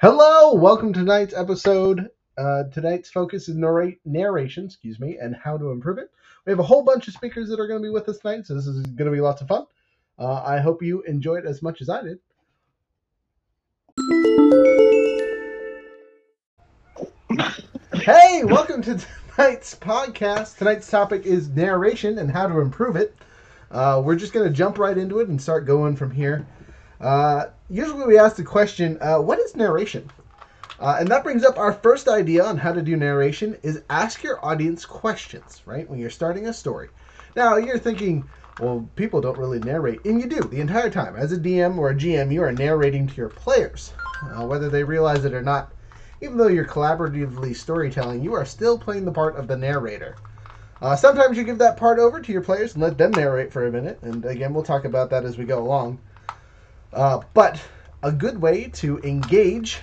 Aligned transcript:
Hello, 0.00 0.54
welcome 0.54 0.92
to 0.92 1.00
tonight's 1.00 1.34
episode. 1.34 2.08
Uh, 2.36 2.62
tonight's 2.72 3.10
focus 3.10 3.48
is 3.48 3.56
narrate, 3.56 3.98
narration, 4.04 4.66
excuse 4.66 5.00
me, 5.00 5.18
and 5.20 5.34
how 5.34 5.58
to 5.58 5.72
improve 5.72 5.98
it. 5.98 6.08
We 6.46 6.52
have 6.52 6.60
a 6.60 6.62
whole 6.62 6.84
bunch 6.84 7.08
of 7.08 7.14
speakers 7.14 7.48
that 7.48 7.58
are 7.58 7.66
going 7.66 7.82
to 7.82 7.88
be 7.88 7.92
with 7.92 8.08
us 8.08 8.18
tonight, 8.18 8.46
so 8.46 8.54
this 8.54 8.68
is 8.68 8.80
going 8.86 9.10
to 9.10 9.16
be 9.16 9.20
lots 9.20 9.42
of 9.42 9.48
fun. 9.48 9.64
Uh, 10.16 10.40
I 10.44 10.60
hope 10.60 10.84
you 10.84 11.02
enjoy 11.02 11.38
it 11.38 11.46
as 11.46 11.62
much 11.62 11.80
as 11.80 11.88
I 11.88 12.02
did. 12.02 12.20
Hey, 17.94 18.44
welcome 18.44 18.80
to 18.82 19.00
tonight's 19.34 19.74
podcast. 19.74 20.58
Tonight's 20.58 20.88
topic 20.88 21.26
is 21.26 21.48
narration 21.48 22.18
and 22.18 22.30
how 22.30 22.46
to 22.46 22.60
improve 22.60 22.94
it. 22.94 23.16
Uh, 23.72 24.00
we're 24.04 24.14
just 24.14 24.32
going 24.32 24.46
to 24.46 24.54
jump 24.54 24.78
right 24.78 24.96
into 24.96 25.18
it 25.18 25.28
and 25.28 25.42
start 25.42 25.66
going 25.66 25.96
from 25.96 26.12
here. 26.12 26.46
Uh, 27.00 27.46
usually 27.70 28.06
we 28.06 28.18
ask 28.18 28.36
the 28.36 28.44
question, 28.44 28.98
uh, 29.00 29.18
what 29.18 29.38
is 29.38 29.54
narration? 29.54 30.10
Uh, 30.80 30.96
and 31.00 31.08
that 31.08 31.24
brings 31.24 31.44
up 31.44 31.58
our 31.58 31.72
first 31.72 32.08
idea 32.08 32.44
on 32.44 32.56
how 32.56 32.72
to 32.72 32.82
do 32.82 32.96
narration 32.96 33.56
is 33.62 33.82
ask 33.90 34.22
your 34.22 34.44
audience 34.44 34.84
questions, 34.84 35.62
right? 35.66 35.88
When 35.88 35.98
you're 35.98 36.10
starting 36.10 36.46
a 36.46 36.52
story. 36.52 36.88
Now 37.34 37.56
you're 37.56 37.78
thinking, 37.78 38.28
well, 38.60 38.88
people 38.96 39.20
don't 39.20 39.38
really 39.38 39.60
narrate, 39.60 40.04
and 40.04 40.20
you 40.20 40.28
do 40.28 40.40
the 40.40 40.60
entire 40.60 40.90
time. 40.90 41.16
As 41.16 41.32
a 41.32 41.36
DM 41.36 41.78
or 41.78 41.90
a 41.90 41.94
GM, 41.94 42.32
you 42.32 42.42
are 42.42 42.52
narrating 42.52 43.06
to 43.06 43.14
your 43.14 43.28
players, 43.28 43.92
uh, 44.22 44.44
whether 44.46 44.68
they 44.68 44.84
realize 44.84 45.24
it 45.24 45.34
or 45.34 45.42
not. 45.42 45.72
Even 46.20 46.36
though 46.36 46.48
you're 46.48 46.64
collaboratively 46.64 47.54
storytelling, 47.54 48.22
you 48.22 48.34
are 48.34 48.44
still 48.44 48.76
playing 48.76 49.04
the 49.04 49.12
part 49.12 49.36
of 49.36 49.46
the 49.46 49.56
narrator. 49.56 50.16
Uh, 50.80 50.96
sometimes 50.96 51.36
you 51.36 51.44
give 51.44 51.58
that 51.58 51.76
part 51.76 51.98
over 51.98 52.20
to 52.20 52.32
your 52.32 52.40
players 52.40 52.74
and 52.74 52.82
let 52.82 52.98
them 52.98 53.12
narrate 53.12 53.52
for 53.52 53.66
a 53.66 53.70
minute, 53.70 53.98
and 54.02 54.24
again, 54.24 54.52
we'll 54.52 54.64
talk 54.64 54.84
about 54.84 55.10
that 55.10 55.24
as 55.24 55.38
we 55.38 55.44
go 55.44 55.60
along. 55.60 55.98
Uh, 56.92 57.22
but 57.34 57.60
a 58.02 58.12
good 58.12 58.40
way 58.40 58.64
to 58.68 58.98
engage, 59.00 59.78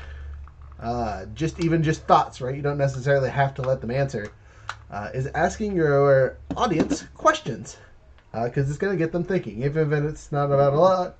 uh, 0.79 1.25
just 1.33 1.59
even 1.59 1.83
just 1.83 2.03
thoughts, 2.03 2.41
right? 2.41 2.55
You 2.55 2.61
don't 2.61 2.77
necessarily 2.77 3.29
have 3.29 3.53
to 3.55 3.61
let 3.61 3.81
them 3.81 3.91
answer. 3.91 4.31
Uh, 4.89 5.09
is 5.13 5.27
asking 5.27 5.75
your 5.75 6.37
audience 6.55 7.03
questions 7.15 7.77
because 8.43 8.69
it's 8.69 8.77
going 8.77 8.93
to 8.93 8.97
get 8.97 9.11
them 9.11 9.23
thinking, 9.23 9.63
even 9.63 9.91
if 9.91 10.03
it's 10.03 10.31
not 10.31 10.45
about 10.45 10.73
a 10.73 10.79
lot. 10.79 11.17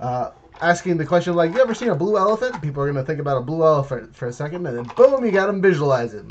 Uh, 0.00 0.30
asking 0.60 0.96
the 0.96 1.04
question 1.04 1.34
like, 1.34 1.52
"You 1.52 1.60
ever 1.60 1.74
seen 1.74 1.90
a 1.90 1.94
blue 1.94 2.16
elephant?" 2.16 2.60
People 2.62 2.82
are 2.82 2.86
going 2.92 2.96
to 2.96 3.06
think 3.06 3.20
about 3.20 3.36
a 3.36 3.42
blue 3.42 3.64
elephant 3.64 4.14
for 4.14 4.26
a 4.26 4.32
second, 4.32 4.66
and 4.66 4.78
then 4.78 4.90
boom, 4.96 5.24
you 5.24 5.30
got 5.30 5.46
them 5.46 5.60
visualizing. 5.60 6.28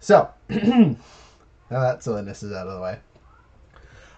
So, 0.00 0.28
now 0.48 0.96
that 1.68 2.02
silliness 2.02 2.42
is 2.42 2.52
out 2.52 2.66
of 2.66 2.74
the 2.74 2.80
way. 2.80 2.98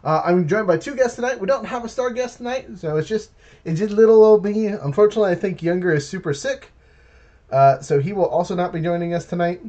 Uh, 0.05 0.23
I'm 0.25 0.49
joined 0.49 0.67
by 0.67 0.79
two 0.79 0.97
guests 0.97 1.17
tonight. 1.17 1.39
We 1.39 1.47
don't 1.47 1.65
have 1.65 1.85
a 1.85 1.89
star 1.89 2.11
guest 2.11 2.39
tonight, 2.39 2.67
so 2.77 2.97
it's 2.97 3.09
just 3.09 3.31
it's 3.65 3.79
just 3.79 3.93
little 3.93 4.25
old 4.25 4.45
me. 4.45 4.67
Unfortunately, 4.67 5.31
I 5.31 5.37
think 5.37 5.63
Younger 5.63 5.93
is 5.93 6.09
super 6.09 6.35
sick, 6.35 6.73
uh, 7.51 7.81
so 7.81 8.01
he 8.01 8.13
will 8.13 8.27
also 8.27 8.55
not 8.55 8.73
be 8.73 8.81
joining 8.81 9.15
us 9.15 9.27
tonight. 9.27 9.63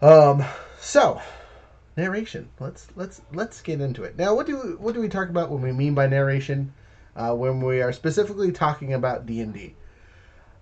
Um, 0.00 0.44
so 0.80 1.20
narration. 1.96 2.48
Let's 2.60 2.86
let's 2.94 3.22
let's 3.32 3.60
get 3.60 3.80
into 3.80 4.04
it. 4.04 4.16
Now, 4.16 4.34
what 4.34 4.46
do 4.46 4.76
what 4.80 4.94
do 4.94 5.00
we 5.00 5.08
talk 5.08 5.28
about 5.28 5.50
when 5.50 5.62
we 5.62 5.72
mean 5.72 5.94
by 5.94 6.06
narration? 6.06 6.72
Uh, 7.14 7.34
when 7.34 7.60
we 7.60 7.82
are 7.82 7.92
specifically 7.92 8.52
talking 8.52 8.94
about 8.94 9.26
D 9.26 9.40
and 9.40 9.52
D. 9.52 9.74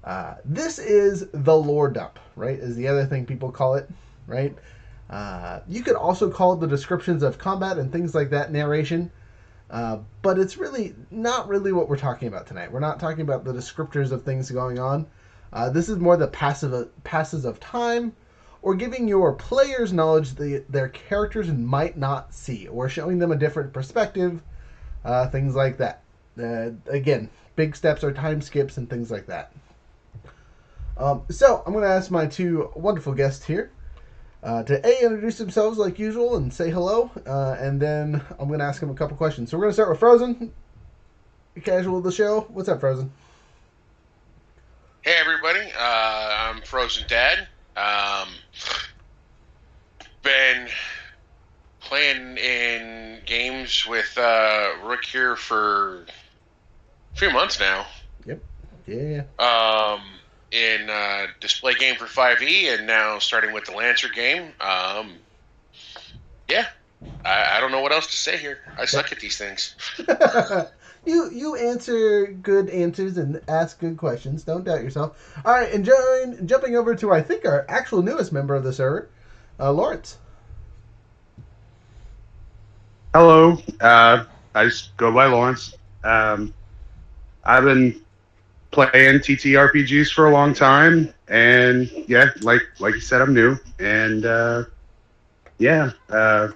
Uh, 0.03 0.37
this 0.45 0.79
is 0.79 1.27
the 1.33 1.55
lore 1.55 1.89
dump, 1.89 2.19
right? 2.35 2.59
Is 2.59 2.75
the 2.75 2.89
other 2.89 3.05
thing 3.05 3.27
people 3.27 3.53
call 3.53 3.75
it, 3.75 3.89
right? 4.27 4.57
Uh, 5.11 5.59
you 5.69 5.83
could 5.83 5.97
also 5.97 6.31
call 6.31 6.55
the 6.55 6.69
descriptions 6.69 7.25
of 7.25 7.37
combat 7.37 7.79
and 7.79 7.91
things 7.91 8.15
like 8.15 8.31
that 8.31 8.53
narration, 8.53 9.11
uh, 9.69 9.99
but 10.23 10.39
it's 10.39 10.57
really 10.57 10.95
not 11.11 11.49
really 11.49 11.73
what 11.73 11.89
we're 11.89 11.99
talking 11.99 12.29
about 12.29 12.47
tonight. 12.47 12.71
We're 12.71 12.79
not 12.79 13.01
talking 13.01 13.23
about 13.23 13.45
the 13.45 13.53
descriptors 13.53 14.13
of 14.13 14.23
things 14.23 14.51
going 14.53 14.79
on. 14.79 15.09
Uh, 15.53 15.69
this 15.69 15.89
is 15.89 15.99
more 15.99 16.17
the 16.17 16.29
passive 16.29 16.91
passes 17.03 17.45
of 17.45 17.59
time, 17.59 18.13
or 18.63 18.77
giving 18.77 19.09
your 19.09 19.33
players 19.33 19.93
knowledge 19.93 20.35
that 20.35 20.71
their 20.71 20.89
characters 20.89 21.49
might 21.49 21.97
not 21.97 22.33
see, 22.33 22.69
or 22.69 22.89
showing 22.89 23.19
them 23.19 23.33
a 23.33 23.37
different 23.37 23.73
perspective, 23.73 24.41
uh, 25.05 25.27
things 25.27 25.57
like 25.57 25.77
that. 25.79 26.05
Uh, 26.41 26.71
again, 26.87 27.29
big 27.57 27.75
steps 27.75 28.05
are 28.05 28.13
time 28.13 28.41
skips 28.41 28.77
and 28.77 28.89
things 28.89 29.11
like 29.11 29.27
that. 29.27 29.53
Um, 30.97 31.23
so 31.31 31.65
I'm 31.67 31.73
going 31.73 31.83
to 31.83 31.91
ask 31.91 32.13
my 32.13 32.27
two 32.27 32.71
wonderful 32.77 33.15
guests 33.15 33.45
here 33.45 33.73
uh, 34.43 34.63
to 34.63 34.87
a 34.87 35.05
introduce 35.05 35.39
themselves 35.39 35.79
like 35.79 35.99
usual 35.99 36.37
and 36.37 36.53
say 36.53 36.71
hello, 36.71 37.11
uh, 37.27 37.57
and 37.59 37.81
then 37.81 38.23
I'm 38.39 38.49
going 38.49 38.61
to 38.61 38.65
ask 38.65 38.81
them 38.81 38.91
a 38.91 38.95
couple 38.95 39.17
questions. 39.17 39.51
So 39.51 39.57
we're 39.57 39.65
going 39.65 39.71
to 39.71 39.75
start 39.75 39.91
with 39.91 39.99
Frozen, 39.99 40.53
casual 41.63 41.99
of 41.99 42.05
the 42.05 42.13
show. 42.13 42.43
What's 42.49 42.69
up, 42.69 42.81
Frozen? 42.81 43.13
Hey 45.03 45.15
everybody, 45.19 45.71
uh, 45.79 46.53
I'm 46.53 46.63
Frozen 46.63 47.07
Dad. 47.09 47.49
Um, 47.77 48.29
been 50.23 50.69
playing 51.81 52.37
in 52.37 53.21
games 53.25 53.87
with 53.87 54.17
uh, 54.19 54.73
Rook 54.85 55.05
here 55.05 55.37
for 55.37 56.05
a 57.15 57.17
few 57.17 57.31
months 57.31 57.59
now. 57.59 57.87
Yep. 58.27 58.43
Yeah. 58.87 59.23
Um, 59.39 60.03
in 60.51 60.91
uh, 60.91 61.27
display 61.41 61.75
game 61.75 61.97
for 61.97 62.07
5e, 62.07 62.75
and 62.75 62.87
now 62.87 63.19
starting 63.19 63.53
with 63.53 63.65
the 63.67 63.73
Lancer 63.73 64.09
game. 64.09 64.53
Um, 64.61 65.15
yeah, 66.49 66.67
I, 67.25 67.57
I 67.57 67.61
don't 67.61 67.71
know 67.71 67.81
what 67.81 67.93
else 67.93 68.07
to 68.09 68.17
say 68.17 68.37
here. 68.37 68.59
I 68.77 68.85
suck 68.85 69.13
at 69.13 69.21
these 69.21 69.39
things. 69.39 69.75
you 71.07 71.31
you 71.31 71.57
answer 71.57 72.27
good 72.27 72.69
answers 72.69 73.17
and 73.17 73.41
ask 73.49 73.79
good 73.79 73.97
questions. 73.97 74.43
Don't 74.43 74.65
doubt 74.65 74.83
yourself. 74.83 75.41
All 75.45 75.53
right, 75.53 75.73
and 75.73 75.85
join, 75.85 76.47
jumping 76.47 76.77
over 76.77 76.95
to 76.97 77.13
I 77.13 77.23
think 77.23 77.45
our 77.45 77.65
actual 77.69 78.03
newest 78.03 78.33
member 78.33 78.55
of 78.55 78.65
the 78.65 78.73
server, 78.73 79.09
uh, 79.59 79.73
Lawrence. 79.73 80.19
Hello, 83.15 83.59
uh, 83.81 84.25
I 84.55 84.65
just 84.65 84.97
go 84.97 85.13
by 85.13 85.27
Lawrence. 85.27 85.75
Um, 86.05 86.55
I've 87.45 87.65
been 87.65 88.01
playing 88.71 89.21
TTRPGs 89.21 90.13
for 90.13 90.27
a 90.27 90.33
long 90.33 90.55
time, 90.55 91.13
and 91.29 91.91
yeah, 92.07 92.27
like 92.43 92.63
like 92.79 92.95
you 92.95 93.01
said, 93.01 93.21
I'm 93.21 93.35
new, 93.35 93.57
and 93.79 94.25
uh, 94.25 94.65
yeah, 95.59 95.91
uh, 96.09 96.49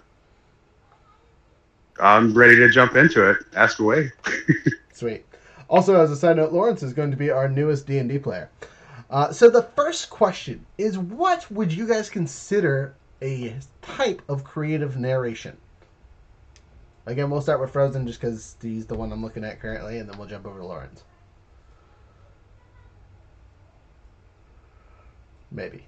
I'm 2.01 2.35
ready 2.35 2.57
to 2.57 2.71
jump 2.71 2.97
into 2.97 3.29
it. 3.31 3.39
Ask 3.55 3.79
away. 3.79 4.13
Sweet. 4.93 5.25
Also, 5.69 6.01
as 6.01 6.11
a 6.11 6.17
side 6.17 6.37
note, 6.37 6.53
Lawrence 6.53 6.83
is 6.83 6.93
going 6.93 7.11
to 7.11 7.17
be 7.17 7.31
our 7.31 7.49
newest 7.49 7.87
D 7.87 7.99
and 7.99 8.09
D 8.09 8.19
player. 8.19 8.51
Uh, 9.11 9.33
so 9.33 9.51
the 9.51 9.63
first 9.63 10.11
question 10.11 10.65
is, 10.79 10.99
what 10.99 11.51
would 11.51 11.73
you 11.73 11.87
guys 11.87 12.09
consider 12.11 12.95
a 13.23 13.55
type 13.83 14.23
of 14.29 14.45
creative 14.45 14.97
narration? 14.97 15.57
Again, 17.07 17.29
we'll 17.31 17.43
start 17.43 17.61
with 17.61 17.71
Frozen 17.71 18.07
just 18.07 18.21
because 18.21 18.57
he's 18.63 18.87
the 18.87 18.95
one 18.95 19.13
I'm 19.13 19.23
looking 19.23 19.45
at 19.45 19.61
currently, 19.61 19.99
and 19.99 20.09
then 20.09 20.19
we'll 20.19 20.27
jump 20.27 20.47
over 20.47 20.59
to 20.59 20.65
Lawrence. 20.65 21.05
Maybe. 25.55 25.87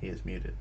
He 0.00 0.08
is 0.08 0.24
muted. 0.24 0.54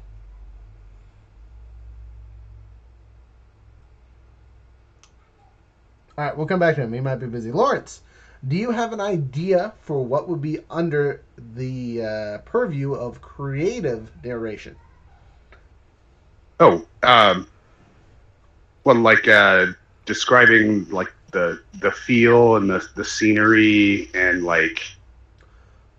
All 6.17 6.25
right, 6.25 6.37
we'll 6.37 6.47
come 6.47 6.59
back 6.59 6.75
to 6.75 6.81
him. 6.81 6.93
He 6.93 6.99
might 6.99 7.15
be 7.15 7.27
busy. 7.27 7.51
Lawrence, 7.51 8.01
do 8.47 8.55
you 8.55 8.71
have 8.71 8.93
an 8.93 9.01
idea 9.01 9.73
for 9.81 10.03
what 10.03 10.29
would 10.29 10.41
be 10.41 10.59
under 10.69 11.21
the 11.55 12.03
uh, 12.03 12.37
purview 12.39 12.93
of 12.93 13.21
creative 13.21 14.11
narration? 14.23 14.75
Oh, 16.59 16.85
um, 17.03 17.47
well, 18.83 18.95
like 18.95 19.27
uh, 19.27 19.67
describing 20.05 20.89
like 20.89 21.13
the 21.37 21.61
the 21.79 21.91
feel 21.91 22.55
and 22.55 22.69
the 22.69 22.85
the 22.95 23.05
scenery 23.05 24.09
and 24.13 24.43
like. 24.43 24.81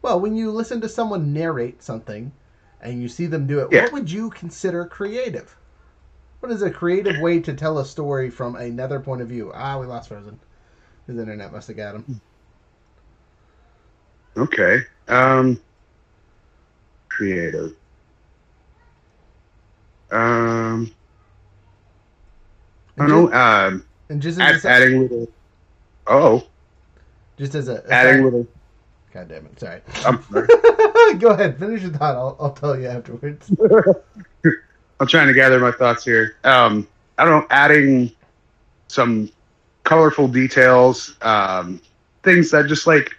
Well, 0.03 0.21
when 0.21 0.37
you 0.37 0.51
listen 0.51 0.81
to 0.81 0.89
someone 0.89 1.33
narrate 1.33 1.83
something, 1.83 2.33
and 2.81 3.03
you 3.03 3.09
see 3.09 3.27
them 3.27 3.47
do 3.47 3.61
it, 3.61 3.69
Yeah. 3.71 3.83
what 3.85 3.93
would 3.93 4.11
you 4.11 4.31
consider 4.31 4.85
creative? 4.85 5.57
What 6.41 6.53
is 6.53 6.63
a 6.63 6.71
creative 6.71 7.21
way 7.21 7.41
to 7.41 7.55
tell 7.55 7.79
a 7.79 7.85
story 7.85 8.31
from 8.31 8.57
another 8.57 9.01
point 9.01 9.23
of 9.23 9.29
view? 9.29 9.51
Ah, 9.55 9.79
we 9.79 9.87
lost 9.87 10.09
Frozen. 10.09 10.39
His 11.07 11.19
internet 11.19 11.53
must 11.53 11.69
have 11.69 11.77
got 11.77 11.97
him. 11.97 12.07
Okay. 14.37 14.81
Um, 15.09 15.61
creative. 17.09 17.75
Um, 20.11 20.91
I 22.99 23.07
don't 23.07 23.31
know. 23.31 23.33
Um, 23.33 23.85
And 24.11 24.23
just 24.23 24.41
add, 24.41 24.65
adding 24.65 25.03
little. 25.03 25.29
Oh, 26.09 26.47
just 27.37 27.55
as 27.55 27.69
a, 27.69 27.85
adding 27.93 28.25
little. 28.25 28.47
God 29.13 29.29
damn 29.29 29.47
it! 29.47 29.59
Sorry. 29.59 29.81
I'm 30.05 30.23
sorry. 30.25 30.47
Go 31.19 31.31
ahead, 31.31 31.59
finish 31.59 31.83
your 31.83 31.93
thought. 31.93 32.17
I'll, 32.17 32.37
I'll 32.41 32.53
tell 32.53 32.79
you 32.79 32.87
afterwards. 32.87 33.51
I'm 35.01 35.07
trying 35.07 35.29
to 35.29 35.35
gather 35.35 35.61
my 35.61 35.71
thoughts 35.73 36.05
here. 36.05 36.37
Um, 36.45 36.87
I 37.17 37.25
don't 37.25 37.41
know, 37.41 37.47
adding 37.51 38.11
some 38.89 39.31
colorful 39.85 40.29
details, 40.29 41.17
um, 41.23 41.81
things 42.23 42.51
that 42.51 42.67
just 42.67 42.87
like 42.87 43.17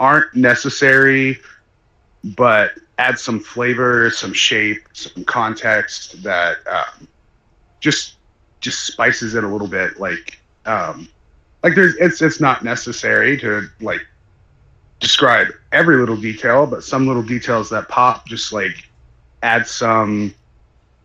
aren't 0.00 0.34
necessary, 0.34 1.40
but 2.36 2.72
add 2.98 3.18
some 3.18 3.40
flavor, 3.40 4.10
some 4.10 4.32
shape, 4.32 4.82
some 4.92 5.24
context 5.24 6.22
that 6.22 6.58
um, 6.66 7.08
just 7.80 8.16
just 8.60 8.86
spices 8.86 9.34
it 9.34 9.44
a 9.44 9.48
little 9.48 9.68
bit. 9.68 9.98
Like 9.98 10.38
um, 10.66 11.08
like 11.62 11.74
there's 11.74 11.94
it's 11.96 12.22
it's 12.22 12.40
not 12.40 12.64
necessary 12.64 13.36
to 13.38 13.68
like 13.80 14.04
describe 15.00 15.48
every 15.72 15.96
little 15.96 16.16
detail, 16.16 16.66
but 16.66 16.84
some 16.84 17.06
little 17.06 17.22
details 17.22 17.68
that 17.70 17.88
pop 17.88 18.26
just 18.26 18.52
like 18.52 18.88
add 19.42 19.66
some 19.66 20.34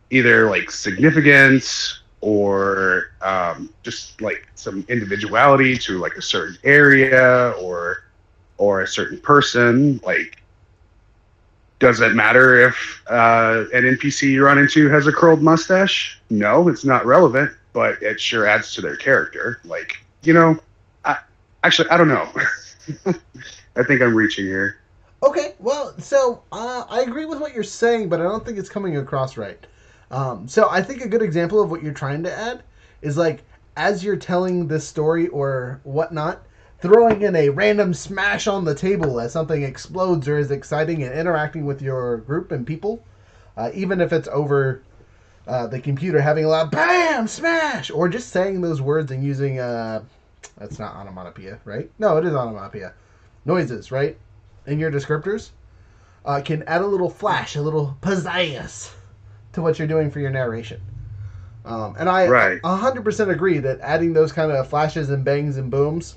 either 0.09 0.49
like 0.49 0.69
significance 0.69 2.01
or 2.21 3.11
um, 3.21 3.73
just 3.83 4.21
like 4.21 4.47
some 4.55 4.85
individuality 4.89 5.77
to 5.77 5.99
like 5.99 6.13
a 6.13 6.21
certain 6.21 6.57
area 6.63 7.53
or 7.59 8.03
or 8.57 8.81
a 8.81 8.87
certain 8.87 9.19
person. 9.19 9.99
Like 10.03 10.41
does 11.79 11.99
it 11.99 12.15
matter 12.15 12.67
if 12.67 13.03
uh, 13.07 13.65
an 13.71 13.83
npc 13.83 14.23
you 14.23 14.43
run 14.43 14.57
into 14.57 14.89
has 14.89 15.05
a 15.05 15.11
curled 15.11 15.43
mustache? 15.43 16.19
No 16.29 16.67
it's 16.67 16.83
not 16.83 17.05
relevant 17.05 17.51
but 17.77 18.01
it 18.01 18.19
sure 18.19 18.47
adds 18.47 18.73
to 18.73 18.81
their 18.81 18.95
character. 18.95 19.59
Like 19.63 20.03
you 20.27 20.33
know 20.33 20.59
I, 21.05 21.17
actually 21.63 21.89
i 21.89 21.97
don't 21.97 22.09
know 22.09 22.29
i 23.75 23.83
think 23.83 24.01
i'm 24.01 24.15
reaching 24.15 24.45
here 24.45 24.77
Okay, 25.23 25.55
well, 25.57 25.97
so 25.99 26.43
uh, 26.51 26.85
I 26.87 27.01
agree 27.01 27.25
with 27.25 27.39
what 27.39 27.55
you're 27.55 27.63
saying, 27.63 28.07
but 28.07 28.19
I 28.19 28.23
don't 28.23 28.45
think 28.45 28.59
it's 28.59 28.69
coming 28.69 28.97
across 28.97 29.35
right. 29.35 29.57
Um, 30.11 30.47
so 30.47 30.69
I 30.69 30.83
think 30.83 31.03
a 31.03 31.07
good 31.07 31.23
example 31.23 31.59
of 31.59 31.71
what 31.71 31.81
you're 31.81 31.91
trying 31.91 32.21
to 32.23 32.31
add 32.31 32.61
is 33.01 33.17
like 33.17 33.43
as 33.75 34.03
you're 34.03 34.15
telling 34.15 34.67
this 34.67 34.87
story 34.87 35.27
or 35.29 35.81
whatnot, 35.83 36.43
throwing 36.81 37.23
in 37.23 37.35
a 37.35 37.49
random 37.49 37.95
smash 37.95 38.45
on 38.45 38.63
the 38.63 38.75
table 38.75 39.19
as 39.19 39.33
something 39.33 39.63
explodes 39.63 40.27
or 40.27 40.37
is 40.37 40.51
exciting 40.51 41.01
and 41.01 41.17
interacting 41.17 41.65
with 41.65 41.81
your 41.81 42.17
group 42.17 42.51
and 42.51 42.67
people, 42.67 43.03
uh, 43.57 43.71
even 43.73 43.99
if 43.99 44.13
it's 44.13 44.27
over 44.27 44.83
uh, 45.47 45.65
the 45.65 45.79
computer 45.79 46.21
having 46.21 46.45
a 46.45 46.47
loud 46.47 46.69
bam 46.69 47.27
smash 47.27 47.89
or 47.89 48.07
just 48.07 48.29
saying 48.29 48.61
those 48.61 48.81
words 48.81 49.11
and 49.11 49.23
using 49.23 49.59
uh, 49.59 50.03
that's 50.57 50.79
not 50.79 50.95
onomatopoeia, 50.95 51.59
right? 51.65 51.89
No, 51.99 52.17
it 52.17 52.25
is 52.25 52.33
onomatopoeia. 52.35 52.93
Noises, 53.45 53.91
right? 53.91 54.17
in 54.65 54.79
your 54.79 54.91
descriptors 54.91 55.51
uh, 56.25 56.41
can 56.43 56.61
add 56.63 56.81
a 56.81 56.85
little 56.85 57.09
flash, 57.09 57.55
a 57.55 57.61
little 57.61 57.97
pizzazz 58.01 58.91
to 59.53 59.61
what 59.61 59.79
you're 59.79 59.87
doing 59.87 60.11
for 60.11 60.19
your 60.19 60.29
narration. 60.29 60.81
Um, 61.65 61.95
and 61.99 62.09
I 62.09 62.27
Right. 62.27 62.59
100% 62.63 63.29
agree 63.29 63.59
that 63.59 63.79
adding 63.81 64.13
those 64.13 64.31
kind 64.31 64.51
of 64.51 64.67
flashes 64.67 65.09
and 65.09 65.23
bangs 65.23 65.57
and 65.57 65.69
booms 65.71 66.15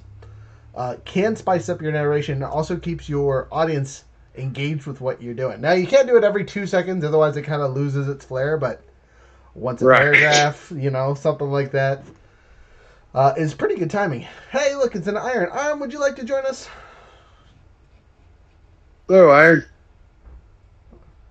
uh, 0.74 0.96
can 1.04 1.36
spice 1.36 1.68
up 1.68 1.82
your 1.82 1.92
narration 1.92 2.34
and 2.36 2.44
also 2.44 2.76
keeps 2.76 3.08
your 3.08 3.48
audience 3.50 4.04
engaged 4.36 4.86
with 4.86 5.00
what 5.00 5.20
you're 5.22 5.34
doing. 5.34 5.60
Now, 5.60 5.72
you 5.72 5.86
can't 5.86 6.06
do 6.06 6.16
it 6.16 6.24
every 6.24 6.44
two 6.44 6.66
seconds, 6.66 7.04
otherwise, 7.04 7.36
it 7.36 7.42
kind 7.42 7.62
of 7.62 7.72
loses 7.74 8.08
its 8.08 8.24
flair, 8.24 8.56
but 8.56 8.80
once 9.54 9.82
a 9.82 9.86
Right. 9.86 9.98
paragraph, 9.98 10.72
you 10.76 10.90
know, 10.90 11.14
something 11.14 11.50
like 11.50 11.72
that. 11.72 12.00
Uh, 13.14 13.34
is 13.36 13.54
pretty 13.54 13.74
good 13.76 13.90
timing. 13.90 14.26
Hey, 14.50 14.74
look, 14.76 14.94
it's 14.94 15.08
an 15.08 15.16
iron. 15.16 15.48
Iron, 15.52 15.80
would 15.80 15.92
you 15.92 15.98
like 16.00 16.16
to 16.16 16.24
join 16.24 16.46
us? 16.46 16.68
so 19.08 19.30
iron. 19.30 19.64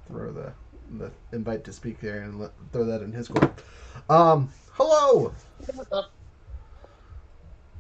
throw 0.08 0.32
the 0.34 0.52
the 0.98 1.12
invite 1.32 1.64
to 1.64 1.72
speak 1.72 2.02
there 2.02 2.24
and 2.24 2.40
let, 2.40 2.52
throw 2.74 2.84
that 2.84 3.02
in 3.02 3.14
his 3.14 3.28
court. 3.30 3.64
Um, 4.10 4.50
hello. 4.74 5.34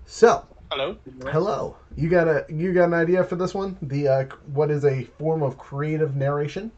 So, 0.06 0.46
Hello. 0.72 0.98
hello. 1.26 1.76
You 1.96 2.08
got 2.10 2.28
a 2.28 2.46
you 2.50 2.72
got 2.74 2.86
an 2.86 2.94
idea 2.94 3.24
for 3.24 3.36
this 3.36 3.54
one? 3.54 3.78
The 3.82 4.08
uh, 4.08 4.26
what 4.54 4.72
is 4.72 4.86
a 4.86 5.04
form 5.04 5.44
of 5.44 5.58
creative 5.58 6.16
narration? 6.16 6.72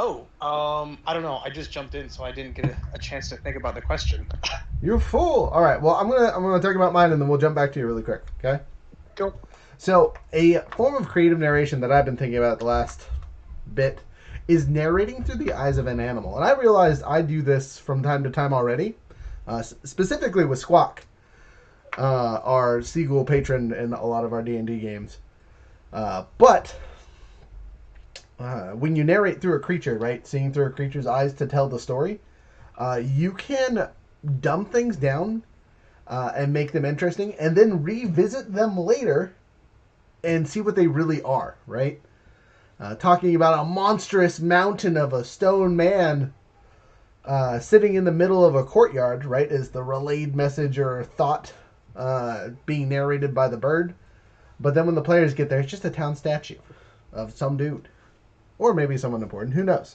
Oh, 0.00 0.28
um, 0.40 0.96
I 1.08 1.12
don't 1.12 1.24
know. 1.24 1.40
I 1.44 1.50
just 1.50 1.72
jumped 1.72 1.96
in, 1.96 2.08
so 2.08 2.22
I 2.22 2.30
didn't 2.30 2.54
get 2.54 2.66
a, 2.66 2.76
a 2.94 2.98
chance 2.98 3.28
to 3.30 3.36
think 3.36 3.56
about 3.56 3.74
the 3.74 3.82
question. 3.82 4.28
You're 4.82 4.96
a 4.96 5.00
fool. 5.00 5.46
All 5.52 5.60
right. 5.60 5.82
Well, 5.82 5.94
I'm 5.96 6.08
gonna 6.08 6.28
I'm 6.28 6.42
gonna 6.42 6.62
talk 6.62 6.76
about 6.76 6.92
mine 6.92 7.10
and 7.10 7.20
then 7.20 7.28
we'll 7.28 7.38
jump 7.38 7.56
back 7.56 7.72
to 7.72 7.80
you 7.80 7.86
really 7.86 8.04
quick. 8.04 8.22
Okay. 8.38 8.62
Go. 9.16 9.34
So, 9.76 10.14
a 10.32 10.60
form 10.70 10.94
of 10.94 11.08
creative 11.08 11.40
narration 11.40 11.80
that 11.80 11.90
I've 11.90 12.04
been 12.04 12.16
thinking 12.16 12.38
about 12.38 12.60
the 12.60 12.66
last 12.66 13.08
bit 13.74 14.00
is 14.46 14.68
narrating 14.68 15.24
through 15.24 15.44
the 15.44 15.52
eyes 15.52 15.78
of 15.78 15.88
an 15.88 15.98
animal. 15.98 16.36
And 16.36 16.44
I 16.44 16.52
realized 16.52 17.02
I 17.02 17.20
do 17.20 17.42
this 17.42 17.76
from 17.76 18.00
time 18.00 18.22
to 18.22 18.30
time 18.30 18.52
already, 18.52 18.96
uh, 19.48 19.62
specifically 19.62 20.44
with 20.44 20.60
Squawk, 20.60 21.04
uh, 21.98 22.40
our 22.44 22.82
Seagull 22.82 23.24
patron 23.24 23.72
in 23.72 23.92
a 23.92 24.06
lot 24.06 24.24
of 24.24 24.32
our 24.32 24.42
D&D 24.42 24.78
games. 24.78 25.18
Uh, 25.92 26.24
but 26.38 26.74
uh, 28.38 28.70
when 28.70 28.94
you 28.94 29.04
narrate 29.04 29.40
through 29.40 29.56
a 29.56 29.60
creature, 29.60 29.98
right, 29.98 30.26
seeing 30.26 30.52
through 30.52 30.66
a 30.66 30.70
creature's 30.70 31.06
eyes 31.06 31.32
to 31.34 31.46
tell 31.46 31.68
the 31.68 31.78
story, 31.78 32.20
uh, 32.78 33.00
you 33.02 33.32
can 33.32 33.88
dumb 34.40 34.64
things 34.64 34.96
down 34.96 35.42
uh, 36.06 36.32
and 36.34 36.52
make 36.52 36.72
them 36.72 36.84
interesting, 36.84 37.34
and 37.34 37.56
then 37.56 37.82
revisit 37.82 38.52
them 38.52 38.78
later 38.78 39.34
and 40.24 40.48
see 40.48 40.60
what 40.60 40.76
they 40.76 40.86
really 40.86 41.22
are, 41.22 41.56
right? 41.66 42.00
Uh, 42.80 42.94
talking 42.94 43.34
about 43.34 43.58
a 43.58 43.64
monstrous 43.64 44.40
mountain 44.40 44.96
of 44.96 45.12
a 45.12 45.24
stone 45.24 45.76
man 45.76 46.32
uh, 47.24 47.58
sitting 47.58 47.94
in 47.94 48.04
the 48.04 48.12
middle 48.12 48.44
of 48.44 48.54
a 48.54 48.64
courtyard, 48.64 49.24
right, 49.24 49.50
is 49.50 49.68
the 49.70 49.82
relayed 49.82 50.34
message 50.34 50.78
or 50.78 51.04
thought 51.04 51.52
uh, 51.96 52.48
being 52.64 52.88
narrated 52.88 53.34
by 53.34 53.48
the 53.48 53.56
bird. 53.56 53.94
But 54.60 54.74
then 54.74 54.86
when 54.86 54.94
the 54.94 55.02
players 55.02 55.34
get 55.34 55.48
there, 55.48 55.60
it's 55.60 55.70
just 55.70 55.84
a 55.84 55.90
town 55.90 56.16
statue 56.16 56.58
of 57.12 57.36
some 57.36 57.56
dude. 57.56 57.88
Or 58.58 58.74
maybe 58.74 58.96
someone 58.96 59.22
important, 59.22 59.54
who 59.54 59.64
knows? 59.64 59.94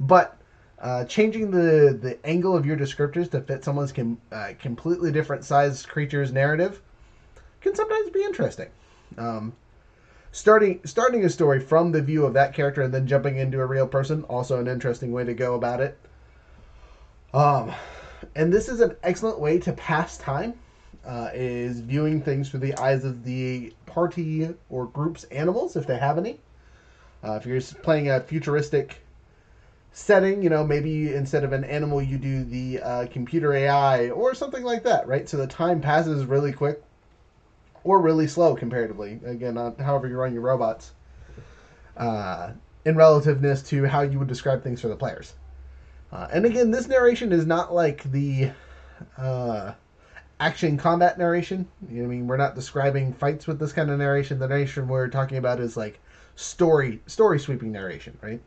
But 0.00 0.36
uh, 0.78 1.04
changing 1.04 1.50
the, 1.50 1.98
the 2.00 2.18
angle 2.26 2.56
of 2.56 2.66
your 2.66 2.76
descriptors 2.76 3.30
to 3.30 3.40
fit 3.40 3.64
someone's 3.64 3.92
com- 3.92 4.20
uh, 4.30 4.52
completely 4.58 5.10
different 5.12 5.44
sized 5.44 5.88
creature's 5.88 6.32
narrative 6.32 6.80
can 7.60 7.74
sometimes 7.74 8.10
be 8.10 8.22
interesting. 8.22 8.68
Um, 9.16 9.54
starting 10.34 10.80
starting 10.84 11.24
a 11.24 11.30
story 11.30 11.60
from 11.60 11.92
the 11.92 12.02
view 12.02 12.26
of 12.26 12.34
that 12.34 12.52
character 12.52 12.82
and 12.82 12.92
then 12.92 13.06
jumping 13.06 13.38
into 13.38 13.60
a 13.60 13.64
real 13.64 13.86
person 13.86 14.24
also 14.24 14.58
an 14.58 14.66
interesting 14.66 15.12
way 15.12 15.22
to 15.22 15.32
go 15.32 15.54
about 15.54 15.80
it 15.80 15.96
um 17.32 17.72
and 18.34 18.52
this 18.52 18.68
is 18.68 18.80
an 18.80 18.96
excellent 19.04 19.38
way 19.38 19.60
to 19.60 19.72
pass 19.74 20.18
time 20.18 20.52
uh, 21.06 21.30
is 21.32 21.78
viewing 21.78 22.20
things 22.20 22.48
through 22.48 22.58
the 22.58 22.76
eyes 22.78 23.04
of 23.04 23.22
the 23.22 23.72
party 23.86 24.52
or 24.70 24.86
group's 24.86 25.22
animals 25.24 25.76
if 25.76 25.86
they 25.86 25.96
have 25.96 26.18
any 26.18 26.40
uh, 27.24 27.32
if 27.32 27.46
you're 27.46 27.60
playing 27.82 28.10
a 28.10 28.20
futuristic 28.20 28.98
setting 29.92 30.42
you 30.42 30.50
know 30.50 30.64
maybe 30.64 31.14
instead 31.14 31.44
of 31.44 31.52
an 31.52 31.64
animal 31.64 32.02
you 32.02 32.18
do 32.18 32.44
the 32.44 32.80
uh, 32.82 33.06
computer 33.06 33.52
ai 33.54 34.10
or 34.10 34.34
something 34.34 34.64
like 34.64 34.82
that 34.82 35.06
right 35.06 35.28
so 35.28 35.36
the 35.36 35.46
time 35.46 35.80
passes 35.80 36.24
really 36.24 36.52
quick 36.52 36.82
or 37.84 38.00
really 38.00 38.26
slow 38.26 38.56
comparatively. 38.56 39.20
Again, 39.24 39.56
on 39.56 39.76
however 39.76 40.08
you 40.08 40.16
run 40.16 40.32
your 40.32 40.42
robots, 40.42 40.92
uh, 41.96 42.50
in 42.84 42.96
relativeness 42.96 43.62
to 43.62 43.84
how 43.84 44.00
you 44.00 44.18
would 44.18 44.28
describe 44.28 44.62
things 44.62 44.80
for 44.80 44.88
the 44.88 44.96
players. 44.96 45.34
Uh, 46.10 46.26
and 46.32 46.44
again, 46.44 46.70
this 46.70 46.88
narration 46.88 47.32
is 47.32 47.46
not 47.46 47.72
like 47.72 48.02
the 48.10 48.50
uh, 49.18 49.72
action 50.40 50.76
combat 50.76 51.18
narration. 51.18 51.68
You 51.88 52.02
know 52.02 52.04
I 52.04 52.08
mean? 52.08 52.26
We're 52.26 52.36
not 52.36 52.54
describing 52.54 53.12
fights 53.12 53.46
with 53.46 53.58
this 53.58 53.72
kind 53.72 53.90
of 53.90 53.98
narration. 53.98 54.38
The 54.38 54.48
narration 54.48 54.88
we're 54.88 55.08
talking 55.08 55.38
about 55.38 55.60
is 55.60 55.76
like 55.76 56.00
story 56.36 57.00
story 57.06 57.38
sweeping 57.38 57.72
narration, 57.72 58.18
right? 58.22 58.40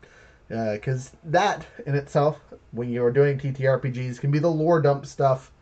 Because 0.48 1.12
that 1.24 1.66
in 1.86 1.94
itself, 1.94 2.40
when 2.72 2.90
you're 2.90 3.10
doing 3.10 3.38
TTRPGs, 3.38 4.20
can 4.20 4.30
be 4.30 4.38
the 4.38 4.50
lore 4.50 4.80
dump 4.80 5.04
stuff 5.06 5.52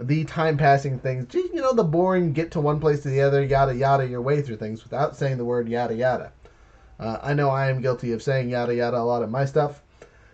the 0.00 0.24
time 0.24 0.56
passing 0.56 0.98
things, 0.98 1.32
you 1.34 1.54
know, 1.56 1.74
the 1.74 1.84
boring 1.84 2.32
get 2.32 2.50
to 2.52 2.60
one 2.60 2.80
place 2.80 3.02
to 3.02 3.08
the 3.08 3.20
other, 3.20 3.44
yada 3.44 3.74
yada 3.74 4.06
your 4.06 4.22
way 4.22 4.40
through 4.40 4.56
things 4.56 4.82
without 4.82 5.14
saying 5.14 5.36
the 5.36 5.44
word 5.44 5.68
yada 5.68 5.94
yada. 5.94 6.32
Uh, 6.98 7.18
I 7.22 7.34
know 7.34 7.50
I 7.50 7.68
am 7.68 7.80
guilty 7.80 8.12
of 8.12 8.22
saying 8.22 8.48
yada 8.48 8.74
yada 8.74 8.98
a 8.98 9.00
lot 9.00 9.22
of 9.22 9.30
my 9.30 9.44
stuff 9.44 9.82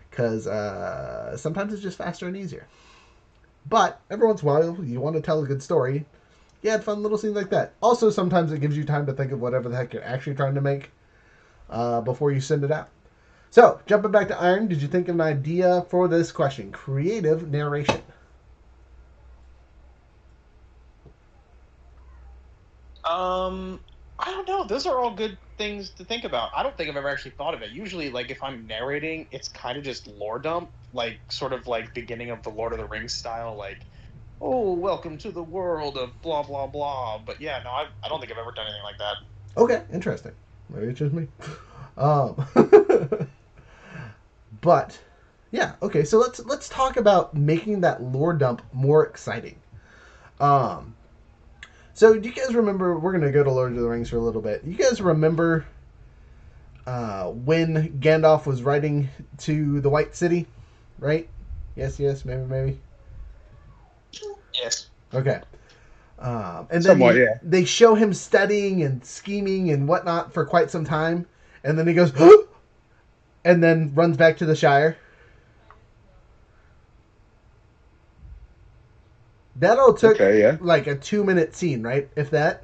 because 0.09 0.47
uh, 0.47 1.37
sometimes 1.37 1.73
it's 1.73 1.83
just 1.83 1.99
faster 1.99 2.29
and 2.29 2.37
easier. 2.37 2.67
But 3.69 4.01
every 4.11 4.27
once 4.27 4.43
in 4.43 4.49
a 4.49 4.53
while, 4.53 4.85
you 4.85 5.01
want 5.01 5.17
to 5.17 5.23
tell 5.23 5.43
a 5.43 5.47
good 5.47 5.63
story. 5.63 6.07
You 6.63 6.71
add 6.71 6.85
fun 6.85 7.03
little 7.03 7.19
scenes 7.19 7.35
like 7.35 7.51
that. 7.51 7.75
Also, 7.83 8.11
sometimes 8.11 8.53
it 8.53 8.61
gives 8.61 8.77
you 8.77 8.85
time 8.85 9.07
to 9.07 9.13
think 9.13 9.33
of 9.33 9.41
whatever 9.41 9.69
the 9.69 9.77
heck 9.77 9.93
you're 9.93 10.05
actually 10.05 10.37
trying 10.37 10.55
to 10.55 10.61
make 10.61 10.93
uh, 11.71 12.01
before 12.01 12.33
you 12.33 12.41
send 12.41 12.65
it 12.65 12.73
out. 12.73 12.91
So, 13.51 13.81
jumping 13.87 14.11
back 14.11 14.29
to 14.29 14.39
Iron, 14.41 14.69
did 14.69 14.83
you 14.83 14.89
think 14.89 15.09
of 15.09 15.15
an 15.17 15.21
idea 15.21 15.83
for 15.89 16.09
this 16.09 16.33
question? 16.33 16.73
Creative 16.73 17.49
narration. 17.49 18.03
Um, 23.09 23.81
I 24.19 24.31
don't 24.33 24.49
know. 24.49 24.65
Those 24.67 24.87
are 24.87 24.99
all 24.99 25.15
good 25.15 25.39
things 25.59 25.91
to 25.95 26.05
think 26.05 26.25
about. 26.25 26.51
I 26.57 26.63
don't 26.63 26.77
think 26.77 26.91
I've 26.91 26.97
ever 26.97 27.09
actually 27.09 27.33
thought 27.33 27.55
of 27.55 27.63
it. 27.63 27.71
Usually, 27.71 28.11
like 28.11 28.31
if 28.31 28.43
I'm 28.43 28.67
narrating, 28.67 29.29
it's 29.31 29.49
kind 29.49 29.79
of 29.79 29.85
just 29.85 30.07
lore 30.09 30.39
dump, 30.39 30.73
like 30.93 31.21
sort 31.31 31.53
of 31.53 31.67
like 31.67 31.95
beginning 31.95 32.31
of 32.31 32.43
the 32.43 32.51
Lord 32.51 32.73
of 32.73 32.79
the 32.79 32.87
Rings 32.87 33.15
style, 33.15 33.57
like 33.57 33.87
oh, 34.41 34.75
welcome 34.75 35.19
to 35.19 35.33
the 35.33 35.43
world 35.43 35.97
of 35.97 36.21
blah 36.23 36.43
blah 36.43 36.67
blah. 36.67 37.19
But 37.25 37.41
yeah, 37.41 37.61
no, 37.65 37.71
I, 37.71 37.87
I 38.05 38.09
don't 38.09 38.21
think 38.21 38.33
I've 38.33 38.39
ever 38.39 38.53
done 38.53 38.67
anything 38.67 38.85
like 38.85 38.99
that. 38.99 39.17
Okay, 39.57 39.85
interesting. 39.93 40.33
Maybe 40.69 40.89
it's 40.89 40.99
just 40.99 41.13
me. 41.13 41.29
Um, 41.97 42.47
but 44.61 44.99
yeah, 45.51 45.75
okay. 45.83 46.05
So 46.05 46.19
let's 46.19 46.41
let's 46.41 46.69
talk 46.69 46.97
about 46.97 47.35
making 47.35 47.81
that 47.83 48.03
lore 48.03 48.33
dump 48.33 48.63
more 48.73 49.07
exciting. 49.07 49.59
Um, 50.41 50.95
so 51.95 52.19
do 52.19 52.29
you 52.29 52.35
guys 52.35 52.55
remember? 52.55 52.99
We're 52.99 53.13
gonna 53.13 53.33
go 53.33 53.43
to 53.43 53.51
Lord 53.51 53.73
of 53.73 53.79
the 53.79 53.89
Rings 53.89 54.11
for 54.11 54.17
a 54.17 54.21
little 54.21 54.43
bit. 54.43 54.63
You 54.65 54.75
guys 54.75 55.01
remember 55.01 55.65
uh, 56.87 57.31
when 57.31 57.99
Gandalf 58.01 58.47
was 58.47 58.63
riding 58.63 59.09
to 59.39 59.81
the 59.81 59.89
White 59.89 60.15
City, 60.15 60.47
right? 60.99 61.29
Yes, 61.75 61.99
yes, 61.99 62.25
maybe, 62.25 62.43
maybe. 62.43 62.79
Yes. 64.55 64.89
Okay. 65.13 65.41
Um, 66.19 66.67
and 66.71 66.83
then 66.83 66.83
Somewhat, 66.83 67.15
he- 67.15 67.23
yeah. 67.23 67.39
they 67.43 67.65
show 67.65 67.95
him 67.95 68.15
studying 68.15 68.83
and 68.83 69.05
scheming 69.05 69.71
and 69.71 69.87
whatnot 69.87 70.33
for 70.33 70.45
quite 70.47 70.71
some 70.71 70.85
time, 70.85 71.27
and 71.63 71.79
then 71.79 71.87
he 71.87 71.93
goes, 71.95 72.13
and 73.45 73.63
then 73.63 73.93
runs 73.95 74.17
back 74.17 74.39
to 74.39 74.47
the 74.47 74.57
Shire. 74.57 74.97
That 79.57 79.79
all 79.79 79.95
took 79.95 80.17
Okay, 80.21 80.41
yeah. 80.41 80.57
like 80.61 80.87
a 80.87 80.95
two 80.97 81.25
minute 81.25 81.55
scene, 81.55 81.83
right? 81.83 82.09
If 82.17 82.31
that. 82.31 82.63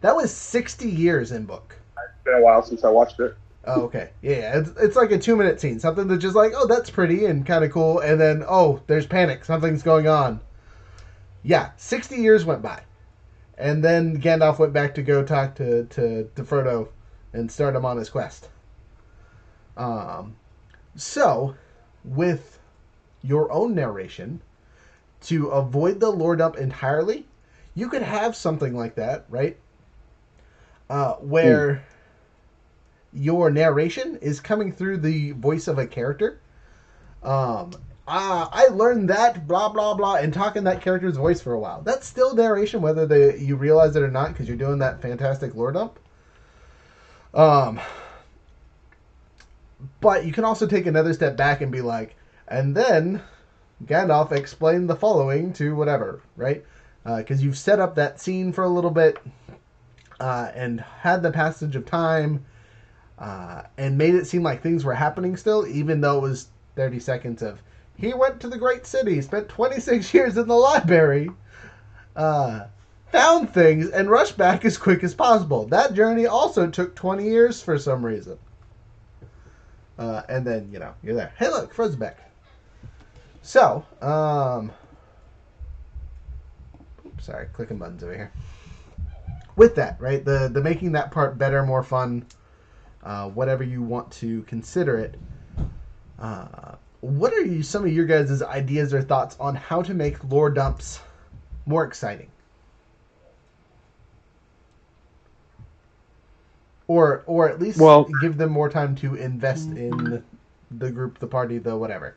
That 0.00 0.14
was 0.14 0.32
60 0.32 0.88
years 0.88 1.32
in 1.32 1.44
book. 1.44 1.74
It's 1.96 2.24
been 2.24 2.34
a 2.34 2.40
while 2.40 2.62
since 2.62 2.84
I 2.84 2.88
watched 2.88 3.18
it. 3.18 3.34
Oh, 3.68 3.82
okay. 3.82 4.10
Yeah, 4.22 4.58
it's, 4.58 4.70
it's 4.80 4.96
like 4.96 5.10
a 5.10 5.18
two 5.18 5.36
minute 5.36 5.60
scene. 5.60 5.78
Something 5.78 6.08
that's 6.08 6.22
just 6.22 6.34
like, 6.34 6.52
oh, 6.56 6.66
that's 6.66 6.88
pretty 6.88 7.26
and 7.26 7.44
kind 7.44 7.62
of 7.62 7.70
cool. 7.70 8.00
And 8.00 8.18
then, 8.18 8.42
oh, 8.48 8.80
there's 8.86 9.06
panic. 9.06 9.44
Something's 9.44 9.82
going 9.82 10.08
on. 10.08 10.40
Yeah, 11.42 11.72
60 11.76 12.16
years 12.16 12.46
went 12.46 12.62
by. 12.62 12.82
And 13.58 13.84
then 13.84 14.22
Gandalf 14.22 14.58
went 14.58 14.72
back 14.72 14.94
to 14.94 15.02
go 15.02 15.22
talk 15.22 15.54
to, 15.56 15.84
to, 15.84 16.30
to 16.34 16.44
Frodo 16.44 16.88
and 17.34 17.52
start 17.52 17.76
him 17.76 17.84
on 17.84 17.98
his 17.98 18.08
quest. 18.08 18.48
Um, 19.76 20.36
so, 20.96 21.54
with 22.04 22.58
your 23.22 23.52
own 23.52 23.74
narration, 23.74 24.40
to 25.22 25.48
avoid 25.48 26.00
the 26.00 26.10
lore 26.10 26.36
dump 26.36 26.56
entirely, 26.56 27.26
you 27.74 27.90
could 27.90 28.02
have 28.02 28.34
something 28.34 28.74
like 28.74 28.94
that, 28.94 29.26
right? 29.28 29.58
Uh, 30.88 31.14
where 31.16 31.84
your 33.18 33.50
narration 33.50 34.16
is 34.22 34.40
coming 34.40 34.72
through 34.72 34.98
the 34.98 35.32
voice 35.32 35.68
of 35.68 35.78
a 35.78 35.86
character. 35.86 36.40
Um, 37.22 37.72
uh, 38.06 38.48
I 38.50 38.68
learned 38.72 39.10
that 39.10 39.46
blah 39.46 39.68
blah 39.68 39.94
blah 39.94 40.16
and 40.16 40.32
talking 40.32 40.64
that 40.64 40.80
character's 40.80 41.16
voice 41.16 41.40
for 41.40 41.52
a 41.52 41.58
while. 41.58 41.82
That's 41.82 42.06
still 42.06 42.34
narration, 42.34 42.80
whether 42.80 43.06
they 43.06 43.36
you 43.38 43.56
realize 43.56 43.96
it 43.96 44.02
or 44.02 44.10
not, 44.10 44.28
because 44.28 44.48
you're 44.48 44.56
doing 44.56 44.78
that 44.78 45.02
fantastic 45.02 45.54
lore 45.54 45.72
dump. 45.72 45.98
Um, 47.34 47.80
but 50.00 50.24
you 50.24 50.32
can 50.32 50.44
also 50.44 50.66
take 50.66 50.86
another 50.86 51.12
step 51.12 51.36
back 51.36 51.60
and 51.60 51.70
be 51.70 51.82
like, 51.82 52.16
and 52.46 52.74
then 52.74 53.22
Gandalf 53.84 54.32
explained 54.32 54.88
the 54.88 54.96
following 54.96 55.52
to 55.54 55.74
whatever, 55.74 56.22
right? 56.36 56.64
Because 57.04 57.42
you've 57.42 57.58
set 57.58 57.78
up 57.78 57.94
that 57.94 58.20
scene 58.20 58.52
for 58.52 58.64
a 58.64 58.68
little 58.68 58.90
bit 58.90 59.18
uh, 60.20 60.50
and 60.54 60.80
had 60.80 61.22
the 61.22 61.30
passage 61.30 61.76
of 61.76 61.86
time 61.86 62.44
uh, 63.18 63.62
and 63.76 63.98
made 63.98 64.14
it 64.14 64.26
seem 64.26 64.42
like 64.42 64.62
things 64.62 64.84
were 64.84 64.94
happening 64.94 65.36
still, 65.36 65.66
even 65.66 66.00
though 66.00 66.18
it 66.18 66.22
was 66.22 66.48
30 66.76 67.00
seconds 67.00 67.42
of 67.42 67.60
he 67.96 68.14
went 68.14 68.40
to 68.40 68.48
the 68.48 68.58
great 68.58 68.86
city, 68.86 69.20
spent 69.20 69.48
26 69.48 70.14
years 70.14 70.36
in 70.36 70.46
the 70.46 70.54
library, 70.54 71.30
uh, 72.14 72.66
found 73.10 73.52
things, 73.52 73.90
and 73.90 74.08
rushed 74.08 74.38
back 74.38 74.64
as 74.64 74.78
quick 74.78 75.02
as 75.02 75.14
possible. 75.14 75.66
That 75.66 75.94
journey 75.94 76.26
also 76.26 76.70
took 76.70 76.94
20 76.94 77.24
years 77.24 77.60
for 77.60 77.76
some 77.76 78.06
reason. 78.06 78.38
Uh, 79.98 80.22
and 80.28 80.46
then, 80.46 80.68
you 80.72 80.78
know, 80.78 80.94
you're 81.02 81.16
there. 81.16 81.32
Hey, 81.36 81.48
look, 81.48 81.74
Frozen 81.74 81.98
back. 81.98 82.18
So, 83.42 83.84
um, 84.00 84.70
oops, 87.04 87.24
sorry, 87.24 87.48
clicking 87.52 87.78
buttons 87.78 88.04
over 88.04 88.14
here. 88.14 88.32
With 89.56 89.74
that, 89.74 90.00
right, 90.00 90.24
the 90.24 90.48
the 90.52 90.60
making 90.60 90.92
that 90.92 91.10
part 91.10 91.36
better, 91.36 91.64
more 91.66 91.82
fun, 91.82 92.26
uh, 93.08 93.26
whatever 93.30 93.64
you 93.64 93.82
want 93.82 94.10
to 94.12 94.42
consider 94.42 94.98
it. 94.98 95.14
Uh, 96.20 96.74
what 97.00 97.32
are 97.32 97.40
you, 97.40 97.62
some 97.62 97.84
of 97.84 97.92
your 97.92 98.04
guys' 98.04 98.42
ideas 98.42 98.92
or 98.92 99.00
thoughts 99.00 99.36
on 99.40 99.54
how 99.54 99.80
to 99.80 99.94
make 99.94 100.22
lore 100.24 100.50
dumps 100.50 101.00
more 101.64 101.84
exciting? 101.84 102.28
Or, 106.86 107.22
or 107.26 107.48
at 107.48 107.60
least 107.60 107.80
Well- 107.80 108.06
give 108.20 108.36
them 108.36 108.50
more 108.50 108.68
time 108.68 108.94
to 108.96 109.14
invest 109.14 109.70
in 109.70 110.22
the 110.70 110.90
group, 110.90 111.18
the 111.18 111.26
party, 111.26 111.58
the 111.58 111.76
whatever. 111.76 112.14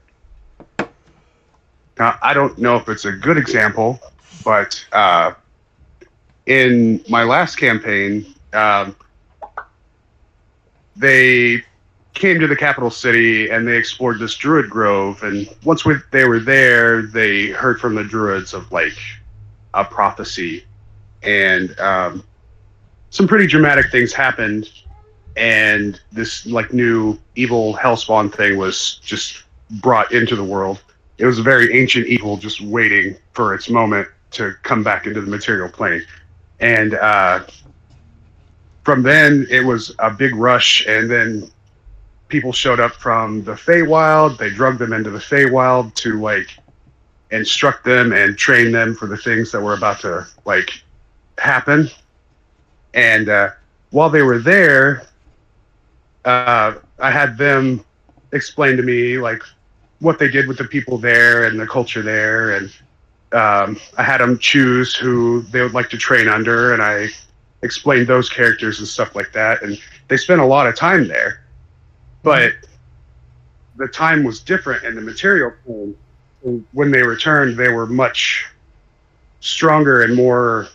Now, 1.97 2.17
I 2.21 2.33
don't 2.33 2.57
know 2.57 2.75
if 2.75 2.89
it's 2.89 3.05
a 3.05 3.11
good 3.11 3.37
example, 3.37 3.99
but 4.43 4.83
uh, 4.91 5.33
in 6.47 7.03
my 7.07 7.23
last 7.23 7.55
campaign, 7.57 8.33
um, 8.53 8.95
they 10.95 11.63
came 12.13 12.39
to 12.39 12.47
the 12.47 12.55
capital 12.55 12.91
city 12.91 13.49
and 13.49 13.67
they 13.67 13.77
explored 13.77 14.19
this 14.19 14.35
druid 14.35 14.69
grove. 14.69 15.23
And 15.23 15.47
once 15.63 15.85
we, 15.85 15.95
they 16.11 16.25
were 16.25 16.39
there, 16.39 17.03
they 17.03 17.47
heard 17.47 17.79
from 17.79 17.95
the 17.95 18.03
druids 18.03 18.53
of 18.53 18.71
like 18.71 18.97
a 19.73 19.85
prophecy, 19.85 20.65
and 21.23 21.79
um, 21.79 22.23
some 23.09 23.27
pretty 23.27 23.47
dramatic 23.47 23.91
things 23.91 24.13
happened. 24.13 24.69
And 25.37 26.01
this 26.11 26.45
like 26.45 26.73
new 26.73 27.17
evil 27.35 27.73
hellspawn 27.75 28.35
thing 28.35 28.57
was 28.57 28.99
just 29.03 29.43
brought 29.79 30.11
into 30.11 30.35
the 30.35 30.43
world 30.43 30.81
it 31.21 31.27
was 31.27 31.37
a 31.37 31.43
very 31.43 31.79
ancient 31.79 32.07
evil 32.07 32.35
just 32.35 32.61
waiting 32.61 33.15
for 33.33 33.53
its 33.53 33.69
moment 33.69 34.07
to 34.31 34.55
come 34.63 34.83
back 34.83 35.05
into 35.05 35.21
the 35.21 35.27
material 35.27 35.69
plane. 35.69 36.03
And 36.59 36.95
uh, 36.95 37.43
from 38.83 39.03
then, 39.03 39.47
it 39.49 39.63
was 39.63 39.95
a 39.99 40.09
big 40.09 40.35
rush, 40.35 40.85
and 40.87 41.09
then 41.09 41.49
people 42.27 42.51
showed 42.51 42.79
up 42.79 42.93
from 42.93 43.43
the 43.43 43.53
Feywild. 43.53 44.37
They 44.37 44.49
drugged 44.49 44.79
them 44.79 44.93
into 44.93 45.09
the 45.09 45.19
Feywild 45.19 45.93
to 45.95 46.19
like 46.19 46.47
instruct 47.31 47.85
them 47.85 48.11
and 48.13 48.37
train 48.37 48.71
them 48.71 48.95
for 48.95 49.07
the 49.07 49.17
things 49.17 49.51
that 49.51 49.61
were 49.61 49.73
about 49.73 49.99
to 50.01 50.27
like 50.45 50.83
happen. 51.37 51.89
And 52.93 53.29
uh, 53.29 53.49
while 53.91 54.09
they 54.09 54.21
were 54.21 54.39
there, 54.39 55.03
uh, 56.25 56.75
I 56.99 57.11
had 57.11 57.37
them 57.37 57.83
explain 58.31 58.77
to 58.77 58.83
me 58.83 59.17
like 59.17 59.43
what 59.99 60.19
they 60.19 60.27
did 60.27 60.47
with 60.47 60.57
the 60.57 60.65
people 60.65 60.97
there 60.97 61.45
and 61.45 61.59
the 61.59 61.67
culture 61.67 62.01
there 62.01 62.55
and 62.55 62.73
um, 63.33 63.79
i 63.97 64.03
had 64.03 64.19
them 64.19 64.37
choose 64.39 64.95
who 64.95 65.41
they 65.43 65.61
would 65.61 65.73
like 65.73 65.89
to 65.89 65.97
train 65.97 66.27
under 66.27 66.73
and 66.73 66.81
i 66.81 67.07
explained 67.63 68.07
those 68.07 68.29
characters 68.29 68.79
and 68.79 68.87
stuff 68.87 69.15
like 69.15 69.31
that 69.31 69.61
and 69.61 69.79
they 70.07 70.17
spent 70.17 70.41
a 70.41 70.45
lot 70.45 70.67
of 70.67 70.75
time 70.75 71.07
there 71.07 71.43
but 72.23 72.53
the 73.77 73.87
time 73.87 74.23
was 74.23 74.39
different 74.39 74.83
and 74.83 74.97
the 74.97 75.01
material 75.01 75.53
pool 75.65 75.93
when 76.73 76.91
they 76.91 77.03
returned 77.03 77.57
they 77.57 77.71
were 77.71 77.85
much 77.85 78.47
stronger 79.39 80.03
and 80.03 80.15
more 80.15 80.67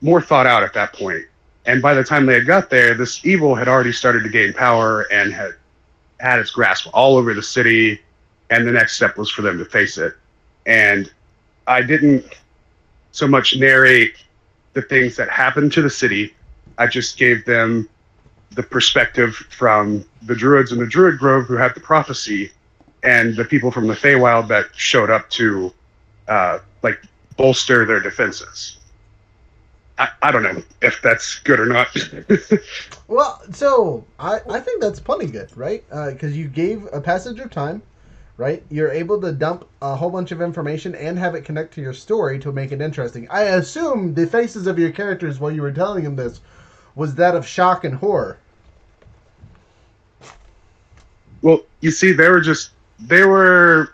more 0.00 0.20
thought 0.20 0.46
out 0.46 0.62
at 0.62 0.72
that 0.72 0.92
point 0.92 1.24
and 1.66 1.82
by 1.82 1.94
the 1.94 2.02
time 2.04 2.26
they 2.26 2.34
had 2.34 2.46
got 2.46 2.70
there 2.70 2.94
this 2.94 3.24
evil 3.24 3.54
had 3.54 3.68
already 3.68 3.92
started 3.92 4.22
to 4.22 4.28
gain 4.28 4.52
power 4.52 5.02
and 5.12 5.32
had 5.32 5.52
had 6.20 6.38
its 6.38 6.50
grasp 6.50 6.88
all 6.92 7.16
over 7.16 7.34
the 7.34 7.42
city, 7.42 8.00
and 8.50 8.66
the 8.66 8.72
next 8.72 8.96
step 8.96 9.16
was 9.16 9.30
for 9.30 9.42
them 9.42 9.58
to 9.58 9.64
face 9.64 9.98
it. 9.98 10.14
And 10.66 11.10
I 11.66 11.82
didn't 11.82 12.24
so 13.12 13.26
much 13.26 13.56
narrate 13.56 14.14
the 14.72 14.82
things 14.82 15.16
that 15.16 15.28
happened 15.28 15.72
to 15.72 15.82
the 15.82 15.90
city. 15.90 16.34
I 16.78 16.86
just 16.86 17.18
gave 17.18 17.44
them 17.44 17.88
the 18.50 18.62
perspective 18.62 19.34
from 19.50 20.04
the 20.22 20.34
druids 20.34 20.72
in 20.72 20.78
the 20.78 20.86
Druid 20.86 21.18
Grove 21.18 21.46
who 21.46 21.54
had 21.54 21.74
the 21.74 21.80
prophecy, 21.80 22.50
and 23.02 23.36
the 23.36 23.44
people 23.44 23.70
from 23.70 23.86
the 23.86 23.94
Feywild 23.94 24.48
that 24.48 24.66
showed 24.74 25.10
up 25.10 25.30
to, 25.30 25.72
uh, 26.28 26.58
like, 26.82 27.00
bolster 27.36 27.86
their 27.86 28.00
defenses. 28.00 28.78
I, 29.98 30.08
I 30.22 30.30
don't 30.30 30.42
know 30.42 30.62
if 30.82 31.00
that's 31.02 31.38
good 31.40 31.60
or 31.60 31.66
not. 31.66 31.88
Well, 33.08 33.42
so 33.50 34.04
I, 34.20 34.38
I 34.48 34.60
think 34.60 34.80
that's 34.80 35.00
plenty 35.00 35.26
good, 35.26 35.54
right? 35.56 35.84
Because 35.90 36.36
you 36.36 36.46
gave 36.46 36.86
a 36.92 37.00
passage 37.00 37.40
of 37.40 37.50
time, 37.50 37.82
right? 38.40 38.64
You're 38.70 38.90
able 38.90 39.20
to 39.20 39.32
dump 39.32 39.68
a 39.82 39.94
whole 39.94 40.08
bunch 40.08 40.32
of 40.32 40.40
information 40.40 40.94
and 40.94 41.18
have 41.18 41.34
it 41.34 41.44
connect 41.44 41.74
to 41.74 41.82
your 41.82 41.92
story 41.92 42.38
to 42.38 42.50
make 42.50 42.72
it 42.72 42.80
interesting. 42.80 43.28
I 43.28 43.42
assume 43.42 44.14
the 44.14 44.26
faces 44.26 44.66
of 44.66 44.78
your 44.78 44.90
characters 44.92 45.38
while 45.38 45.50
you 45.50 45.60
were 45.60 45.70
telling 45.70 46.04
them 46.04 46.16
this 46.16 46.40
was 46.94 47.14
that 47.16 47.34
of 47.34 47.46
shock 47.46 47.84
and 47.84 47.94
horror. 47.94 48.38
Well, 51.42 51.60
you 51.80 51.90
see, 51.90 52.12
they 52.12 52.30
were 52.30 52.40
just 52.40 52.70
they 52.98 53.24
were 53.24 53.92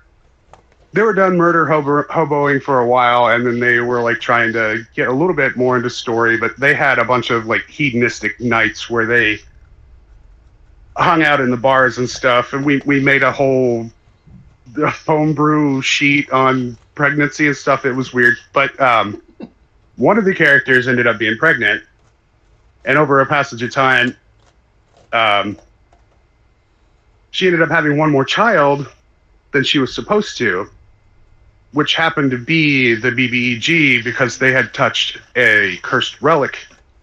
they 0.92 1.02
were 1.02 1.12
done 1.12 1.36
murder 1.36 1.66
hobo- 1.66 2.04
hoboing 2.04 2.62
for 2.62 2.78
a 2.78 2.86
while, 2.86 3.26
and 3.26 3.44
then 3.44 3.58
they 3.58 3.80
were 3.80 4.00
like 4.00 4.20
trying 4.20 4.52
to 4.52 4.86
get 4.94 5.08
a 5.08 5.12
little 5.12 5.34
bit 5.34 5.56
more 5.56 5.76
into 5.76 5.90
story. 5.90 6.38
But 6.38 6.56
they 6.56 6.72
had 6.72 7.00
a 7.00 7.04
bunch 7.04 7.30
of 7.30 7.46
like 7.46 7.66
hedonistic 7.66 8.40
nights 8.40 8.88
where 8.88 9.06
they 9.06 9.40
hung 10.96 11.24
out 11.24 11.40
in 11.40 11.50
the 11.50 11.56
bars 11.56 11.98
and 11.98 12.08
stuff, 12.08 12.52
and 12.52 12.64
we 12.64 12.80
we 12.86 13.00
made 13.00 13.24
a 13.24 13.32
whole 13.32 13.90
homebrew 14.74 15.82
sheet 15.82 16.30
on 16.30 16.76
pregnancy 16.94 17.46
and 17.46 17.56
stuff. 17.56 17.84
It 17.84 17.92
was 17.92 18.12
weird, 18.12 18.36
but 18.52 18.78
um, 18.80 19.22
one 19.96 20.18
of 20.18 20.24
the 20.24 20.34
characters 20.34 20.88
ended 20.88 21.06
up 21.06 21.18
being 21.18 21.36
pregnant, 21.38 21.82
and 22.84 22.98
over 22.98 23.20
a 23.20 23.26
passage 23.26 23.62
of 23.62 23.72
time, 23.72 24.16
um, 25.12 25.58
she 27.30 27.46
ended 27.46 27.62
up 27.62 27.70
having 27.70 27.96
one 27.96 28.10
more 28.10 28.24
child 28.24 28.92
than 29.52 29.64
she 29.64 29.78
was 29.78 29.94
supposed 29.94 30.36
to, 30.38 30.68
which 31.72 31.94
happened 31.94 32.30
to 32.30 32.38
be 32.38 32.94
the 32.94 33.10
BBEG 33.10 34.04
because 34.04 34.38
they 34.38 34.52
had 34.52 34.72
touched 34.74 35.18
a 35.36 35.78
cursed 35.82 36.20
relic. 36.22 36.58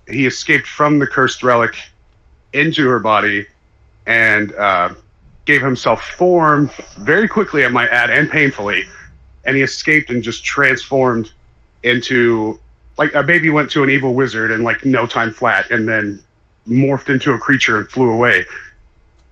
He 0.08 0.26
escaped 0.26 0.68
from 0.68 1.00
the 1.00 1.08
cursed 1.08 1.44
relic 1.44 1.76
into 2.54 2.88
her 2.88 3.00
body 3.00 3.48
and 4.06 4.54
uh, 4.54 4.94
gave 5.46 5.62
himself 5.62 6.04
form 6.12 6.70
very 6.98 7.28
quickly, 7.28 7.66
I 7.66 7.68
might 7.70 7.90
add, 7.90 8.10
and 8.10 8.30
painfully. 8.30 8.86
And 9.46 9.56
he 9.56 9.62
escaped 9.62 10.10
and 10.10 10.24
just 10.24 10.44
transformed 10.44 11.32
into 11.84 12.60
like 12.98 13.14
a 13.14 13.24
baby 13.24 13.50
went 13.50 13.72
to 13.72 13.84
an 13.84 13.90
evil 13.90 14.14
wizard 14.14 14.52
in 14.52 14.64
like 14.64 14.86
no 14.86 15.06
time 15.06 15.32
flat, 15.32 15.70
and 15.72 15.88
then 15.88 16.24
morphed 16.68 17.10
into 17.10 17.34
a 17.34 17.38
creature 17.38 17.78
and 17.78 17.90
flew 17.90 18.10
away. 18.10 18.46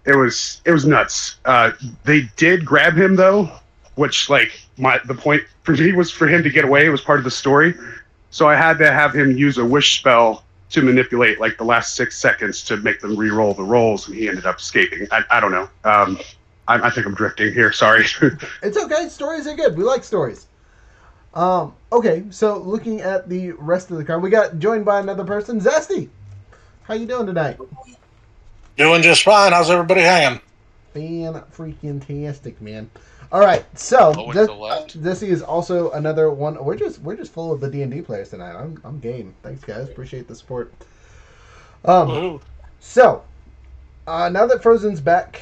It 0.06 0.16
was 0.16 0.62
it 0.66 0.72
was 0.72 0.86
nuts. 0.86 1.38
Uh, 1.46 1.72
they 2.04 2.30
did 2.36 2.66
grab 2.66 2.98
him 2.98 3.16
though, 3.16 3.50
which 3.96 4.30
like 4.30 4.60
my 4.78 5.00
the 5.06 5.14
point 5.14 5.44
for 5.64 5.74
me 5.74 5.94
was 5.94 6.12
for 6.12 6.28
him 6.28 6.44
to 6.44 6.50
get 6.50 6.66
away. 6.66 6.86
It 6.86 6.90
was 6.90 7.02
part 7.02 7.20
of 7.20 7.24
the 7.24 7.32
story, 7.32 7.76
so 8.32 8.50
I 8.50 8.56
had 8.56 8.78
to 8.80 8.92
have 8.92 9.16
him 9.16 9.38
use 9.38 9.58
a 9.58 9.66
wish 9.66 10.00
spell 10.00 10.44
to 10.72 10.82
manipulate 10.82 11.40
like 11.40 11.58
the 11.58 11.64
last 11.64 11.96
six 11.96 12.18
seconds 12.18 12.64
to 12.64 12.78
make 12.78 13.00
them 13.02 13.16
re-roll 13.16 13.54
the 13.54 13.64
rolls, 13.64 14.08
and 14.08 14.16
he 14.16 14.28
ended 14.28 14.46
up 14.46 14.60
escaping. 14.60 15.08
I, 15.12 15.24
I 15.30 15.40
don't 15.40 15.52
know. 15.52 15.70
Um, 15.84 16.20
I, 16.68 16.88
I 16.88 16.90
think 16.90 17.06
I'm 17.06 17.14
drifting 17.14 17.54
here. 17.54 17.72
Sorry. 17.72 18.06
It's 18.64 18.78
okay. 18.78 19.10
Stories 19.10 19.48
are 19.48 19.56
good. 19.56 19.78
We 19.78 19.84
like 19.84 20.04
stories. 20.04 20.48
Um, 21.34 21.74
okay, 21.92 22.24
so 22.30 22.58
looking 22.58 23.02
at 23.02 23.30
the 23.30 23.52
rest 23.54 23.90
of 23.90 23.98
the 23.98 24.04
card, 24.04 24.22
we 24.22 24.30
got 24.30 24.60
joined 24.60 24.84
by 24.84 25.00
another 25.00 25.24
person, 25.24 25.62
Zesty. 25.62 26.10
How 26.84 26.94
you 26.94 27.06
doing 27.06 27.26
tonight? 27.26 27.58
Doing 28.78 29.02
just 29.02 29.24
fine. 29.24 29.54
How's 29.54 29.70
everybody 29.70 30.02
hanging? 30.02 30.42
Fan 30.94 31.34
freaking 31.56 32.06
tastic, 32.06 32.62
man. 32.62 32.90
All 33.32 33.40
right, 33.40 33.66
so 33.78 34.12
Low 34.12 34.26
and 34.26 34.34
Zes- 34.34 34.48
to 34.48 34.54
the 34.54 34.60
left. 34.60 35.02
Zesty 35.02 35.30
is 35.30 35.42
also 35.42 35.92
another 35.92 36.30
one. 36.32 36.64
We're 36.64 36.76
just 36.76 37.00
we're 37.00 37.16
just 37.16 37.32
full 37.32 37.54
of 37.54 37.62
the 37.62 37.70
D 37.70 37.82
and 37.82 37.92
D 37.92 38.02
players 38.02 38.30
tonight. 38.30 38.56
I'm 38.56 38.80
I'm 38.84 39.00
game. 39.00 39.34
Thanks, 39.42 39.64
guys. 39.64 39.88
Appreciate 39.88 40.28
the 40.28 40.36
support. 40.36 40.74
Um, 41.86 42.08
Woohoo. 42.10 42.42
So, 42.80 43.24
uh, 44.08 44.30
now 44.30 44.46
that 44.48 44.62
Frozen's 44.62 45.00
back, 45.00 45.42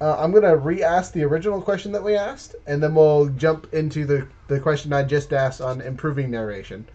uh, 0.00 0.16
I'm 0.18 0.30
going 0.30 0.44
to 0.44 0.56
re 0.56 0.82
ask 0.82 1.12
the 1.12 1.24
original 1.24 1.62
question 1.62 1.92
that 1.92 2.02
we 2.02 2.14
asked, 2.14 2.54
and 2.66 2.82
then 2.82 2.94
we'll 2.94 3.28
jump 3.30 3.72
into 3.72 4.04
the, 4.04 4.26
the 4.48 4.60
question 4.60 4.92
I 4.92 5.02
just 5.02 5.32
asked 5.32 5.60
on 5.60 5.80
improving 5.80 6.30
narration. 6.30 6.86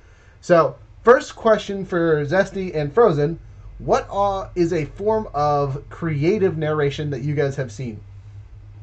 So, 0.41 0.75
first 1.03 1.35
question 1.35 1.85
for 1.85 2.25
Zesty 2.25 2.75
and 2.75 2.93
Frozen 2.93 3.39
What 3.79 4.07
uh, 4.11 4.49
is 4.55 4.71
a 4.71 4.85
form 4.85 5.27
of 5.33 5.89
creative 5.89 6.57
narration 6.57 7.09
that 7.09 7.21
you 7.21 7.33
guys 7.35 7.55
have 7.55 7.71
seen 7.71 7.99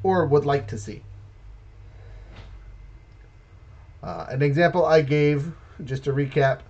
or 0.03 0.27
would 0.27 0.45
like 0.45 0.67
to 0.69 0.79
see? 0.79 1.03
Uh, 4.03 4.27
an 4.29 4.43
example 4.43 4.85
I 4.85 5.03
gave, 5.03 5.53
just 5.85 6.05
to 6.05 6.13
recap, 6.13 6.61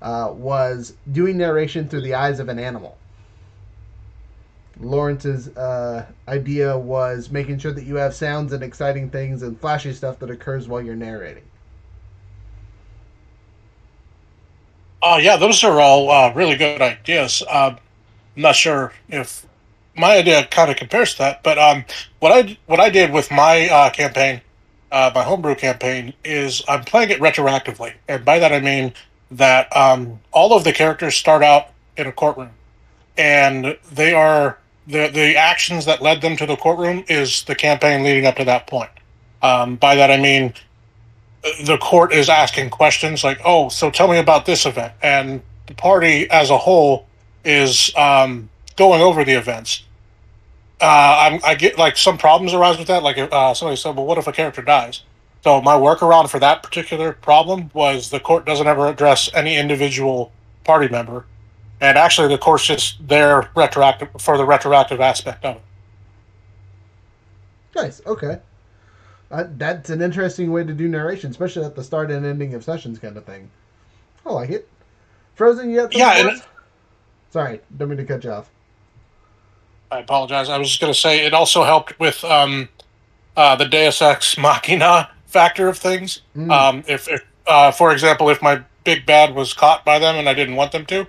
uh, 0.00 0.32
was 0.34 0.94
doing 1.10 1.36
narration 1.36 1.88
through 1.88 2.02
the 2.02 2.14
eyes 2.14 2.40
of 2.40 2.48
an 2.48 2.58
animal. 2.58 2.96
Lawrence's 4.80 5.48
uh, 5.56 6.06
idea 6.28 6.76
was 6.78 7.30
making 7.30 7.58
sure 7.58 7.72
that 7.72 7.84
you 7.84 7.96
have 7.96 8.14
sounds 8.14 8.52
and 8.52 8.62
exciting 8.62 9.10
things 9.10 9.42
and 9.42 9.60
flashy 9.60 9.92
stuff 9.92 10.18
that 10.20 10.30
occurs 10.30 10.68
while 10.68 10.80
you're 10.80 10.94
narrating. 10.94 11.47
Uh, 15.02 15.18
yeah, 15.22 15.36
those 15.36 15.62
are 15.62 15.80
all 15.80 16.10
uh, 16.10 16.32
really 16.34 16.56
good 16.56 16.82
ideas. 16.82 17.42
Uh, 17.48 17.74
I'm 18.36 18.42
not 18.42 18.56
sure 18.56 18.92
if 19.08 19.46
my 19.96 20.16
idea 20.16 20.46
kind 20.46 20.70
of 20.70 20.76
compares 20.76 21.12
to 21.12 21.18
that, 21.18 21.42
but 21.42 21.58
um, 21.58 21.84
what 22.20 22.32
I 22.32 22.56
what 22.66 22.80
I 22.80 22.90
did 22.90 23.12
with 23.12 23.30
my 23.30 23.68
uh, 23.68 23.90
campaign, 23.90 24.40
uh, 24.90 25.10
my 25.14 25.22
homebrew 25.22 25.54
campaign, 25.54 26.14
is 26.24 26.62
I'm 26.68 26.84
playing 26.84 27.10
it 27.10 27.20
retroactively, 27.20 27.94
and 28.08 28.24
by 28.24 28.38
that 28.38 28.52
I 28.52 28.60
mean 28.60 28.92
that 29.30 29.74
um, 29.76 30.20
all 30.32 30.56
of 30.56 30.64
the 30.64 30.72
characters 30.72 31.14
start 31.14 31.42
out 31.42 31.68
in 31.96 32.06
a 32.06 32.12
courtroom, 32.12 32.50
and 33.16 33.76
they 33.92 34.14
are 34.14 34.58
the 34.86 35.08
the 35.08 35.36
actions 35.36 35.84
that 35.84 36.02
led 36.02 36.22
them 36.22 36.36
to 36.36 36.46
the 36.46 36.56
courtroom 36.56 37.04
is 37.08 37.44
the 37.44 37.54
campaign 37.54 38.02
leading 38.02 38.26
up 38.26 38.36
to 38.36 38.44
that 38.44 38.66
point. 38.66 38.90
Um, 39.42 39.76
by 39.76 39.94
that 39.94 40.10
I 40.10 40.16
mean 40.16 40.54
the 41.42 41.78
court 41.78 42.12
is 42.12 42.28
asking 42.28 42.70
questions 42.70 43.24
like, 43.24 43.40
"Oh, 43.44 43.68
so 43.68 43.90
tell 43.90 44.08
me 44.08 44.18
about 44.18 44.46
this 44.46 44.66
event," 44.66 44.92
and 45.02 45.42
the 45.66 45.74
party 45.74 46.28
as 46.30 46.50
a 46.50 46.58
whole 46.58 47.06
is 47.44 47.94
um, 47.96 48.48
going 48.76 49.00
over 49.00 49.24
the 49.24 49.32
events. 49.32 49.84
Uh, 50.80 51.38
I 51.44 51.54
get 51.56 51.76
like 51.76 51.96
some 51.96 52.18
problems 52.18 52.54
arise 52.54 52.78
with 52.78 52.88
that. 52.88 53.02
Like 53.02 53.18
uh, 53.18 53.54
somebody 53.54 53.76
said, 53.76 53.96
"Well, 53.96 54.06
what 54.06 54.18
if 54.18 54.26
a 54.26 54.32
character 54.32 54.62
dies?" 54.62 55.02
So 55.44 55.60
my 55.62 55.74
workaround 55.74 56.28
for 56.28 56.38
that 56.40 56.62
particular 56.62 57.12
problem 57.12 57.70
was 57.72 58.10
the 58.10 58.20
court 58.20 58.44
doesn't 58.44 58.66
ever 58.66 58.88
address 58.88 59.30
any 59.34 59.56
individual 59.56 60.32
party 60.64 60.88
member, 60.88 61.24
and 61.80 61.96
actually 61.96 62.28
the 62.28 62.38
court's 62.38 62.66
just 62.66 63.06
there 63.06 63.50
retroactive 63.56 64.08
for 64.18 64.36
the 64.36 64.44
retroactive 64.44 65.00
aspect 65.00 65.44
of 65.44 65.56
it. 65.56 65.62
Nice. 67.74 68.02
Okay. 68.06 68.38
Uh, 69.30 69.44
that's 69.56 69.90
an 69.90 70.00
interesting 70.00 70.50
way 70.50 70.64
to 70.64 70.72
do 70.72 70.88
narration, 70.88 71.30
especially 71.30 71.64
at 71.64 71.74
the 71.74 71.84
start 71.84 72.10
and 72.10 72.24
ending 72.24 72.54
of 72.54 72.64
sessions 72.64 72.98
kind 72.98 73.16
of 73.16 73.24
thing. 73.24 73.50
I 74.24 74.32
like 74.32 74.50
it. 74.50 74.68
Frozen, 75.34 75.70
you 75.70 75.88
Yeah? 75.92 76.38
Sorry, 77.30 77.60
don't 77.76 77.90
mean 77.90 77.98
to 77.98 78.04
cut 78.04 78.24
you 78.24 78.30
off. 78.30 78.50
I 79.90 80.00
apologize. 80.00 80.48
I 80.48 80.58
was 80.58 80.68
just 80.68 80.80
going 80.80 80.92
to 80.92 80.98
say 80.98 81.24
it 81.24 81.34
also 81.34 81.62
helped 81.64 81.98
with 82.00 82.24
um, 82.24 82.68
uh, 83.36 83.56
the 83.56 83.66
Deus 83.66 84.02
Ex 84.02 84.36
Machina 84.38 85.10
factor 85.26 85.68
of 85.68 85.78
things. 85.78 86.22
Mm. 86.36 86.50
Um, 86.50 86.84
if, 86.86 87.08
if 87.08 87.22
uh, 87.46 87.70
for 87.70 87.92
example, 87.92 88.28
if 88.28 88.42
my 88.42 88.62
big 88.84 89.06
bad 89.06 89.34
was 89.34 89.52
caught 89.52 89.84
by 89.84 89.98
them 89.98 90.16
and 90.16 90.28
I 90.28 90.34
didn't 90.34 90.56
want 90.56 90.72
them 90.72 90.84
to 90.86 91.06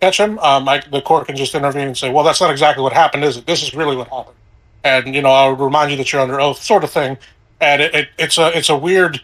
catch 0.00 0.18
him, 0.18 0.38
um, 0.40 0.68
I, 0.68 0.82
the 0.90 1.02
court 1.02 1.26
can 1.26 1.36
just 1.36 1.54
intervene 1.54 1.88
and 1.88 1.96
say, 1.96 2.10
"Well, 2.10 2.24
that's 2.24 2.40
not 2.40 2.50
exactly 2.50 2.82
what 2.82 2.92
happened, 2.92 3.24
is 3.24 3.36
it? 3.36 3.46
This 3.46 3.62
is 3.62 3.74
really 3.74 3.96
what 3.96 4.08
happened." 4.08 4.36
And 4.84 5.14
you 5.14 5.22
know, 5.22 5.30
I'll 5.30 5.52
remind 5.54 5.90
you 5.90 5.96
that 5.98 6.12
you're 6.12 6.22
under 6.22 6.40
oath, 6.40 6.62
sort 6.62 6.84
of 6.84 6.90
thing. 6.90 7.18
And 7.62 7.80
it, 7.80 7.94
it, 7.94 8.08
it's 8.18 8.38
a 8.38 8.56
it's 8.56 8.68
a 8.68 8.76
weird 8.76 9.22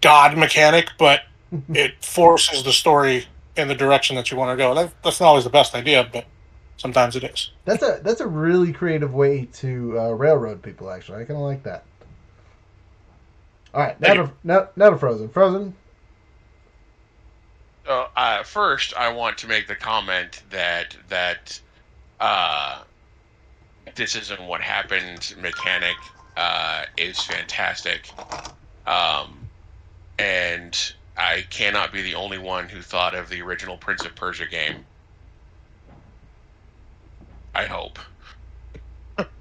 god 0.00 0.38
mechanic, 0.38 0.90
but 0.98 1.22
it 1.74 2.02
forces 2.02 2.62
the 2.62 2.72
story 2.72 3.26
in 3.56 3.68
the 3.68 3.74
direction 3.74 4.16
that 4.16 4.30
you 4.30 4.36
want 4.36 4.56
to 4.56 4.62
go. 4.62 4.74
That, 4.74 4.92
that's 5.02 5.20
not 5.20 5.26
always 5.26 5.44
the 5.44 5.50
best 5.50 5.74
idea, 5.74 6.08
but 6.10 6.24
sometimes 6.76 7.16
it 7.16 7.24
is. 7.24 7.50
That's 7.64 7.82
a 7.82 8.00
that's 8.02 8.20
a 8.20 8.26
really 8.26 8.72
creative 8.72 9.12
way 9.12 9.46
to 9.54 9.98
uh, 9.98 10.10
railroad 10.10 10.62
people. 10.62 10.90
Actually, 10.90 11.22
I 11.22 11.24
kind 11.24 11.38
of 11.38 11.46
like 11.46 11.64
that. 11.64 11.84
All 13.74 13.80
right, 13.80 13.98
never, 14.00 14.26
Thank 14.26 14.42
to, 14.42 14.46
now, 14.46 14.68
now 14.76 14.90
to 14.90 14.98
Frozen. 14.98 15.30
Frozen. 15.30 15.74
Uh, 17.88 18.06
uh, 18.14 18.42
first, 18.42 18.94
I 18.96 19.12
want 19.12 19.38
to 19.38 19.48
make 19.48 19.66
the 19.66 19.74
comment 19.74 20.42
that 20.50 20.96
that 21.08 21.58
uh, 22.20 22.82
this 23.96 24.14
isn't 24.14 24.42
what 24.42 24.60
happened. 24.60 25.34
Mechanic 25.40 25.96
uh, 26.36 26.84
is 26.96 27.22
fantastic, 27.22 28.16
um, 28.86 29.50
and 30.18 30.78
I 31.16 31.46
cannot 31.50 31.92
be 31.92 32.02
the 32.02 32.14
only 32.16 32.38
one 32.38 32.68
who 32.70 32.82
thought 32.82 33.14
of 33.14 33.28
the 33.30 33.42
original 33.42 33.78
Prince 33.78 34.04
of 34.04 34.16
Persia 34.16 34.46
game. 34.46 34.86
I 37.54 37.64
hope. 37.64 37.98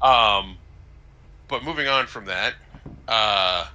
um, 0.00 0.58
but 1.48 1.64
moving 1.64 1.88
on 1.88 2.06
from 2.06 2.26
that, 2.26 2.56
uh, 3.08 3.66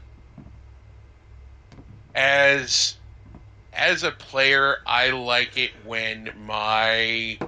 as 2.15 2.95
as 3.73 4.03
a 4.03 4.11
player, 4.11 4.77
I 4.87 5.11
like 5.11 5.57
it 5.57 5.71
when 5.85 6.31
my 6.35 7.41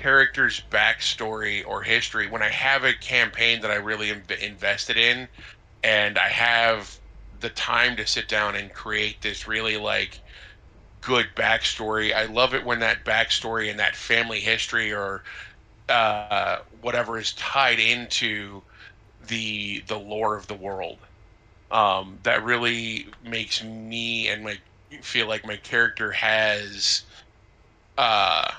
character's 0.00 0.62
backstory 0.70 1.64
or 1.66 1.82
history, 1.82 2.28
when 2.28 2.42
I 2.42 2.48
have 2.50 2.84
a 2.84 2.94
campaign 2.94 3.60
that 3.62 3.70
I 3.70 3.76
really 3.76 4.10
am 4.10 4.24
invested 4.40 4.96
in, 4.96 5.28
and 5.82 6.18
I 6.18 6.28
have 6.28 7.00
the 7.38 7.50
time 7.50 7.96
to 7.96 8.06
sit 8.06 8.28
down 8.28 8.56
and 8.56 8.72
create 8.72 9.22
this 9.22 9.46
really 9.48 9.76
like 9.78 10.22
good 11.02 11.28
backstory. 11.36 12.14
I 12.14 12.26
love 12.26 12.54
it 12.54 12.64
when 12.64 12.80
that 12.80 13.04
backstory 13.04 13.70
and 13.70 13.78
that 13.80 13.96
family 13.96 14.40
history 14.40 14.92
or 14.92 15.24
uh, 15.88 16.58
whatever 16.70 17.18
is 17.18 17.34
tied 17.34 17.80
into 17.80 18.64
the 19.20 19.82
the 19.88 19.98
lore 19.98 20.36
of 20.36 20.46
the 20.48 20.54
world. 20.54 21.00
Um, 21.70 22.20
that 22.24 22.44
really 22.44 23.08
makes 23.22 23.62
me 23.64 24.28
and 24.28 24.44
my 24.44 24.58
feel 25.02 25.28
like 25.28 25.46
my 25.46 25.56
character 25.56 26.12
has 26.12 27.04
uh 27.98 28.50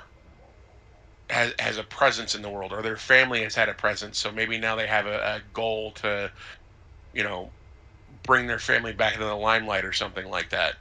has 1.31 1.53
has 1.59 1.77
a 1.77 1.83
presence 1.83 2.35
in 2.35 2.41
the 2.41 2.49
world 2.49 2.73
or 2.73 2.81
their 2.81 2.97
family 2.97 3.43
has 3.43 3.55
had 3.55 3.69
a 3.69 3.73
presence 3.73 4.19
so 4.19 4.31
maybe 4.31 4.57
now 4.57 4.75
they 4.75 4.87
have 4.87 5.07
a, 5.07 5.19
a 5.37 5.41
goal 5.53 5.91
to 5.93 6.31
you 7.13 7.23
know 7.23 7.53
bring 8.23 8.47
their 8.47 8.59
family 8.59 8.93
back 8.93 9.13
into 9.15 9.25
the 9.25 9.35
limelight 9.35 9.85
or 9.85 9.93
something 9.93 10.29
like 10.29 10.49
that. 10.51 10.75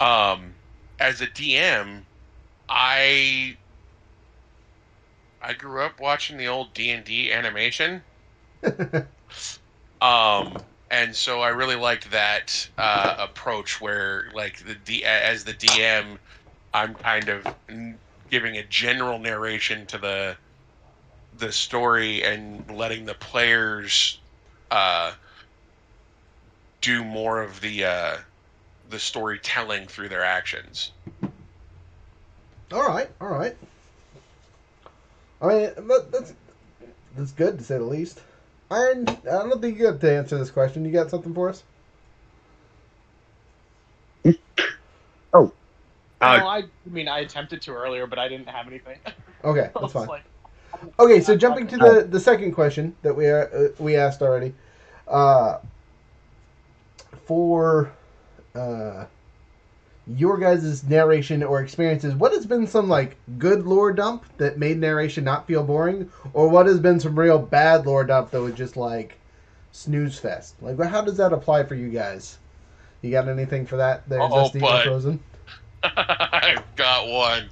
Um 0.00 0.58
as 0.98 1.20
a 1.20 1.26
dm 1.26 2.06
i 2.68 3.58
i 5.40 5.52
grew 5.54 5.82
up 5.82 6.00
watching 6.00 6.36
the 6.36 6.46
old 6.48 6.74
d&d 6.74 7.32
animation. 7.32 8.04
Um 10.00 10.66
and 10.90 11.16
so 11.16 11.40
i 11.40 11.48
really 11.48 11.74
liked 11.76 12.10
that 12.10 12.70
uh, 12.78 13.14
approach 13.18 13.80
where 13.80 14.30
like 14.34 14.58
the 14.64 14.74
D- 14.74 15.04
as 15.04 15.44
the 15.44 15.54
dm 15.54 16.18
i'm 16.74 16.94
kind 16.96 17.28
of 17.30 17.56
giving 18.30 18.56
a 18.56 18.64
general 18.64 19.18
narration 19.18 19.86
to 19.86 19.98
the 19.98 20.36
the 21.38 21.52
story 21.52 22.22
and 22.22 22.70
letting 22.70 23.04
the 23.04 23.14
players 23.14 24.18
uh, 24.70 25.12
do 26.80 27.04
more 27.04 27.42
of 27.42 27.60
the 27.60 27.84
uh, 27.84 28.16
the 28.90 28.98
storytelling 28.98 29.86
through 29.86 30.08
their 30.08 30.24
actions. 30.24 30.92
All 32.72 32.86
right, 32.86 33.08
all 33.20 33.28
right. 33.28 33.56
I 35.40 35.46
mean, 35.46 35.70
that, 35.88 36.08
that's 36.10 36.34
that's 37.16 37.32
good 37.32 37.58
to 37.58 37.64
say 37.64 37.78
the 37.78 37.84
least. 37.84 38.22
Iron, 38.70 39.06
I 39.08 39.14
don't 39.24 39.60
think 39.60 39.78
you 39.78 39.86
have 39.86 40.00
to 40.00 40.12
answer 40.12 40.38
this 40.38 40.50
question. 40.50 40.84
You 40.84 40.92
got 40.92 41.10
something 41.10 41.34
for 41.34 41.48
us? 41.48 41.62
Uh, 46.20 46.38
no, 46.38 46.46
I, 46.46 46.58
I 46.58 46.64
mean 46.86 47.08
I 47.08 47.20
attempted 47.20 47.62
to 47.62 47.72
earlier, 47.72 48.06
but 48.06 48.18
I 48.18 48.28
didn't 48.28 48.48
have 48.48 48.66
anything. 48.66 48.98
Okay, 49.44 49.70
that's 49.80 49.92
fine. 49.92 50.08
like, 50.08 50.24
Okay, 50.98 51.20
so 51.20 51.36
jumping 51.36 51.66
to 51.68 51.76
the 51.76 52.06
the 52.10 52.18
second 52.18 52.52
question 52.52 52.96
that 53.02 53.14
we 53.14 53.30
uh, 53.30 53.46
we 53.78 53.96
asked 53.96 54.22
already, 54.22 54.54
uh, 55.06 55.58
for 57.26 57.92
uh, 58.54 59.04
your 60.06 60.38
guys' 60.38 60.84
narration 60.84 61.42
or 61.42 61.60
experiences, 61.60 62.14
what 62.14 62.32
has 62.32 62.46
been 62.46 62.66
some 62.66 62.88
like 62.88 63.16
good 63.38 63.66
lore 63.66 63.92
dump 63.92 64.24
that 64.38 64.58
made 64.58 64.78
narration 64.78 65.24
not 65.24 65.46
feel 65.46 65.62
boring, 65.62 66.10
or 66.32 66.48
what 66.48 66.66
has 66.66 66.80
been 66.80 66.98
some 66.98 67.18
real 67.18 67.38
bad 67.38 67.86
lore 67.86 68.04
dump 68.04 68.30
that 68.30 68.40
was 68.40 68.54
just 68.54 68.76
like 68.76 69.18
snooze 69.72 70.18
fest? 70.18 70.54
Like, 70.60 70.80
how 70.80 71.02
does 71.02 71.16
that 71.18 71.32
apply 71.32 71.64
for 71.64 71.74
you 71.74 71.88
guys? 71.88 72.38
You 73.02 73.10
got 73.10 73.28
anything 73.28 73.66
for 73.66 73.76
that? 73.76 74.08
There, 74.08 74.20
Oh, 74.20 74.28
Justy 74.28 74.56
or 74.56 74.60
bud. 74.60 74.84
Frozen. 74.84 75.20
I've 75.82 76.64
got 76.76 77.08
one. 77.08 77.50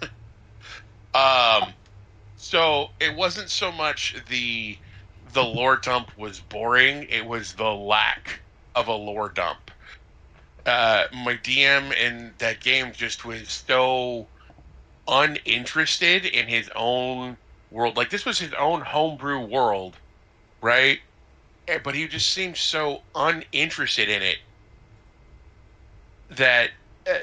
um, 1.14 1.74
so 2.36 2.88
it 3.00 3.14
wasn't 3.14 3.50
so 3.50 3.72
much 3.72 4.16
the 4.28 4.78
the 5.32 5.42
lore 5.42 5.76
dump 5.76 6.10
was 6.16 6.40
boring; 6.40 7.04
it 7.08 7.26
was 7.26 7.54
the 7.54 7.72
lack 7.72 8.42
of 8.74 8.88
a 8.88 8.92
lore 8.92 9.30
dump. 9.30 9.70
Uh, 10.66 11.04
my 11.12 11.36
DM 11.36 11.92
in 11.92 12.34
that 12.38 12.60
game 12.60 12.92
just 12.92 13.24
was 13.24 13.50
so 13.50 14.28
uninterested 15.06 16.24
in 16.24 16.48
his 16.48 16.70
own 16.74 17.36
world. 17.70 17.96
Like 17.96 18.10
this 18.10 18.24
was 18.24 18.38
his 18.38 18.54
own 18.54 18.80
homebrew 18.80 19.40
world, 19.40 19.96
right? 20.62 21.00
But 21.82 21.94
he 21.94 22.08
just 22.08 22.30
seemed 22.32 22.56
so 22.56 23.02
uninterested 23.14 24.08
in 24.08 24.22
it 24.22 24.38
that 26.30 26.70
uh, 27.08 27.18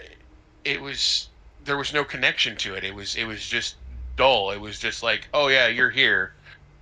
it 0.64 0.82
was 0.82 1.30
there 1.64 1.78
was 1.78 1.94
no 1.94 2.04
connection 2.04 2.56
to 2.58 2.76
it. 2.76 2.84
It 2.84 2.94
was 2.94 3.16
it 3.16 3.26
was 3.26 3.46
just 3.46 3.76
dull. 4.16 4.52
It 4.52 4.60
was 4.60 4.80
just 4.80 5.04
like, 5.04 5.28
oh 5.34 5.48
yeah, 5.48 5.68
you're 5.68 5.90
here. 5.90 6.34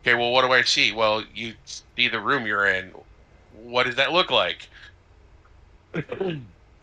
Okay, 0.01 0.15
well, 0.15 0.31
what 0.31 0.45
do 0.45 0.51
I 0.51 0.61
see? 0.61 0.91
Well, 0.91 1.23
you 1.33 1.53
see 1.65 2.07
the 2.07 2.19
room 2.19 2.45
you're 2.45 2.65
in. 2.65 2.91
What 3.61 3.85
does 3.85 3.95
that 3.95 4.11
look 4.11 4.31
like? 4.31 4.69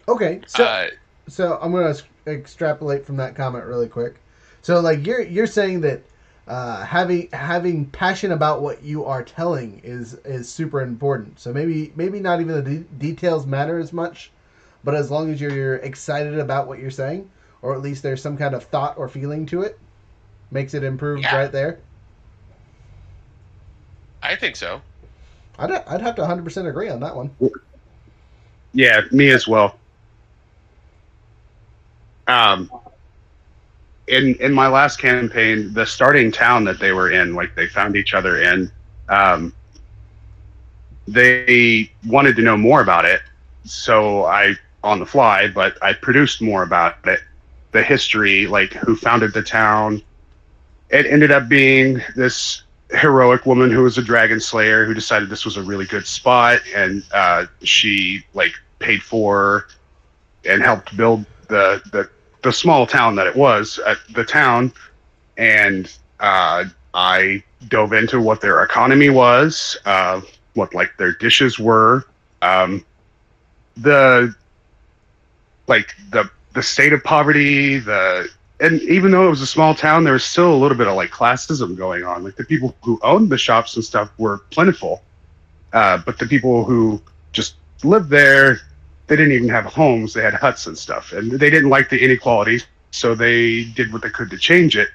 Okay, 0.09 0.41
so 0.47 0.65
uh, 0.65 0.87
so 1.29 1.59
I'm 1.61 1.73
gonna 1.73 1.97
extrapolate 2.29 3.05
from 3.05 3.17
that 3.17 3.35
comment 3.35 3.65
really 3.65 3.89
quick. 3.89 4.21
So 4.63 4.79
like 4.81 5.05
you're 5.05 5.23
you're 5.23 5.49
saying 5.49 5.81
that 5.81 6.03
uh, 6.47 6.85
having 6.85 7.29
having 7.33 7.87
passion 7.87 8.31
about 8.31 8.63
what 8.63 8.85
you 8.85 9.05
are 9.05 9.25
telling 9.25 9.81
is 9.83 10.15
is 10.25 10.49
super 10.49 10.81
important. 10.81 11.41
So 11.41 11.53
maybe 11.53 11.93
maybe 11.97 12.21
not 12.21 12.41
even 12.41 12.55
the 12.55 12.63
de- 12.63 12.85
details 12.99 13.47
matter 13.47 13.81
as 13.81 13.93
much, 13.93 14.31
but 14.87 14.95
as 14.95 15.11
long 15.11 15.33
as 15.33 15.41
you're, 15.41 15.53
you're 15.53 15.77
excited 15.77 16.39
about 16.39 16.69
what 16.69 16.79
you're 16.79 16.91
saying, 16.93 17.29
or 17.61 17.75
at 17.75 17.83
least 17.83 18.05
there's 18.05 18.23
some 18.23 18.39
kind 18.39 18.55
of 18.55 18.63
thought 18.65 18.97
or 18.97 19.09
feeling 19.09 19.45
to 19.47 19.63
it, 19.63 19.79
makes 20.53 20.75
it 20.75 20.85
improve 20.85 21.21
Yeah. 21.23 21.37
right 21.37 21.53
there. 21.53 21.81
I 24.23 24.37
think 24.37 24.57
so. 24.57 24.83
I'd 25.59 25.71
I'd 25.73 26.03
have 26.03 26.15
to 26.17 26.23
100 26.23 26.45
percent 26.45 26.69
agree 26.69 26.89
on 26.89 27.01
that 27.01 27.17
one. 27.17 27.31
Yeah, 28.73 29.03
me 29.11 29.31
as 29.31 29.49
well. 29.49 29.77
Um, 32.29 32.71
in 34.09 34.35
in 34.37 34.53
my 34.53 34.69
last 34.69 34.99
campaign, 34.99 35.73
the 35.73 35.85
starting 35.87 36.31
town 36.31 36.65
that 36.65 36.79
they 36.79 36.93
were 36.93 37.11
in, 37.11 37.35
like 37.35 37.55
they 37.57 37.67
found 37.67 37.97
each 37.97 38.15
other 38.15 38.43
in, 38.43 38.71
um, 39.09 39.53
they 41.09 41.91
wanted 42.07 42.37
to 42.37 42.43
know 42.43 42.57
more 42.57 42.81
about 42.81 43.05
it. 43.05 43.23
So 43.65 44.25
I, 44.25 44.55
on 44.83 44.99
the 44.99 45.07
fly, 45.07 45.49
but 45.49 45.83
I 45.83 45.93
produced 45.93 46.41
more 46.41 46.63
about 46.63 47.07
it, 47.07 47.21
the 47.73 47.83
history, 47.83 48.47
like 48.47 48.73
who 48.73 48.97
founded 48.97 49.33
the 49.33 49.43
town. 49.43 50.03
It 50.91 51.07
ended 51.07 51.31
up 51.33 51.49
being 51.49 52.01
this 52.15 52.63
heroic 52.91 53.47
woman 53.47 53.71
who 53.71 53.83
was 53.83 53.99
a 53.99 54.03
dragon 54.03 54.39
slayer 54.39 54.85
who 54.85 54.95
decided 54.95 55.29
this 55.29 55.45
was 55.45 55.57
a 55.57 55.63
really 55.63 55.87
good 55.87 56.07
spot, 56.07 56.61
and 56.75 57.05
uh, 57.13 57.47
she 57.63 58.25
like 58.35 58.53
paid 58.79 59.03
for 59.03 59.67
and 60.45 60.63
helped 60.63 60.97
build 60.97 61.27
the 61.49 61.83
the 61.93 62.09
the 62.43 62.53
small 62.53 62.87
town 62.87 63.17
that 63.17 63.27
it 63.27 63.35
was 63.35 63.79
at 63.87 63.99
the 64.15 64.25
town, 64.25 64.73
and 65.37 65.97
uh, 66.21 66.65
I 66.95 67.43
dove 67.69 67.93
into 67.93 68.21
what 68.21 68.41
their 68.41 68.63
economy 68.63 69.11
was, 69.11 69.77
uh, 69.85 70.21
what 70.55 70.73
like 70.75 70.97
their 70.97 71.13
dishes 71.13 71.59
were, 71.59 72.07
um, 72.43 72.85
the 73.77 74.35
like 75.67 75.95
the 76.11 76.31
the 76.55 76.63
state 76.63 76.93
of 76.93 77.05
poverty, 77.05 77.79
the 77.79 78.29
and 78.61 78.81
even 78.83 79.11
though 79.11 79.27
it 79.27 79.31
was 79.31 79.43
a 79.43 79.47
small 79.47 79.75
town, 79.75 80.05
there 80.05 80.15
was 80.15 80.25
still 80.25 80.53
a 80.53 80.57
little 80.57 80.77
bit 80.77 80.87
of 80.87 80.95
like 80.95 81.11
classism 81.11 81.77
going 81.77 82.05
on. 82.05 82.25
Like 82.25 82.37
the 82.37 82.45
people 82.45 82.75
who 82.83 82.99
owned 83.03 83.31
the 83.31 83.39
shops 83.39 83.77
and 83.77 83.85
stuff 83.85 84.11
were 84.19 84.39
plentiful, 84.51 85.03
uh, 85.73 85.99
but 85.99 86.19
the 86.19 86.27
people 86.27 86.65
who 86.65 87.01
just 87.33 87.57
lived 87.85 88.09
there, 88.09 88.61
they 89.07 89.17
didn't 89.17 89.33
even 89.33 89.49
have 89.51 89.67
homes. 89.67 90.15
They 90.15 90.23
had 90.23 90.35
huts 90.35 90.67
and 90.67 90.77
stuff, 90.77 91.13
and 91.13 91.33
they 91.33 91.51
didn't 91.51 91.69
like 91.69 91.91
the 91.91 92.03
inequality, 92.03 92.63
so 92.91 93.15
they 93.15 93.65
did 93.65 93.93
what 93.93 94.03
they 94.03 94.11
could 94.11 94.31
to 94.31 94.39
change 94.39 94.77
it. 94.77 94.89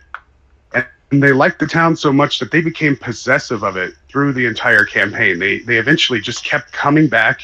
And 0.74 1.22
they 1.22 1.34
liked 1.34 1.60
the 1.60 1.68
town 1.68 1.98
so 1.98 2.14
much 2.14 2.40
that 2.40 2.52
they 2.52 2.62
became 2.62 2.96
possessive 2.96 3.64
of 3.64 3.76
it 3.76 3.96
through 4.08 4.32
the 4.32 4.46
entire 4.46 4.86
campaign. 4.86 5.40
They 5.40 5.60
they 5.60 5.78
eventually 5.78 6.22
just 6.22 6.44
kept 6.44 6.72
coming 6.72 7.08
back 7.08 7.42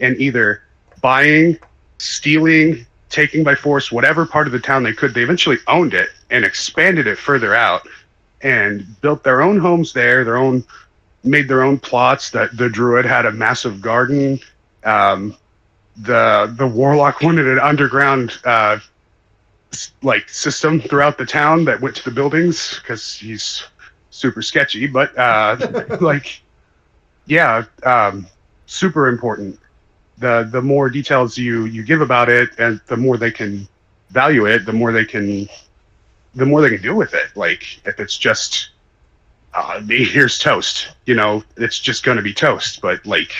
and 0.00 0.16
either 0.20 0.62
buying, 1.02 1.58
stealing, 1.98 2.86
taking 3.10 3.44
by 3.44 3.54
force 3.54 3.90
whatever 3.90 4.26
part 4.26 4.46
of 4.46 4.52
the 4.52 4.58
town 4.58 4.82
they 4.82 4.92
could. 4.92 5.14
They 5.14 5.22
eventually 5.22 5.58
owned 5.66 5.94
it 5.94 6.10
and 6.30 6.44
expanded 6.44 7.06
it 7.06 7.18
further 7.18 7.54
out 7.54 7.86
and 8.42 9.00
built 9.00 9.24
their 9.24 9.42
own 9.42 9.58
homes 9.58 9.92
there, 9.92 10.24
their 10.24 10.36
own 10.36 10.64
made 11.24 11.48
their 11.48 11.62
own 11.62 11.78
plots. 11.78 12.30
That 12.30 12.56
the 12.56 12.68
druid 12.68 13.04
had 13.04 13.26
a 13.26 13.32
massive 13.32 13.80
garden. 13.80 14.38
Um, 14.84 15.36
the 15.96 16.54
the 16.56 16.66
warlock 16.66 17.20
wanted 17.22 17.48
an 17.48 17.58
underground 17.58 18.38
uh, 18.44 18.78
like 20.02 20.28
system 20.28 20.80
throughout 20.80 21.18
the 21.18 21.26
town 21.26 21.64
that 21.64 21.80
went 21.80 21.96
to 21.96 22.04
the 22.04 22.10
buildings 22.10 22.80
because 22.80 23.14
he's 23.14 23.64
super 24.10 24.42
sketchy. 24.42 24.86
But 24.86 25.16
uh, 25.18 25.96
like, 26.00 26.42
yeah, 27.26 27.64
um, 27.84 28.26
super 28.66 29.08
important 29.08 29.58
the 30.20 30.48
the 30.50 30.62
more 30.62 30.90
details 30.90 31.36
you 31.38 31.66
you 31.66 31.82
give 31.82 32.00
about 32.00 32.28
it 32.28 32.50
and 32.58 32.80
the 32.86 32.96
more 32.96 33.16
they 33.16 33.30
can 33.30 33.66
value 34.10 34.46
it 34.46 34.64
the 34.66 34.72
more 34.72 34.92
they 34.92 35.04
can 35.04 35.48
the 36.34 36.46
more 36.46 36.60
they 36.60 36.70
can 36.70 36.82
do 36.82 36.94
with 36.94 37.14
it 37.14 37.28
like 37.36 37.80
if 37.86 38.00
it's 38.00 38.16
just 38.16 38.70
uh, 39.54 39.80
here's 39.88 40.38
toast 40.38 40.88
you 41.06 41.14
know 41.14 41.42
it's 41.56 41.78
just 41.78 42.04
going 42.04 42.16
to 42.16 42.22
be 42.22 42.34
toast 42.34 42.80
but 42.80 43.04
like 43.06 43.32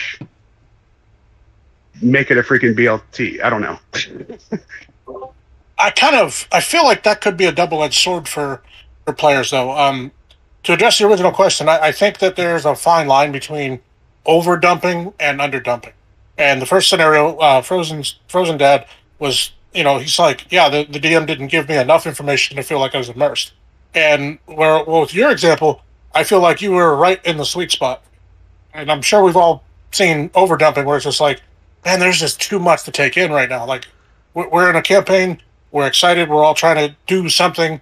make 2.01 2.31
it 2.31 2.37
a 2.37 2.41
freaking 2.41 2.75
blt 2.75 3.43
i 3.43 3.49
don't 3.49 3.61
know 3.61 3.79
I 5.79 5.91
kind 5.91 6.15
of 6.15 6.47
I 6.51 6.59
feel 6.59 6.83
like 6.83 7.03
that 7.03 7.21
could 7.21 7.37
be 7.37 7.45
a 7.45 7.51
double 7.51 7.81
edged 7.83 8.01
sword 8.01 8.27
for 8.27 8.61
for 9.05 9.13
players 9.13 9.51
though. 9.51 9.71
Um, 9.71 10.11
to 10.63 10.73
address 10.73 10.99
the 10.99 11.07
original 11.07 11.31
question, 11.31 11.69
I, 11.69 11.79
I 11.79 11.91
think 11.93 12.19
that 12.19 12.35
there's 12.35 12.65
a 12.65 12.75
fine 12.75 13.07
line 13.07 13.31
between 13.31 13.79
over 14.25 14.57
dumping 14.57 15.13
and 15.19 15.39
under 15.39 15.59
dumping. 15.61 15.93
And 16.39 16.61
the 16.61 16.65
first 16.65 16.89
scenario, 16.89 17.35
uh, 17.37 17.61
Frozen 17.61 18.05
Frozen 18.29 18.57
Dad 18.57 18.87
was, 19.19 19.51
you 19.73 19.83
know, 19.83 19.97
he's 19.99 20.17
like, 20.17 20.49
yeah, 20.49 20.69
the, 20.69 20.85
the 20.85 20.99
DM 20.99 21.27
didn't 21.27 21.47
give 21.47 21.67
me 21.67 21.77
enough 21.77 22.07
information 22.07 22.55
to 22.55 22.63
feel 22.63 22.79
like 22.79 22.95
I 22.95 22.97
was 22.97 23.09
immersed. 23.09 23.51
And 23.93 24.39
where, 24.45 24.83
well, 24.85 25.01
with 25.01 25.13
your 25.13 25.31
example, 25.31 25.81
I 26.15 26.23
feel 26.23 26.39
like 26.39 26.61
you 26.61 26.71
were 26.71 26.95
right 26.95 27.23
in 27.25 27.35
the 27.35 27.43
sweet 27.43 27.71
spot. 27.71 28.03
And 28.73 28.89
I'm 28.89 29.01
sure 29.01 29.21
we've 29.21 29.35
all 29.35 29.65
seen 29.91 30.31
over 30.33 30.55
dumping 30.55 30.85
where 30.85 30.95
it's 30.95 31.03
just 31.03 31.19
like, 31.19 31.41
man, 31.83 31.99
there's 31.99 32.19
just 32.19 32.41
too 32.41 32.57
much 32.59 32.83
to 32.83 32.91
take 32.91 33.17
in 33.17 33.31
right 33.31 33.49
now. 33.49 33.65
Like, 33.65 33.87
we're, 34.33 34.69
in 34.69 34.75
a 34.77 34.81
campaign, 34.81 35.41
we're 35.71 35.87
excited, 35.87 36.29
we're 36.29 36.43
all 36.43 36.53
trying 36.53 36.75
to 36.75 36.95
do 37.07 37.27
something, 37.27 37.81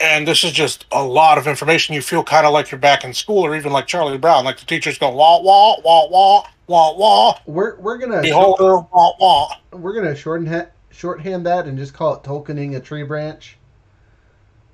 and 0.00 0.26
this 0.26 0.42
is 0.42 0.52
just 0.52 0.86
a 0.90 1.04
lot 1.04 1.38
of 1.38 1.46
information. 1.46 1.94
You 1.94 2.02
feel 2.02 2.24
kind 2.24 2.46
of 2.46 2.52
like 2.52 2.70
you're 2.72 2.80
back 2.80 3.04
in 3.04 3.12
school, 3.12 3.44
or 3.44 3.54
even 3.54 3.72
like 3.72 3.86
Charlie 3.86 4.18
Brown, 4.18 4.44
like 4.44 4.58
the 4.58 4.66
teachers 4.66 4.98
go 4.98 5.10
wah 5.10 5.40
wah 5.40 5.76
wah 5.84 6.08
wah 6.08 6.46
wah 6.66 6.94
wah. 6.96 7.38
We're 7.46 7.76
we're 7.78 7.98
gonna 7.98 8.22
Beholder 8.22 8.78
wah 8.78 9.12
wah. 9.18 9.48
we're 9.72 9.94
gonna 9.94 10.14
shorten 10.14 10.46
ha- 10.46 10.68
shorthand 10.90 11.46
that 11.46 11.66
and 11.66 11.76
just 11.78 11.94
call 11.94 12.14
it 12.14 12.22
Tolkiening 12.22 12.76
a 12.76 12.80
tree 12.80 13.02
branch. 13.02 13.56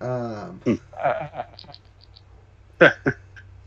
Um, 0.01 0.61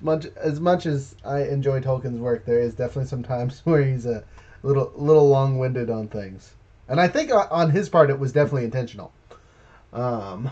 much 0.01 0.25
as 0.37 0.59
much 0.59 0.85
as 0.85 1.15
I 1.25 1.43
enjoy 1.43 1.81
Tolkien's 1.81 2.19
work, 2.19 2.45
there 2.45 2.59
is 2.59 2.73
definitely 2.73 3.05
some 3.09 3.23
times 3.23 3.61
where 3.65 3.83
he's 3.83 4.05
a 4.05 4.23
little 4.63 4.91
little 4.95 5.27
long 5.29 5.57
winded 5.59 5.89
on 5.89 6.07
things, 6.07 6.53
and 6.87 6.99
I 7.01 7.07
think 7.07 7.31
on- 7.33 7.47
on 7.51 7.69
his 7.71 7.89
part 7.89 8.09
it 8.09 8.19
was 8.19 8.31
definitely 8.31 8.65
intentional. 8.65 9.11
Um, 9.93 10.49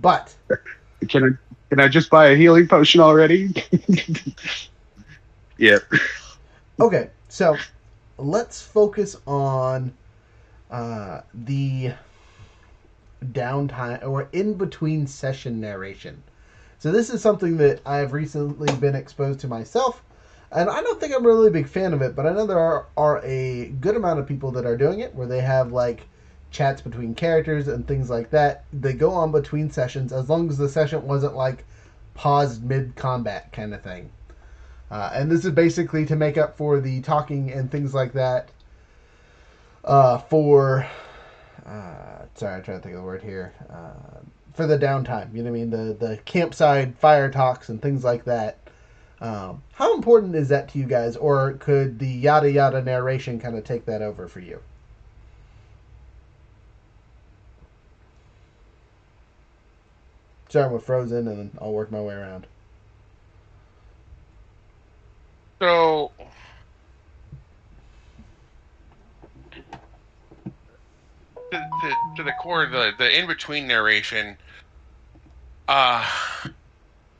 but 0.00 0.34
Can 1.08 1.24
I 1.24 1.28
can 1.68 1.80
I 1.80 1.88
just 1.88 2.10
buy 2.10 2.28
a 2.28 2.36
healing 2.36 2.68
potion 2.68 3.00
already? 3.00 3.52
yeah. 5.58 5.78
Okay, 6.78 7.08
so 7.28 7.56
let's 8.18 8.60
focus 8.60 9.16
on 9.26 9.94
uh, 10.70 11.22
the 11.32 11.92
downtime 13.24 14.06
or 14.06 14.28
in 14.32 14.54
between 14.54 15.06
session 15.06 15.58
narration. 15.58 16.22
So 16.78 16.92
this 16.92 17.08
is 17.08 17.22
something 17.22 17.56
that 17.56 17.80
I've 17.86 18.12
recently 18.12 18.70
been 18.76 18.94
exposed 18.94 19.40
to 19.40 19.48
myself, 19.48 20.02
and 20.52 20.68
I 20.68 20.82
don't 20.82 21.00
think 21.00 21.14
I'm 21.14 21.24
a 21.24 21.28
really 21.28 21.48
a 21.48 21.50
big 21.50 21.66
fan 21.66 21.94
of 21.94 22.02
it, 22.02 22.14
but 22.14 22.26
I 22.26 22.32
know 22.32 22.46
there 22.46 22.58
are, 22.58 22.84
are 22.94 23.22
a 23.24 23.68
good 23.80 23.96
amount 23.96 24.20
of 24.20 24.26
people 24.26 24.50
that 24.52 24.66
are 24.66 24.76
doing 24.76 25.00
it 25.00 25.14
where 25.14 25.26
they 25.26 25.40
have 25.40 25.72
like 25.72 26.06
chats 26.50 26.82
between 26.82 27.14
characters 27.14 27.68
and 27.68 27.88
things 27.88 28.10
like 28.10 28.28
that. 28.32 28.64
They 28.74 28.92
go 28.92 29.12
on 29.12 29.32
between 29.32 29.70
sessions 29.70 30.12
as 30.12 30.28
long 30.28 30.50
as 30.50 30.58
the 30.58 30.68
session 30.68 31.06
wasn't 31.06 31.36
like 31.36 31.64
paused 32.12 32.62
mid 32.62 32.96
combat 32.96 33.50
kind 33.50 33.72
of 33.72 33.80
thing. 33.80 34.10
Uh, 34.90 35.10
and 35.14 35.30
this 35.30 35.44
is 35.44 35.50
basically 35.52 36.06
to 36.06 36.16
make 36.16 36.38
up 36.38 36.56
for 36.56 36.80
the 36.80 37.00
talking 37.00 37.52
and 37.52 37.70
things 37.70 37.92
like 37.92 38.12
that. 38.12 38.50
Uh, 39.84 40.18
for 40.18 40.86
uh, 41.66 42.24
sorry, 42.34 42.56
I'm 42.56 42.62
trying 42.62 42.78
to 42.78 42.82
think 42.82 42.94
of 42.94 43.00
the 43.00 43.06
word 43.06 43.22
here. 43.22 43.52
Uh, 43.68 44.20
for 44.54 44.66
the 44.66 44.78
downtime, 44.78 45.34
you 45.34 45.42
know 45.42 45.50
what 45.50 45.56
I 45.56 45.60
mean? 45.60 45.70
The 45.70 45.94
the 45.98 46.16
campsite 46.24 46.96
fire 46.98 47.30
talks 47.30 47.68
and 47.68 47.82
things 47.82 48.04
like 48.04 48.24
that. 48.24 48.58
Um, 49.20 49.62
how 49.72 49.94
important 49.94 50.34
is 50.34 50.48
that 50.50 50.68
to 50.70 50.78
you 50.78 50.86
guys, 50.86 51.16
or 51.16 51.54
could 51.54 51.98
the 51.98 52.06
yada 52.06 52.50
yada 52.50 52.82
narration 52.82 53.40
kind 53.40 53.56
of 53.56 53.64
take 53.64 53.86
that 53.86 54.02
over 54.02 54.28
for 54.28 54.40
you? 54.40 54.60
Starting 60.48 60.72
with 60.72 60.84
Frozen, 60.84 61.28
and 61.28 61.38
then 61.38 61.50
I'll 61.60 61.72
work 61.72 61.90
my 61.90 62.00
way 62.00 62.14
around. 62.14 62.46
So, 65.58 66.12
to, 71.50 71.58
to, 71.80 71.94
to 72.16 72.22
the 72.22 72.32
core, 72.42 72.66
the 72.66 72.92
the 72.98 73.18
in 73.18 73.26
between 73.26 73.66
narration, 73.66 74.36
uh, 75.68 76.06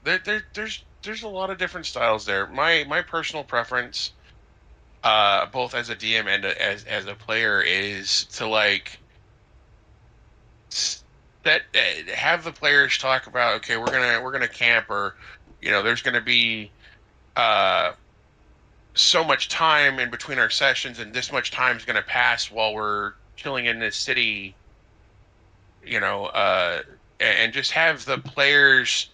there, 0.05 0.20
there 0.25 0.42
there's 0.55 0.85
there's 1.03 1.22
a 1.22 1.29
lot 1.29 1.49
of 1.49 1.57
different 1.57 1.87
styles 1.87 2.27
there. 2.27 2.46
My 2.46 2.85
my 2.87 3.01
personal 3.01 3.42
preference, 3.42 4.12
uh, 5.03 5.46
both 5.46 5.75
as 5.75 5.88
a 5.88 5.96
DM 5.96 6.27
and 6.27 6.44
a, 6.44 6.62
as 6.62 6.85
as 6.85 7.07
a 7.07 7.14
player, 7.14 7.62
is 7.62 8.25
to 8.33 8.46
like 8.46 8.99
that 11.44 11.62
have 12.14 12.44
the 12.44 12.53
players 12.53 12.99
talk 12.99 13.27
about 13.29 13.55
okay, 13.57 13.79
we're 13.79 13.87
gonna 13.87 14.20
we're 14.22 14.33
gonna 14.33 14.46
camp 14.46 14.90
or 14.90 15.14
you 15.62 15.70
know 15.70 15.83
there's 15.83 16.03
gonna 16.03 16.20
be 16.20 16.70
uh 17.37 17.92
so 18.97 19.23
much 19.23 19.49
time 19.49 19.99
in 19.99 20.11
between 20.11 20.39
our 20.39 20.51
sessions 20.51 20.99
and 20.99 21.13
this 21.13 21.31
much 21.31 21.51
time 21.51 21.77
is 21.77 21.85
going 21.85 21.97
to 21.97 22.03
pass 22.03 22.51
while 22.51 22.75
we're 22.75 23.13
chilling 23.37 23.67
in 23.67 23.79
this 23.79 23.97
city 23.97 24.55
you 25.85 26.01
know 26.01 26.27
uh 26.27 26.83
and 27.21 27.53
just 27.53 27.71
have 27.71 28.05
the 28.05 28.19
players 28.19 29.09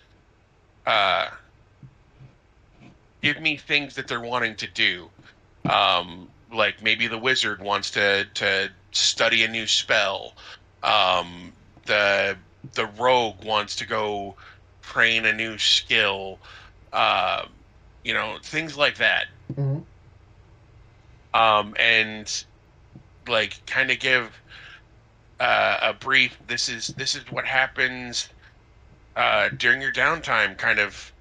uh 0.87 1.29
give 3.23 3.41
me 3.41 3.57
things 3.57 3.95
that 3.95 4.09
they're 4.09 4.21
wanting 4.21 4.57
to 4.57 4.67
do. 4.67 5.09
Um 5.69 6.29
like 6.53 6.83
maybe 6.83 7.07
the 7.07 7.19
wizard 7.19 7.63
wants 7.63 7.91
to 7.93 8.27
to 8.35 8.71
study 8.91 9.45
a 9.45 9.49
new 9.49 9.67
spell. 9.67 10.35
Um 10.83 11.53
the 11.87 12.37
the 12.75 12.87
rogue 12.99 13.45
wants 13.45 13.77
to 13.77 13.87
go 13.87 14.35
train 14.83 15.25
a 15.25 15.33
new 15.33 15.57
skill. 15.57 16.39
Uh 16.93 17.47
you 18.05 18.13
know 18.13 18.39
things 18.43 18.77
like 18.77 18.97
that 18.97 19.27
Mm-hmm. 19.57 19.81
um, 21.35 21.75
and 21.79 22.45
like 23.29 23.65
kind 23.67 23.91
of 23.91 23.99
give 23.99 24.41
uh, 25.41 25.79
a 25.83 25.93
brief. 25.93 26.39
This 26.47 26.69
is 26.69 26.89
this 26.89 27.15
is 27.15 27.23
what 27.31 27.45
happens 27.45 28.29
uh, 29.17 29.49
during 29.57 29.81
your 29.81 29.93
downtime, 29.93 30.57
kind 30.57 30.79
of 30.79 31.13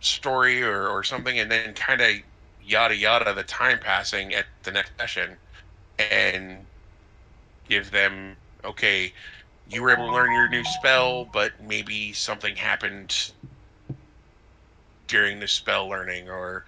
story 0.00 0.62
or, 0.62 0.88
or 0.88 1.02
something, 1.02 1.38
and 1.38 1.50
then 1.50 1.74
kind 1.74 2.00
of 2.00 2.16
yada 2.64 2.96
yada 2.96 3.32
the 3.34 3.44
time 3.44 3.78
passing 3.78 4.34
at 4.34 4.46
the 4.62 4.72
next 4.72 4.92
session, 4.98 5.36
and 5.98 6.64
give 7.68 7.90
them 7.90 8.36
okay. 8.64 9.12
You 9.68 9.82
were 9.82 9.90
able 9.90 10.06
to 10.06 10.12
learn 10.12 10.32
your 10.32 10.48
new 10.48 10.62
spell, 10.64 11.24
but 11.24 11.52
maybe 11.60 12.12
something 12.12 12.54
happened 12.54 13.32
during 15.08 15.40
the 15.40 15.48
spell 15.48 15.88
learning, 15.88 16.28
or 16.30 16.64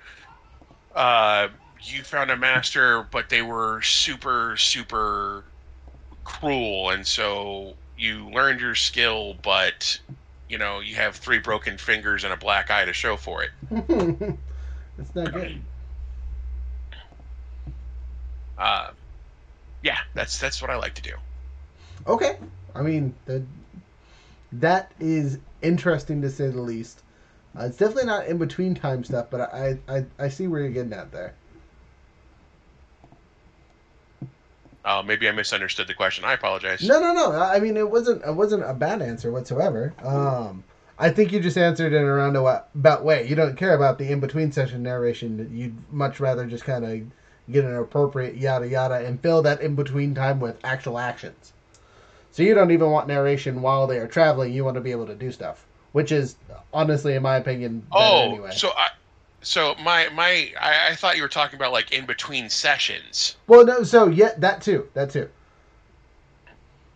uh, 0.99 1.49
you 1.83 2.03
found 2.03 2.31
a 2.31 2.37
master, 2.37 3.07
but 3.13 3.29
they 3.29 3.41
were 3.41 3.81
super, 3.83 4.57
super 4.57 5.45
cruel, 6.25 6.91
and 6.91 7.07
so 7.07 7.75
you 7.97 8.29
learned 8.31 8.61
your 8.61 8.75
skill, 8.75 9.37
but 9.43 9.99
you 10.49 10.59
know 10.59 10.81
you 10.81 10.97
have 10.97 11.15
three 11.15 11.39
broken 11.39 11.79
fingers 11.79 12.25
and 12.25 12.33
a 12.33 12.37
black 12.37 12.71
eye 12.71 12.85
to 12.85 12.93
show 12.93 13.17
for 13.17 13.45
it. 13.45 13.51
That's 14.99 15.15
not 15.15 15.33
good. 15.33 15.63
Uh, 18.59 18.91
yeah, 19.83 19.99
that's 20.15 20.39
that's 20.41 20.61
what 20.61 20.69
I 20.69 20.75
like 20.75 20.95
to 20.95 21.03
do. 21.03 21.13
Okay. 22.09 22.39
I 22.75 22.83
mean, 22.83 23.15
the, 23.27 23.45
that 24.51 24.91
is 24.99 25.39
interesting 25.63 26.21
to 26.23 26.31
say 26.31 26.49
the 26.49 26.61
least. 26.61 27.03
Uh, 27.57 27.65
it's 27.65 27.77
definitely 27.77 28.07
not 28.07 28.27
in 28.27 28.39
between 28.39 28.75
time 28.75 29.05
stuff, 29.05 29.27
but 29.31 29.41
I, 29.41 29.79
I, 29.89 30.05
I 30.19 30.29
see 30.29 30.47
where 30.47 30.61
you're 30.61 30.71
getting 30.71 30.93
at 30.93 31.13
there. 31.13 31.35
Uh, 34.85 35.03
maybe 35.03 35.29
I 35.29 35.33
misunderstood 35.33 35.87
the 35.87 35.95
question. 35.95 36.25
I 36.25 36.33
apologize. 36.33 36.83
No, 36.83 37.01
no, 37.01 37.13
no. 37.13 37.33
I 37.33 37.61
mean, 37.61 37.77
it 37.77 37.91
wasn't 37.91 38.25
it 38.25 38.35
wasn't 38.35 38.65
a 38.65 38.73
bad 38.73 39.03
answer 39.03 39.31
whatsoever. 39.31 39.93
Um, 40.03 40.65
I 40.99 41.11
think 41.11 41.31
you 41.31 41.41
just 41.41 41.59
answered 41.59 41.93
in 41.93 42.03
a 42.03 42.13
roundabout 42.13 43.05
way. 43.05 43.27
You 43.29 43.37
don't 43.37 43.57
care 43.57 43.75
about 43.75 43.99
the 43.99 44.11
in 44.11 44.19
between 44.19 44.51
session 44.51 44.83
narration. 44.83 45.51
You'd 45.53 45.93
much 45.93 46.21
rather 46.21 46.47
just 46.47 46.65
kind 46.65 46.85
of 46.85 47.53
get 47.53 47.65
an 47.65 47.77
appropriate 47.77 48.37
yada 48.37 48.67
yada 48.67 49.07
and 49.07 49.21
fill 49.21 49.43
that 49.43 49.61
in 49.61 49.75
between 49.75 50.15
time 50.15 50.41
with 50.41 50.59
actual 50.65 50.99
actions. 50.99 51.53
So 52.31 52.43
you 52.43 52.55
don't 52.55 52.71
even 52.71 52.91
want 52.91 53.09
narration 53.09 53.63
while 53.63 53.87
they 53.87 53.99
are 53.99 54.09
traveling. 54.09 54.53
You 54.53 54.65
want 54.65 54.77
to 54.77 54.81
be 54.81 54.91
able 54.91 55.07
to 55.07 55.15
do 55.15 55.31
stuff, 55.31 55.67
which 55.93 56.13
is 56.13 56.37
honestly, 56.73 57.15
in 57.15 57.23
my 57.23 57.37
opinion, 57.37 57.81
better 57.81 57.91
Oh, 57.97 58.23
anyway. 58.23 58.51
so 58.51 58.71
I, 58.77 58.89
so 59.43 59.75
my 59.77 60.09
my 60.11 60.53
I, 60.61 60.91
I 60.91 60.95
thought 60.97 61.17
you 61.17 61.23
were 61.23 61.29
talking 61.29 61.57
about 61.57 61.73
like 61.73 61.93
in 61.93 62.07
between 62.07 62.51
sessions. 62.51 63.37
well, 63.47 63.65
no. 63.65 63.83
So 63.83 64.09
yeah, 64.09 64.33
that 64.39 64.63
too. 64.63 64.89
That 64.95 65.11
too. 65.11 65.29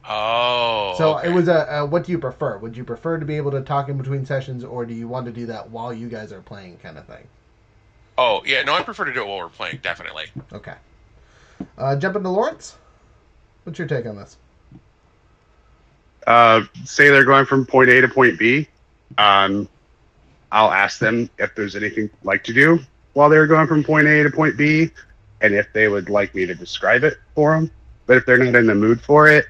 Oh, 0.05 0.97
So 0.99 1.19
okay. 1.19 1.29
it 1.29 1.31
was 1.31 1.49
a, 1.49 1.67
a. 1.71 1.87
What 1.87 2.05
do 2.05 2.13
you 2.13 2.19
prefer? 2.19 2.59
Would 2.59 2.77
you 2.77 2.85
prefer 2.85 3.19
to 3.19 3.25
be 3.25 3.37
able 3.37 3.51
to 3.53 3.63
talk 3.63 3.89
in 3.89 3.97
between 3.97 4.25
sessions, 4.27 4.65
or 4.65 4.85
do 4.85 4.95
you 4.95 5.09
want 5.09 5.27
to 5.27 5.33
do 5.33 5.47
that 5.47 5.71
while 5.71 5.93
you 5.93 6.09
guys 6.09 6.33
are 6.33 6.43
playing, 6.43 6.79
kind 6.79 6.99
of 6.99 7.07
thing? 7.07 7.27
Oh 8.19 8.43
yeah, 8.45 8.63
no, 8.63 8.75
I 8.75 8.83
prefer 8.83 9.05
to 9.05 9.13
do 9.13 9.23
it 9.23 9.27
while 9.27 9.39
we're 9.39 9.49
playing. 9.49 9.79
Definitely. 9.83 10.27
Okay. 10.53 10.75
Uh, 11.79 11.97
jump 11.97 12.17
into 12.17 12.29
Lawrence. 12.29 12.77
What's 13.65 13.79
your 13.79 13.89
take 13.89 14.07
on 14.07 14.17
this? 14.17 14.37
Uh, 16.27 16.63
say 16.85 17.09
they're 17.09 17.25
going 17.25 17.47
from 17.47 17.67
point 17.67 17.91
A 17.91 18.01
to 18.01 18.09
point 18.09 18.39
B. 18.39 18.69
Um, 19.19 19.69
I'll 20.51 20.71
ask 20.71 20.99
them 20.99 21.31
if 21.39 21.55
there's 21.55 21.77
anything 21.77 22.11
like 22.25 22.45
to 22.45 22.53
do 22.53 22.81
while 23.15 23.29
they're 23.29 23.47
going 23.47 23.67
from 23.67 23.83
point 23.85 24.07
A 24.07 24.23
to 24.23 24.31
point 24.31 24.57
B, 24.57 24.91
and 25.41 25.55
if 25.55 25.73
they 25.73 25.89
would 25.89 26.09
like 26.09 26.35
me 26.35 26.47
to 26.47 26.55
describe 26.55 27.05
it 27.05 27.19
for 27.35 27.55
them. 27.55 27.71
But 28.07 28.19
if 28.19 28.27
they're 28.27 28.39
not 28.39 28.55
in 28.55 28.67
the 28.67 28.75
mood 28.75 29.01
for 29.01 29.29
it, 29.29 29.47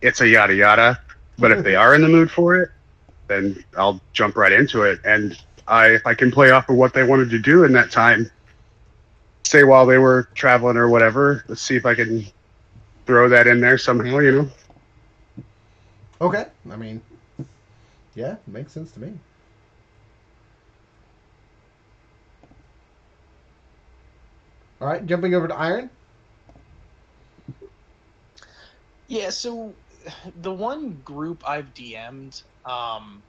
it's 0.00 0.20
a 0.20 0.28
yada 0.28 0.54
yada. 0.54 1.00
But 1.38 1.52
if 1.52 1.64
they 1.64 1.74
are 1.76 1.94
in 1.94 2.02
the 2.02 2.08
mood 2.08 2.30
for 2.30 2.56
it, 2.56 2.70
then 3.26 3.64
I'll 3.76 4.00
jump 4.12 4.36
right 4.36 4.52
into 4.52 4.82
it. 4.82 5.00
And 5.04 5.38
I, 5.66 5.88
if 5.88 6.06
I 6.06 6.14
can 6.14 6.30
play 6.30 6.50
off 6.50 6.68
of 6.68 6.76
what 6.76 6.92
they 6.94 7.02
wanted 7.04 7.30
to 7.30 7.38
do 7.38 7.64
in 7.64 7.72
that 7.72 7.90
time, 7.90 8.30
say 9.44 9.64
while 9.64 9.86
they 9.86 9.98
were 9.98 10.28
traveling 10.34 10.76
or 10.76 10.88
whatever, 10.88 11.44
let's 11.48 11.62
see 11.62 11.76
if 11.76 11.86
I 11.86 11.94
can 11.94 12.26
throw 13.06 13.28
that 13.28 13.46
in 13.46 13.60
there 13.60 13.78
somehow. 13.78 14.18
You 14.18 14.32
know. 14.42 15.44
Okay. 16.20 16.46
I 16.70 16.76
mean, 16.76 17.00
yeah, 18.14 18.36
makes 18.46 18.72
sense 18.72 18.92
to 18.92 19.00
me. 19.00 19.12
All 24.80 24.88
right, 24.88 25.04
jumping 25.06 25.34
over 25.34 25.48
to 25.48 25.54
Iron. 25.54 25.90
Yeah, 29.08 29.30
so 29.30 29.74
the 30.40 30.52
one 30.52 31.00
group 31.02 31.42
I've 31.48 31.72
DM'd, 31.74 32.42
um, 32.64 33.22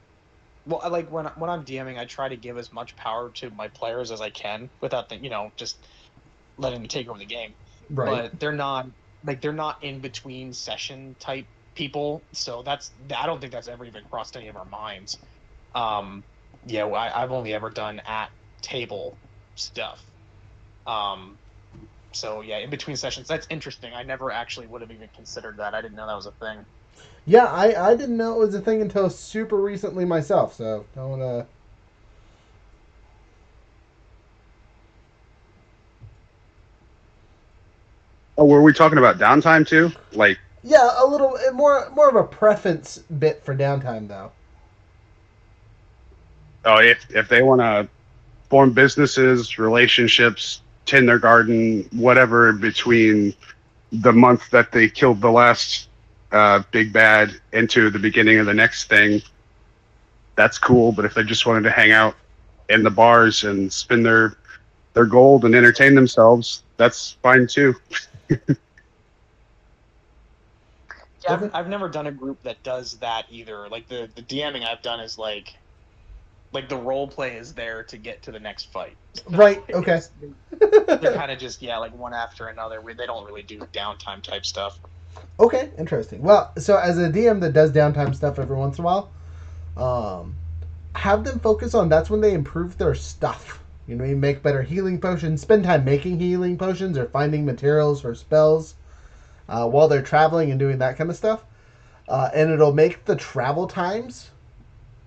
well, 0.66 0.82
I 0.84 0.90
like 0.90 1.12
when 1.12 1.26
when 1.38 1.50
I'm 1.50 1.64
DMing, 1.64 1.98
I 1.98 2.06
try 2.06 2.28
to 2.28 2.36
give 2.36 2.58
as 2.58 2.74
much 2.74 2.96
power 2.96 3.32
to 3.36 3.50
my 3.52 3.68
players 3.70 4.12
as 4.12 4.20
I 4.22 4.32
can 4.32 4.70
without 4.82 5.10
the, 5.10 5.18
you 5.18 5.30
know, 5.30 5.52
just 5.58 5.86
letting 6.58 6.80
them 6.80 6.88
take 6.88 7.08
over 7.08 7.20
the 7.20 7.26
game. 7.26 7.56
Right. 7.90 8.32
But 8.32 8.40
they're 8.40 8.52
not 8.52 8.88
like 9.24 9.42
they're 9.42 9.54
not 9.54 9.84
in 9.84 10.02
between 10.02 10.54
session 10.54 11.16
type 11.20 11.48
people, 11.76 12.28
so 12.34 12.64
that's 12.64 12.94
I 13.16 13.26
don't 13.26 13.42
think 13.42 13.54
that's 13.54 13.68
ever 13.68 13.86
even 13.86 14.04
crossed 14.10 14.38
any 14.38 14.48
of 14.48 14.56
our 14.56 14.66
minds. 14.66 15.18
Um, 15.76 16.26
yeah, 16.66 16.86
I, 16.86 17.24
I've 17.24 17.32
only 17.32 17.54
ever 17.54 17.70
done 17.70 18.02
at 18.06 18.30
table 18.62 19.20
stuff. 19.56 20.04
Um, 20.88 21.40
so 22.14 22.42
yeah, 22.42 22.60
in 22.60 22.70
between 22.70 22.96
sessions, 22.98 23.28
that's 23.28 23.48
interesting. 23.50 23.94
I 23.94 24.04
never 24.04 24.32
actually 24.32 24.68
would 24.68 24.82
have 24.82 24.92
even 24.92 25.10
considered 25.16 25.58
that. 25.60 25.74
I 25.76 25.82
didn't 25.82 25.98
know 25.98 26.08
that 26.08 26.16
was 26.16 26.28
a 26.28 26.34
thing. 26.34 26.66
Yeah, 27.26 27.46
I, 27.46 27.92
I 27.92 27.96
didn't 27.96 28.18
know 28.18 28.36
it 28.36 28.40
was 28.40 28.56
a 28.56 28.62
thing 28.62 28.82
until 28.82 29.10
super 29.10 29.62
recently 29.62 30.06
myself, 30.06 30.56
so 30.56 30.88
don't 30.96 31.22
uh 31.22 31.46
Oh, 38.38 38.46
were 38.46 38.62
we 38.62 38.74
talking 38.74 38.98
about 38.98 39.18
downtime 39.18 39.68
too? 39.68 39.92
Like, 40.14 40.38
Yeah, 40.66 40.90
a 40.98 41.06
little 41.06 41.38
eh, 41.38 41.52
more 41.52 41.92
more 41.92 42.10
of 42.10 42.16
a 42.16 42.24
preference 42.24 42.98
bit 42.98 43.46
for 43.46 43.56
downtime 43.56 44.08
though. 44.08 44.32
oh, 46.66 46.80
if 46.80 47.06
if 47.16 47.30
they 47.30 47.44
want 47.44 47.62
to 47.62 47.88
form 48.50 48.74
businesses, 48.74 49.60
relationships, 49.60 50.62
tend 50.88 51.08
their 51.08 51.20
garden, 51.20 51.88
whatever 51.94 52.52
between 52.52 53.36
the 53.92 54.12
month 54.12 54.50
that 54.50 54.72
they 54.72 54.90
killed 54.90 55.22
the 55.22 55.30
last 55.30 55.88
uh, 56.32 56.64
big 56.72 56.92
bad 56.92 57.40
into 57.54 57.92
the 57.92 58.00
beginning 58.00 58.40
of 58.40 58.48
the 58.48 58.54
next 58.54 58.86
thing, 58.90 59.22
that's 60.36 60.58
cool. 60.58 60.92
But 60.92 61.06
if 61.06 61.14
they 61.14 61.24
just 61.24 61.46
wanted 61.46 61.62
to 61.62 61.72
hang 61.72 61.92
out 61.92 62.16
in 62.70 62.82
the 62.82 62.90
bars 62.90 63.44
and 63.44 63.72
spend 63.72 64.04
their 64.04 64.36
their 64.96 65.06
gold 65.06 65.46
and 65.46 65.54
entertain 65.54 65.94
themselves, 65.94 66.64
that's 66.78 67.18
fine 67.22 67.46
too. 67.46 67.76
Yeah, 71.28 71.34
I've, 71.36 71.50
I've 71.54 71.68
never 71.70 71.90
done 71.90 72.08
a 72.08 72.12
group 72.12 72.44
that 72.44 72.64
does 72.64 73.00
that 73.00 73.26
either. 73.30 73.68
Like 73.70 73.88
the 73.88 74.12
the 74.16 74.22
DMing 74.24 74.66
I've 74.66 74.82
done 74.82 75.00
is 75.00 75.18
like, 75.18 75.50
like 76.54 76.70
the 76.70 76.78
role 76.78 77.08
play 77.08 77.38
is 77.38 77.54
there 77.54 77.84
to 77.86 77.98
get 77.98 78.24
to 78.24 78.32
the 78.32 78.40
next 78.40 78.72
fight. 78.72 78.98
Right, 79.30 79.64
okay. 79.74 80.02
They're 81.00 81.14
kind 81.14 81.32
of 81.32 81.40
just 81.40 81.62
yeah, 81.62 81.78
like 81.78 81.96
one 81.96 82.14
after 82.14 82.48
another. 82.48 82.82
Where 82.82 82.94
they 82.94 83.06
don't 83.06 83.26
really 83.26 83.44
do 83.44 83.68
downtime 83.74 84.22
type 84.24 84.46
stuff. 84.46 84.80
Okay, 85.40 85.72
interesting. 85.78 86.22
Well, 86.22 86.52
so 86.58 86.78
as 86.78 86.98
a 86.98 87.10
DM 87.10 87.42
that 87.42 87.54
does 87.54 87.72
downtime 87.72 88.16
stuff 88.16 88.40
every 88.40 88.56
once 88.56 88.78
in 88.78 88.86
a 88.86 88.88
while, 88.88 89.12
um, 89.78 90.36
have 90.96 91.24
them 91.24 91.40
focus 91.40 91.74
on 91.74 91.90
that's 91.90 92.10
when 92.10 92.22
they 92.22 92.34
improve 92.34 92.78
their 92.78 92.96
stuff. 92.96 93.64
You 93.88 93.96
know, 93.96 94.06
you 94.06 94.16
make 94.16 94.42
better 94.42 94.64
healing 94.64 95.00
potions, 95.00 95.42
spend 95.42 95.66
time 95.66 95.86
making 95.86 96.20
healing 96.20 96.58
potions 96.58 96.98
or 96.98 97.06
finding 97.08 97.46
materials 97.46 98.02
for 98.02 98.16
spells 98.16 98.76
uh, 99.50 99.68
while 99.68 99.88
they're 99.88 100.02
traveling 100.02 100.52
and 100.52 100.60
doing 100.60 100.78
that 100.80 100.98
kind 100.98 101.10
of 101.10 101.16
stuff. 101.16 101.44
Uh, 102.08 102.30
and 102.34 102.52
it'll 102.52 102.74
make 102.74 103.06
the 103.06 103.16
travel 103.16 103.68
times 103.68 104.30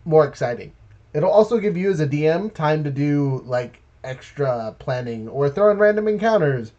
more 0.05 0.27
exciting. 0.27 0.73
It'll 1.13 1.31
also 1.31 1.59
give 1.59 1.77
you 1.77 1.91
as 1.91 2.01
a 2.01 2.07
DM 2.07 2.53
time 2.53 2.85
to 2.85 2.91
do 2.91 3.43
like 3.47 3.81
extra 4.05 4.75
planning 4.79 5.29
or 5.29 5.49
throw 5.49 5.71
in 5.71 5.79
random 5.79 6.09
encounters 6.09 6.73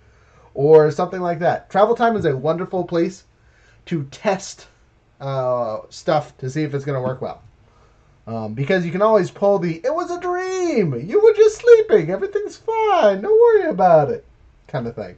or 0.54 0.92
something 0.92 1.22
like 1.22 1.40
that. 1.40 1.70
Travel 1.70 1.96
time 1.96 2.16
is 2.16 2.26
a 2.26 2.36
wonderful 2.36 2.84
place 2.84 3.24
to 3.86 4.04
test 4.12 4.68
uh, 5.22 5.80
stuff 5.90 6.38
to 6.38 6.50
see 6.50 6.64
if 6.64 6.74
it's 6.74 6.86
going 6.86 6.98
to 6.98 7.02
work 7.02 7.22
well. 7.22 7.42
Um, 8.28 8.54
because 8.54 8.86
you 8.86 8.92
can 8.92 9.02
always 9.02 9.32
pull 9.32 9.58
the 9.58 9.82
"it 9.84 9.94
was 9.94 10.12
a 10.12 10.20
dream, 10.20 10.94
you 11.08 11.24
were 11.24 11.34
just 11.34 11.58
sleeping, 11.58 12.12
everything's 12.12 12.58
fine, 12.58 13.22
don't 13.22 13.42
worry 13.42 13.70
about 13.70 14.12
it" 14.12 14.24
kind 14.68 14.86
of 14.86 14.96
thing. 14.96 15.18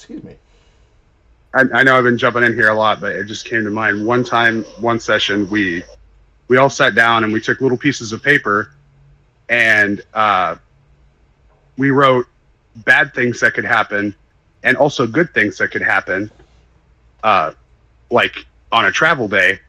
Excuse 0.00 0.24
me. 0.24 0.34
I, 1.52 1.64
I 1.74 1.82
know 1.82 1.98
I've 1.98 2.04
been 2.04 2.16
jumping 2.16 2.42
in 2.42 2.54
here 2.54 2.70
a 2.70 2.74
lot, 2.74 3.02
but 3.02 3.12
it 3.12 3.26
just 3.26 3.44
came 3.44 3.64
to 3.64 3.70
mind. 3.70 4.06
One 4.06 4.24
time, 4.24 4.64
one 4.80 4.98
session, 4.98 5.48
we 5.50 5.84
we 6.48 6.56
all 6.56 6.70
sat 6.70 6.94
down 6.94 7.22
and 7.22 7.30
we 7.34 7.40
took 7.40 7.60
little 7.60 7.76
pieces 7.76 8.10
of 8.12 8.22
paper, 8.22 8.72
and 9.50 10.00
uh, 10.14 10.56
we 11.76 11.90
wrote 11.90 12.26
bad 12.76 13.12
things 13.12 13.40
that 13.40 13.52
could 13.52 13.66
happen, 13.66 14.14
and 14.62 14.74
also 14.78 15.06
good 15.06 15.34
things 15.34 15.58
that 15.58 15.68
could 15.68 15.82
happen, 15.82 16.30
uh, 17.22 17.52
like 18.10 18.46
on 18.72 18.86
a 18.86 18.90
travel 18.90 19.28
day. 19.28 19.60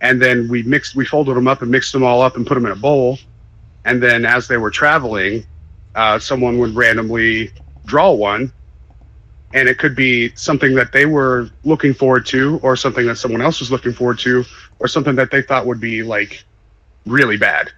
And 0.00 0.22
then 0.22 0.46
we 0.46 0.62
mixed, 0.62 0.94
we 0.94 1.04
folded 1.04 1.34
them 1.34 1.48
up 1.48 1.60
and 1.62 1.72
mixed 1.72 1.92
them 1.92 2.04
all 2.04 2.22
up 2.22 2.36
and 2.36 2.46
put 2.46 2.54
them 2.54 2.66
in 2.66 2.72
a 2.72 2.76
bowl. 2.76 3.18
And 3.84 4.00
then 4.00 4.24
as 4.24 4.46
they 4.46 4.58
were 4.58 4.70
traveling, 4.70 5.44
uh, 5.96 6.20
someone 6.20 6.58
would 6.58 6.76
randomly 6.76 7.50
draw 7.84 8.12
one 8.12 8.52
and 9.56 9.70
it 9.70 9.78
could 9.78 9.96
be 9.96 10.30
something 10.36 10.74
that 10.74 10.92
they 10.92 11.06
were 11.06 11.48
looking 11.64 11.94
forward 11.94 12.26
to 12.26 12.60
or 12.62 12.76
something 12.76 13.06
that 13.06 13.16
someone 13.16 13.40
else 13.40 13.58
was 13.58 13.70
looking 13.70 13.90
forward 13.90 14.18
to 14.18 14.44
or 14.80 14.86
something 14.86 15.16
that 15.16 15.30
they 15.30 15.40
thought 15.40 15.64
would 15.64 15.80
be 15.80 16.02
like 16.02 16.44
really 17.06 17.38
bad. 17.38 17.72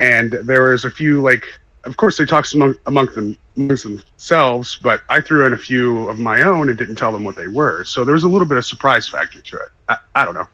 And 0.00 0.32
there 0.32 0.70
was 0.70 0.84
a 0.84 0.90
few 0.90 1.22
like 1.22 1.44
of 1.84 1.96
course 1.96 2.18
they 2.18 2.24
talked 2.24 2.52
among, 2.52 2.74
among 2.86 3.06
them 3.14 3.38
amongst 3.56 3.84
themselves 3.84 4.76
but 4.82 5.02
i 5.08 5.20
threw 5.20 5.46
in 5.46 5.52
a 5.52 5.56
few 5.56 6.08
of 6.08 6.18
my 6.18 6.42
own 6.42 6.68
and 6.68 6.76
didn't 6.76 6.96
tell 6.96 7.12
them 7.12 7.22
what 7.22 7.36
they 7.36 7.46
were. 7.46 7.84
So 7.84 8.04
there 8.04 8.14
was 8.14 8.24
a 8.24 8.28
little 8.28 8.48
bit 8.48 8.58
of 8.58 8.66
surprise 8.66 9.08
factor 9.08 9.40
to 9.40 9.56
it. 9.56 9.68
I, 9.88 9.98
I 10.16 10.24
don't 10.24 10.34
know. 10.34 10.48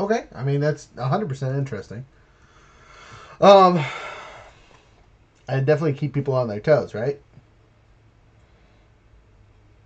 Okay, 0.00 0.24
I 0.34 0.42
mean 0.44 0.60
that's 0.60 0.88
hundred 0.96 1.28
percent 1.28 1.58
interesting. 1.58 2.06
Um, 3.42 3.84
I 5.48 5.60
definitely 5.60 5.94
keep 5.94 6.12
people 6.12 6.34
on 6.34 6.48
their 6.48 6.60
toes, 6.60 6.94
right? 6.94 7.20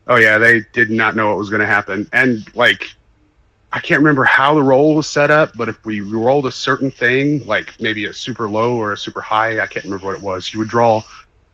oh 0.09 0.17
yeah 0.17 0.39
they 0.39 0.61
did 0.73 0.91
not 0.91 1.17
know 1.17 1.29
what 1.29 1.39
was 1.39 1.51
going 1.51 1.61
to 1.61 1.67
happen 1.67 2.09
and 2.13 2.55
like 2.55 2.95
i 3.73 3.79
can't 3.79 4.01
remember 4.01 4.25
how 4.25 4.55
the 4.55 4.63
roll 4.63 4.95
was 4.95 5.07
set 5.07 5.31
up 5.31 5.53
but 5.57 5.69
if 5.69 5.85
we 5.85 6.01
rolled 6.01 6.47
a 6.47 6.53
certain 6.53 6.91
thing 6.91 7.45
like 7.47 7.79
maybe 7.81 8.07
a 8.07 8.13
super 8.13 8.49
low 8.49 8.77
or 8.77 8.93
a 8.93 8.97
super 8.97 9.21
high 9.21 9.61
i 9.61 9.67
can't 9.67 9.85
remember 9.85 10.07
what 10.07 10.17
it 10.17 10.23
was 10.23 10.53
you 10.53 10.59
would 10.59 10.69
draw 10.69 11.03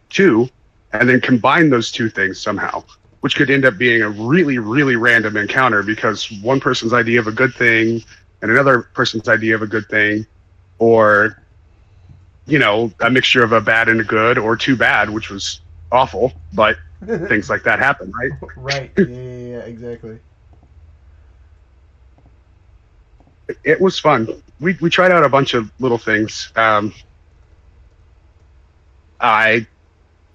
two 0.08 0.48
and 0.92 1.08
then 1.08 1.20
combine 1.20 1.68
those 1.68 1.92
two 1.92 2.08
things 2.08 2.40
somehow 2.40 2.82
which 3.20 3.36
could 3.36 3.50
end 3.50 3.64
up 3.64 3.76
being 3.76 4.02
a 4.02 4.08
really 4.08 4.58
really 4.58 4.96
random 4.96 5.36
encounter 5.36 5.82
because 5.82 6.30
one 6.40 6.60
person's 6.60 6.94
idea 6.94 7.20
of 7.20 7.26
a 7.26 7.32
good 7.32 7.54
thing 7.54 8.02
and 8.40 8.50
another 8.50 8.82
person's 8.82 9.28
idea 9.28 9.54
of 9.54 9.62
a 9.62 9.66
good 9.66 9.86
thing 9.88 10.26
or 10.78 11.42
you 12.48 12.58
know 12.58 12.92
a 13.00 13.10
mixture 13.10 13.44
of 13.44 13.52
a 13.52 13.60
bad 13.60 13.88
and 13.88 14.00
a 14.00 14.04
good 14.04 14.38
or 14.38 14.56
too 14.56 14.76
bad 14.76 15.10
which 15.10 15.30
was 15.30 15.62
awful 15.92 16.32
but 16.52 16.76
things 17.28 17.50
like 17.50 17.64
that 17.64 17.78
happen 17.78 18.12
right 18.20 18.32
right. 18.56 18.92
Yeah, 18.98 19.16
yeah, 19.16 19.48
yeah, 19.48 19.60
exactly. 19.60 20.20
it 23.64 23.80
was 23.80 23.98
fun. 23.98 24.28
We 24.60 24.76
we 24.80 24.90
tried 24.90 25.12
out 25.12 25.24
a 25.24 25.28
bunch 25.28 25.54
of 25.54 25.72
little 25.80 25.98
things. 25.98 26.52
Um, 26.56 26.94
I 29.20 29.66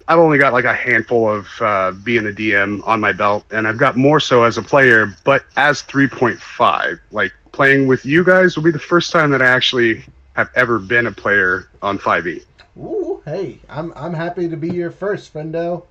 I've 0.08 0.18
only 0.18 0.38
got 0.38 0.52
like 0.52 0.64
a 0.64 0.74
handful 0.74 1.30
of 1.30 1.48
uh, 1.60 1.92
being 2.04 2.26
a 2.26 2.32
DM 2.32 2.82
on 2.86 3.00
my 3.00 3.12
belt, 3.12 3.46
and 3.50 3.66
I've 3.68 3.78
got 3.78 3.96
more 3.96 4.20
so 4.20 4.44
as 4.44 4.58
a 4.58 4.62
player. 4.62 5.14
But 5.24 5.44
as 5.56 5.82
3.5, 5.82 7.00
like 7.10 7.32
playing 7.52 7.86
with 7.86 8.04
you 8.04 8.24
guys 8.24 8.56
will 8.56 8.64
be 8.64 8.70
the 8.72 8.78
first 8.78 9.12
time 9.12 9.30
that 9.30 9.42
I 9.42 9.46
actually 9.46 10.04
have 10.34 10.50
ever 10.54 10.78
been 10.78 11.06
a 11.06 11.12
player 11.12 11.68
on 11.82 11.96
E. 11.96 11.98
5e. 11.98 12.44
Ooh, 12.76 13.22
hey, 13.24 13.60
I'm 13.68 13.92
I'm 13.94 14.12
happy 14.12 14.48
to 14.48 14.56
be 14.56 14.68
your 14.68 14.90
first, 14.90 15.32
friendo. 15.32 15.84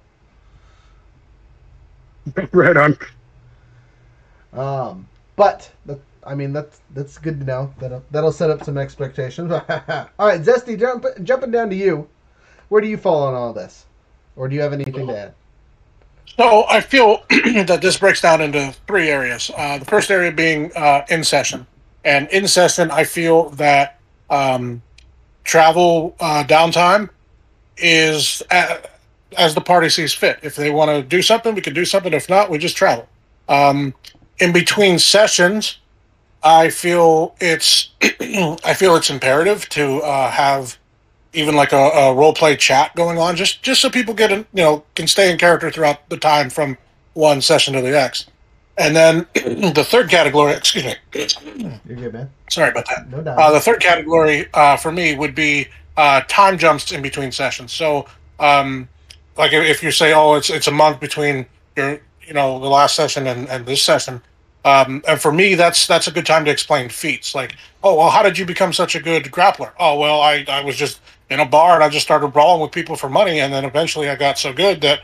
right 2.51 2.75
on. 2.75 2.97
Um, 4.51 5.07
but 5.35 5.71
the, 5.85 5.99
I 6.25 6.35
mean 6.35 6.53
that's 6.53 6.81
that's 6.93 7.17
good 7.17 7.39
to 7.39 7.45
know. 7.45 7.73
That'll 7.79 8.03
that'll 8.11 8.31
set 8.31 8.49
up 8.49 8.63
some 8.63 8.77
expectations. 8.77 9.51
all 9.51 9.61
right, 10.19 10.41
Zesty, 10.41 10.77
jump, 10.79 11.05
jumping 11.23 11.51
down 11.51 11.69
to 11.69 11.75
you. 11.75 12.07
Where 12.69 12.81
do 12.81 12.87
you 12.87 12.97
fall 12.97 13.23
on 13.23 13.33
all 13.33 13.53
this, 13.53 13.85
or 14.35 14.49
do 14.49 14.55
you 14.55 14.61
have 14.61 14.73
anything 14.73 15.07
to 15.07 15.17
add? 15.17 15.33
So 16.37 16.65
I 16.67 16.81
feel 16.81 17.23
that 17.29 17.79
this 17.81 17.97
breaks 17.97 18.21
down 18.21 18.41
into 18.41 18.73
three 18.87 19.09
areas. 19.09 19.51
Uh, 19.55 19.77
the 19.77 19.85
first 19.85 20.11
area 20.11 20.31
being 20.31 20.71
uh, 20.75 21.05
in 21.09 21.23
session, 21.23 21.65
and 22.03 22.27
in 22.29 22.47
session, 22.47 22.91
I 22.91 23.03
feel 23.05 23.49
that 23.51 23.99
um, 24.33 24.81
travel 25.43 26.15
uh, 26.19 26.43
downtime 26.43 27.09
is 27.77 28.41
a 28.51 28.79
as 29.37 29.55
the 29.55 29.61
party 29.61 29.89
sees 29.89 30.13
fit. 30.13 30.39
If 30.43 30.55
they 30.55 30.69
want 30.69 30.91
to 30.91 31.01
do 31.01 31.21
something, 31.21 31.55
we 31.55 31.61
can 31.61 31.73
do 31.73 31.85
something. 31.85 32.13
If 32.13 32.29
not, 32.29 32.49
we 32.49 32.57
just 32.57 32.77
travel. 32.77 33.07
Um, 33.49 33.93
in 34.39 34.53
between 34.53 34.99
sessions, 34.99 35.79
I 36.43 36.69
feel 36.69 37.35
it's 37.39 37.89
I 38.01 38.73
feel 38.73 38.95
it's 38.95 39.09
imperative 39.09 39.67
to 39.69 39.97
uh, 40.01 40.29
have 40.29 40.77
even 41.33 41.55
like 41.55 41.73
a, 41.73 41.77
a 41.77 42.13
role 42.13 42.33
play 42.33 42.55
chat 42.55 42.95
going 42.95 43.17
on, 43.17 43.35
just 43.35 43.63
just 43.63 43.81
so 43.81 43.89
people 43.89 44.13
get 44.13 44.31
you 44.31 44.45
know 44.53 44.83
can 44.95 45.07
stay 45.07 45.31
in 45.31 45.37
character 45.37 45.71
throughout 45.71 46.07
the 46.09 46.17
time 46.17 46.49
from 46.49 46.77
one 47.13 47.41
session 47.41 47.73
to 47.73 47.81
the 47.81 47.91
next. 47.91 48.29
And 48.77 48.95
then 48.95 49.27
the 49.73 49.85
third 49.87 50.09
category, 50.09 50.53
excuse 50.53 50.85
me, 50.85 50.95
You're 51.13 51.97
good, 51.97 52.13
man. 52.13 52.29
sorry 52.49 52.71
about 52.71 52.87
that. 52.89 53.09
No 53.09 53.21
doubt. 53.21 53.37
Uh, 53.37 53.51
the 53.51 53.59
third 53.59 53.79
category 53.81 54.47
uh, 54.53 54.77
for 54.77 54.91
me 54.91 55.15
would 55.15 55.35
be 55.35 55.67
uh, 55.97 56.21
time 56.27 56.57
jumps 56.57 56.91
in 56.91 57.01
between 57.01 57.31
sessions. 57.31 57.71
So, 57.71 58.07
um, 58.39 58.89
like 59.37 59.53
if 59.53 59.83
you 59.83 59.91
say, 59.91 60.13
"Oh, 60.13 60.33
it's 60.35 60.49
it's 60.49 60.67
a 60.67 60.71
month 60.71 60.99
between 60.99 61.45
your 61.75 61.99
you 62.25 62.33
know 62.33 62.59
the 62.59 62.67
last 62.67 62.95
session 62.95 63.27
and, 63.27 63.47
and 63.49 63.65
this 63.65 63.83
session," 63.83 64.21
um, 64.65 65.03
and 65.07 65.21
for 65.21 65.31
me, 65.31 65.53
that's 65.55 65.85
that's 65.85 66.07
a 66.07 66.11
good 66.11 66.25
time 66.25 66.43
to 66.45 66.51
explain 66.51 66.89
feats. 66.89 67.35
Like, 67.35 67.55
"Oh, 67.83 67.95
well, 67.95 68.09
how 68.09 68.23
did 68.23 68.37
you 68.39 68.45
become 68.45 68.73
such 68.73 68.95
a 68.95 68.99
good 68.99 69.25
grappler?" 69.25 69.71
"Oh, 69.79 69.99
well, 69.99 70.19
I 70.21 70.45
I 70.47 70.63
was 70.63 70.75
just 70.75 70.99
in 71.29 71.39
a 71.39 71.45
bar 71.45 71.75
and 71.75 71.83
I 71.83 71.89
just 71.89 72.05
started 72.05 72.27
brawling 72.29 72.61
with 72.61 72.71
people 72.71 72.95
for 72.95 73.09
money, 73.09 73.39
and 73.39 73.53
then 73.53 73.65
eventually 73.65 74.09
I 74.09 74.15
got 74.15 74.37
so 74.39 74.51
good 74.51 74.81
that 74.81 75.01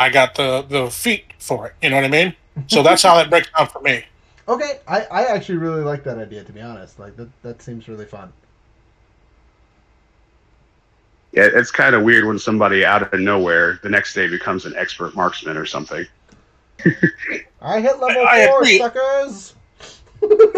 I 0.00 0.10
got 0.10 0.34
the 0.34 0.62
the 0.62 0.90
feat 0.90 1.32
for 1.38 1.66
it." 1.68 1.74
You 1.82 1.90
know 1.90 1.96
what 1.96 2.04
I 2.04 2.08
mean? 2.08 2.34
So 2.68 2.82
that's 2.82 3.02
how 3.02 3.16
that 3.16 3.30
breaks 3.30 3.48
down 3.56 3.68
for 3.68 3.80
me. 3.80 4.04
okay, 4.48 4.80
I, 4.86 5.02
I 5.04 5.22
actually 5.24 5.58
really 5.58 5.82
like 5.82 6.04
that 6.04 6.18
idea. 6.18 6.44
To 6.44 6.52
be 6.52 6.60
honest, 6.60 6.98
like 6.98 7.16
that 7.16 7.28
that 7.42 7.62
seems 7.62 7.88
really 7.88 8.04
fun. 8.06 8.32
Yeah, 11.32 11.48
it's 11.52 11.70
kind 11.70 11.94
of 11.94 12.02
weird 12.02 12.26
when 12.26 12.38
somebody 12.38 12.84
out 12.84 13.12
of 13.12 13.18
nowhere 13.20 13.80
the 13.82 13.88
next 13.88 14.12
day 14.12 14.28
becomes 14.28 14.66
an 14.66 14.74
expert 14.76 15.14
marksman 15.16 15.56
or 15.56 15.64
something. 15.64 16.06
I 17.62 17.80
hit 17.80 17.98
level 18.00 18.24
I 18.28 18.46
four, 18.48 18.58
agree. 18.60 18.78
suckers. 18.78 19.54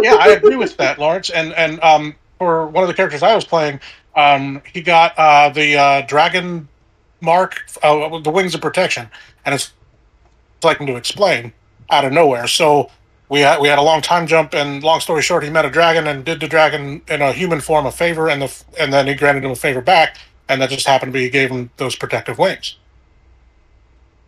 yeah, 0.03 0.17
I 0.17 0.31
agree 0.31 0.57
with 0.57 0.77
that, 0.79 0.99
Lawrence. 0.99 1.31
And 1.31 1.53
and 1.53 1.81
um, 1.83 2.15
for 2.39 2.67
one 2.67 2.83
of 2.83 2.89
the 2.89 2.95
characters 2.95 3.23
I 3.23 3.35
was 3.37 3.45
playing, 3.45 3.79
um, 4.17 4.63
he 4.73 4.83
got 4.83 5.17
uh, 5.17 5.51
the 5.51 5.77
uh, 5.77 6.01
dragon 6.03 6.67
mark, 7.21 7.65
uh, 7.83 8.19
the 8.19 8.31
wings 8.31 8.55
of 8.55 8.61
protection, 8.61 9.09
and 9.45 9.55
it's 9.55 9.73
like 10.65 10.79
him 10.79 10.87
to 10.89 10.97
explain 10.97 11.53
out 11.91 12.05
of 12.05 12.13
nowhere. 12.13 12.47
So 12.47 12.91
we 13.29 13.41
had 13.41 13.61
we 13.61 13.69
had 13.69 13.79
a 13.79 13.83
long 13.83 14.01
time 14.01 14.27
jump, 14.27 14.55
and 14.55 14.83
long 14.83 15.01
story 15.01 15.23
short, 15.23 15.43
he 15.43 15.51
met 15.51 15.65
a 15.65 15.71
dragon 15.71 16.07
and 16.07 16.25
did 16.25 16.41
the 16.41 16.49
dragon 16.49 17.03
in 17.09 17.23
a 17.23 17.33
human 17.33 17.61
form 17.61 17.87
a 17.87 17.93
favor, 17.93 18.29
and 18.29 18.43
the 18.43 18.65
and 18.79 18.93
then 18.93 19.07
he 19.07 19.15
granted 19.15 19.45
him 19.45 19.51
a 19.51 19.57
favor 19.57 19.81
back, 19.81 20.19
and 20.49 20.61
that 20.61 20.71
just 20.71 20.87
happened 20.87 21.13
to 21.13 21.19
be 21.19 21.25
he 21.25 21.31
gave 21.31 21.51
him 21.51 21.71
those 21.77 21.97
protective 21.97 22.39
wings. 22.39 22.77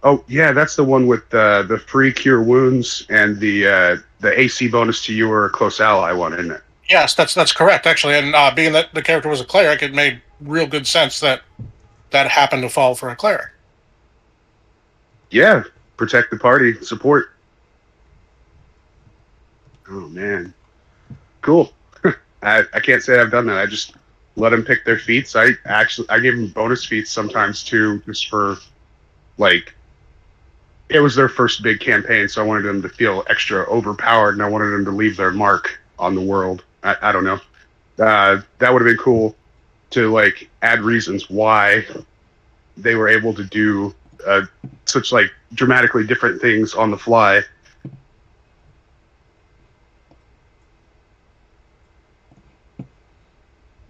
Oh 0.02 0.24
yeah, 0.28 0.52
that's 0.52 0.76
the 0.76 0.84
one 0.84 1.06
with 1.06 1.32
uh, 1.34 1.62
the 1.62 1.78
free 1.78 2.12
cure 2.12 2.42
wounds 2.42 3.06
and 3.08 3.38
the 3.38 3.66
uh, 3.66 3.96
the 4.20 4.38
AC 4.38 4.68
bonus 4.68 5.04
to 5.06 5.14
you 5.14 5.30
or 5.30 5.46
a 5.46 5.50
close 5.50 5.80
ally 5.80 6.12
one, 6.12 6.32
isn't 6.32 6.50
it? 6.50 6.62
Yes, 6.88 7.14
that's 7.14 7.34
that's 7.34 7.52
correct 7.52 7.86
actually. 7.86 8.14
And 8.14 8.34
uh, 8.34 8.52
being 8.54 8.72
that 8.72 8.94
the 8.94 9.02
character 9.02 9.28
was 9.28 9.40
a 9.40 9.44
cleric, 9.44 9.82
it 9.82 9.94
made 9.94 10.20
real 10.40 10.66
good 10.66 10.86
sense 10.86 11.20
that 11.20 11.42
that 12.10 12.28
happened 12.28 12.62
to 12.62 12.68
fall 12.68 12.94
for 12.94 13.08
a 13.08 13.16
cleric. 13.16 13.50
Yeah, 15.30 15.64
protect 15.96 16.30
the 16.30 16.38
party, 16.38 16.74
support. 16.82 17.32
Oh 19.88 20.08
man, 20.08 20.54
cool. 21.42 21.72
I, 22.42 22.64
I 22.74 22.80
can't 22.80 23.02
say 23.02 23.18
I've 23.20 23.30
done 23.30 23.46
that. 23.46 23.58
I 23.58 23.66
just 23.66 23.94
let 24.36 24.50
them 24.50 24.64
pick 24.64 24.84
their 24.84 24.98
feats. 24.98 25.36
I 25.36 25.50
actually 25.66 26.08
I 26.10 26.20
give 26.20 26.36
them 26.36 26.48
bonus 26.48 26.84
feats 26.84 27.10
sometimes 27.10 27.64
too, 27.64 28.00
just 28.06 28.28
for 28.28 28.56
like 29.38 29.74
it 30.88 31.00
was 31.00 31.14
their 31.14 31.28
first 31.28 31.62
big 31.62 31.80
campaign, 31.80 32.28
so 32.28 32.42
I 32.42 32.46
wanted 32.46 32.62
them 32.62 32.82
to 32.82 32.88
feel 32.88 33.24
extra 33.28 33.64
overpowered, 33.68 34.34
and 34.34 34.42
I 34.42 34.48
wanted 34.48 34.70
them 34.70 34.84
to 34.84 34.90
leave 34.92 35.16
their 35.16 35.32
mark 35.32 35.78
on 35.98 36.14
the 36.14 36.20
world. 36.20 36.64
I, 36.82 36.96
I 37.02 37.12
don't 37.12 37.24
know. 37.24 37.40
Uh, 37.98 38.40
that 38.58 38.72
would 38.72 38.82
have 38.82 38.88
been 38.88 38.98
cool 39.02 39.34
to 39.90 40.10
like 40.12 40.48
add 40.62 40.80
reasons 40.80 41.30
why 41.30 41.84
they 42.76 42.94
were 42.94 43.08
able 43.08 43.34
to 43.34 43.44
do 43.44 43.94
uh, 44.26 44.42
such 44.84 45.12
like 45.12 45.32
dramatically 45.54 46.06
different 46.06 46.40
things 46.40 46.74
on 46.74 46.90
the 46.90 46.98
fly. 46.98 47.42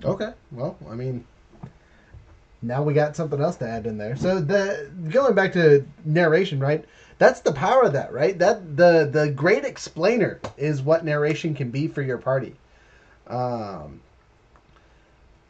Okay, 0.07 0.33
well, 0.53 0.77
I 0.89 0.95
mean, 0.95 1.25
now 2.63 2.83
we 2.83 2.95
got 2.95 3.17
something 3.17 3.41
else 3.41 3.57
to 3.57 3.69
add 3.69 3.87
in 3.87 3.99
there. 3.99 4.17
So 4.17 4.41
the 4.41 4.91
going 5.09 5.35
back 5.35 5.53
to 5.55 5.85
narration, 6.05 6.61
right? 6.61 6.85
That's 7.19 7.41
the 7.41 7.53
power 7.53 7.83
of 7.83 7.93
that, 7.95 8.13
right? 8.13 8.39
That 8.39 8.77
the 8.77 9.09
the 9.11 9.31
great 9.31 9.65
explainer 9.65 10.41
is 10.57 10.83
what 10.83 11.05
narration 11.05 11.55
can 11.55 11.71
be 11.71 11.89
for 11.89 12.03
your 12.03 12.19
party. 12.19 12.55
Um, 13.27 14.01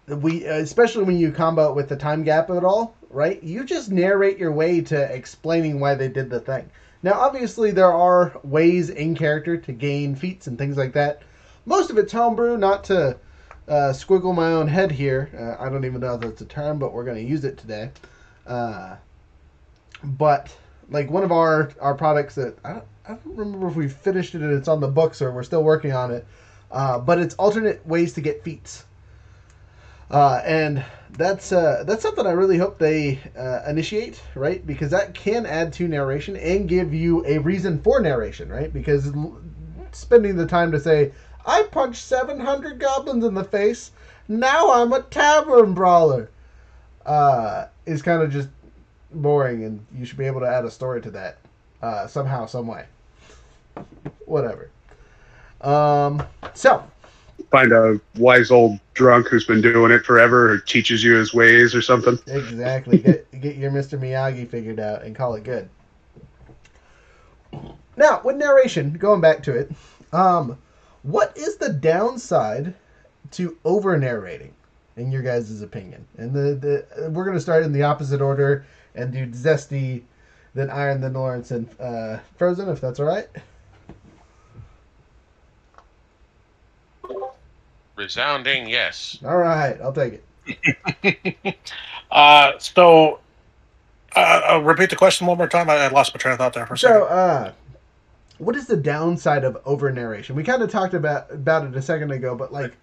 we 0.09 0.45
especially 0.45 1.05
when 1.05 1.19
you 1.19 1.33
combo 1.33 1.71
it 1.71 1.77
with 1.77 1.89
the 1.89 1.97
time 1.97 2.23
gap 2.23 2.49
of 2.51 2.59
it 2.59 2.65
all, 2.65 2.95
right? 3.11 3.43
You 3.43 3.65
just 3.65 3.91
narrate 3.91 4.39
your 4.39 4.53
way 4.53 4.81
to 4.83 5.15
explaining 5.15 5.81
why 5.81 5.95
they 5.95 6.09
did 6.09 6.31
the 6.31 6.41
thing. 6.41 6.71
Now, 7.03 7.15
obviously, 7.15 7.71
there 7.71 7.93
are 7.93 8.39
ways 8.43 8.91
in 8.91 9.15
character 9.15 9.57
to 9.57 9.73
gain 9.73 10.15
feats 10.15 10.47
and 10.47 10.57
things 10.57 10.77
like 10.77 10.95
that. 10.95 11.23
Most 11.65 11.91
of 11.91 11.99
it's 11.99 12.13
homebrew, 12.13 12.57
not 12.57 12.85
to 12.85 13.19
uh, 13.69 13.93
squiggle 13.93 14.35
my 14.35 14.53
own 14.53 14.69
head 14.69 14.93
here. 14.93 15.31
Uh, 15.37 15.63
I 15.63 15.69
don't 15.69 15.85
even 15.85 16.01
know 16.01 16.15
if 16.15 16.21
that's 16.21 16.41
a 16.41 16.47
term, 16.47 16.79
but 16.79 16.93
we're 16.93 17.05
going 17.05 17.17
to 17.17 17.23
use 17.23 17.45
it 17.45 17.59
today. 17.59 17.91
Uh, 18.47 18.97
but 20.03 20.57
like 20.91 21.11
one 21.11 21.25
of 21.25 21.33
our 21.33 21.73
our 21.81 21.95
products 21.95 22.37
that 22.37 22.57
I 22.65 22.75
don't, 22.75 22.85
I 23.09 23.09
don't 23.15 23.37
remember 23.37 23.69
if 23.69 23.77
we 23.77 23.89
finished 23.89 24.35
it 24.35 24.43
and 24.43 24.53
it's 24.53 24.69
on 24.69 24.81
the 24.81 24.89
books 24.89 25.21
or 25.21 25.33
we're 25.33 25.43
still 25.43 25.65
working 25.65 25.93
on 25.93 26.13
it. 26.13 26.27
Uh, 26.71 26.99
but 26.99 27.19
it's 27.19 27.35
alternate 27.37 27.87
ways 27.87 28.13
to 28.15 28.21
get 28.21 28.43
feats. 28.43 28.85
Uh, 30.11 30.41
and 30.45 30.85
that's 31.11 31.51
uh, 31.53 31.83
that's 31.87 32.03
something 32.03 32.27
I 32.27 32.33
really 32.33 32.59
hope 32.59 32.79
they 32.79 33.19
uh, 33.37 33.63
initiate, 33.69 34.23
right? 34.35 34.65
Because 34.65 34.91
that 34.91 35.15
can 35.15 35.47
add 35.47 35.73
to 35.75 35.89
narration 35.89 36.37
and 36.37 36.69
give 36.69 36.95
you 36.95 37.25
a 37.27 37.39
reason 37.39 37.81
for 37.81 38.01
narration, 38.01 38.49
right? 38.49 38.73
Because 38.73 39.13
spending 39.93 40.37
the 40.37 40.47
time 40.47 40.71
to 40.73 40.81
say, 40.81 41.13
"I 41.47 41.63
punched 41.65 42.03
seven 42.03 42.41
hundred 42.41 42.79
goblins 42.81 43.25
in 43.25 43.35
the 43.35 43.45
face, 43.45 43.93
now 44.29 44.73
I'm 44.73 44.93
a 44.93 45.03
tavern 45.03 45.75
brawler," 45.75 46.31
uh, 47.05 47.67
is 47.87 48.03
kind 48.03 48.23
of 48.23 48.31
just 48.31 48.49
boring, 49.13 49.65
and 49.65 49.85
you 49.97 50.05
should 50.05 50.19
be 50.19 50.27
able 50.27 50.41
to 50.41 50.49
add 50.49 50.65
a 50.65 50.71
story 50.71 51.01
to 51.03 51.11
that 51.13 51.39
uh, 51.83 52.07
somehow, 52.07 52.47
some 52.47 52.67
way. 52.67 52.85
Whatever. 54.25 54.71
Um, 55.61 56.23
so 56.55 56.85
Find 57.51 57.73
a 57.73 58.01
wise 58.17 58.51
old 58.51 58.79
drunk 58.95 59.29
who's 59.29 59.45
been 59.45 59.61
doing 59.61 59.93
it 59.93 60.05
forever, 60.05 60.49
who 60.49 60.61
teaches 60.61 61.05
you 61.05 61.15
his 61.15 61.33
ways 61.33 61.75
or 61.75 61.83
something. 61.83 62.19
Exactly. 62.27 62.99
get 62.99 63.31
get 63.41 63.57
your 63.57 63.71
Mr. 63.71 63.99
Miyagi 63.99 64.49
figured 64.49 64.81
out 64.81 65.03
and 65.03 65.15
call 65.15 65.35
it 65.35 65.45
good. 65.45 65.69
Now, 67.97 68.21
with 68.25 68.37
narration, 68.37 68.93
going 68.95 69.21
back 69.21 69.43
to 69.45 69.55
it, 69.55 69.73
um, 70.13 70.59
what 71.07 71.37
is 71.37 71.57
the 71.57 71.73
downside 71.73 72.75
to 73.33 73.57
over 73.65 73.97
narrating, 73.97 74.53
in 74.97 75.11
your 75.13 75.23
guys' 75.23 75.63
opinion? 75.63 76.05
And 76.19 76.33
the, 76.33 76.85
the 76.97 77.11
we're 77.11 77.25
gonna 77.25 77.41
start 77.41 77.63
in 77.63 77.73
the 77.73 77.83
opposite 77.83 78.21
order 78.21 78.67
and 78.95 79.13
do 79.13 79.27
Zesty, 79.27 80.03
then 80.55 80.71
Iron, 80.71 81.01
then 81.01 81.15
Lawrence, 81.15 81.51
and 81.53 81.69
uh, 81.81 82.19
Frozen, 82.37 82.69
if 82.69 82.81
that's 82.81 82.99
all 82.99 83.07
right. 83.07 83.29
Resounding 87.95 88.69
yes. 88.69 89.19
All 89.25 89.39
right, 89.39 89.81
I'll 89.81 89.93
take 89.93 90.23
it. 90.47 91.57
Uh, 92.09 92.53
so, 92.59 93.19
uh, 94.15 94.41
uh, 94.53 94.59
repeat 94.63 94.91
the 94.91 94.97
question 94.97 95.27
one 95.27 95.37
more 95.37 95.49
time. 95.49 95.69
I, 95.69 95.75
I 95.75 95.89
lost 95.89 96.15
my 96.15 96.19
train 96.19 96.33
of 96.33 96.39
thought 96.39 96.53
there 96.53 96.65
for 96.65 96.75
a 96.75 96.79
second. 96.79 97.01
So, 97.01 97.05
uh, 97.07 97.53
what 98.39 98.57
is 98.57 98.67
the 98.67 98.77
downside 98.77 99.45
of 99.45 99.59
over 99.65 99.91
narration? 99.91 100.37
We 100.37 100.45
kind 100.45 100.63
of 100.63 100.71
talked 100.71 100.95
about 100.95 101.31
about 101.31 101.67
it 101.67 101.77
a 101.77 101.83
second 101.83 102.11
ago, 102.11 102.35
but 102.35 102.53
like, 102.53 102.75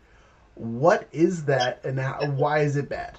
what 0.55 1.07
is 1.11 1.45
that, 1.45 1.83
and 1.83 1.99
how, 1.99 2.25
why 2.25 2.59
is 2.59 2.75
it 2.75 2.89
bad? 2.89 3.17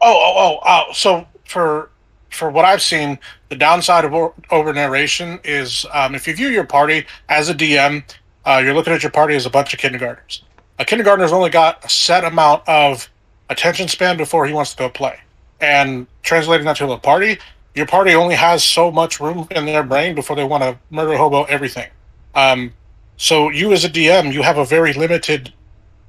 Oh, 0.00 0.14
oh, 0.14 0.34
oh, 0.36 0.58
oh. 0.88 0.92
So 0.92 1.26
for 1.44 1.90
for 2.30 2.50
what 2.50 2.64
I've 2.64 2.82
seen, 2.82 3.18
the 3.48 3.56
downside 3.56 4.04
of 4.04 4.14
over 4.50 4.72
narration 4.72 5.40
is 5.44 5.86
um, 5.92 6.14
if 6.14 6.26
you 6.26 6.34
view 6.34 6.48
your 6.48 6.64
party 6.64 7.06
as 7.28 7.48
a 7.48 7.54
DM, 7.54 8.02
uh, 8.44 8.60
you're 8.64 8.74
looking 8.74 8.92
at 8.92 9.02
your 9.02 9.12
party 9.12 9.34
as 9.34 9.46
a 9.46 9.50
bunch 9.50 9.72
of 9.74 9.80
kindergartners. 9.80 10.42
A 10.78 10.84
kindergartner's 10.84 11.32
only 11.32 11.50
got 11.50 11.84
a 11.84 11.88
set 11.88 12.24
amount 12.24 12.68
of 12.68 13.08
attention 13.48 13.88
span 13.88 14.16
before 14.16 14.46
he 14.46 14.52
wants 14.52 14.72
to 14.72 14.76
go 14.76 14.90
play. 14.90 15.18
And 15.60 16.06
translating 16.22 16.66
that 16.66 16.76
to 16.76 16.90
a 16.92 16.98
party, 16.98 17.38
your 17.76 17.86
party 17.86 18.14
only 18.14 18.34
has 18.34 18.64
so 18.64 18.90
much 18.90 19.20
room 19.20 19.46
in 19.50 19.66
their 19.66 19.82
brain 19.82 20.14
before 20.14 20.34
they 20.34 20.44
want 20.44 20.62
to 20.62 20.78
murder 20.90 21.16
hobo 21.16 21.44
everything. 21.44 21.88
Um, 22.34 22.72
so 23.18 23.50
you 23.50 23.72
as 23.72 23.84
a 23.84 23.90
DM, 23.90 24.32
you 24.32 24.42
have 24.42 24.56
a 24.56 24.64
very 24.64 24.94
limited 24.94 25.52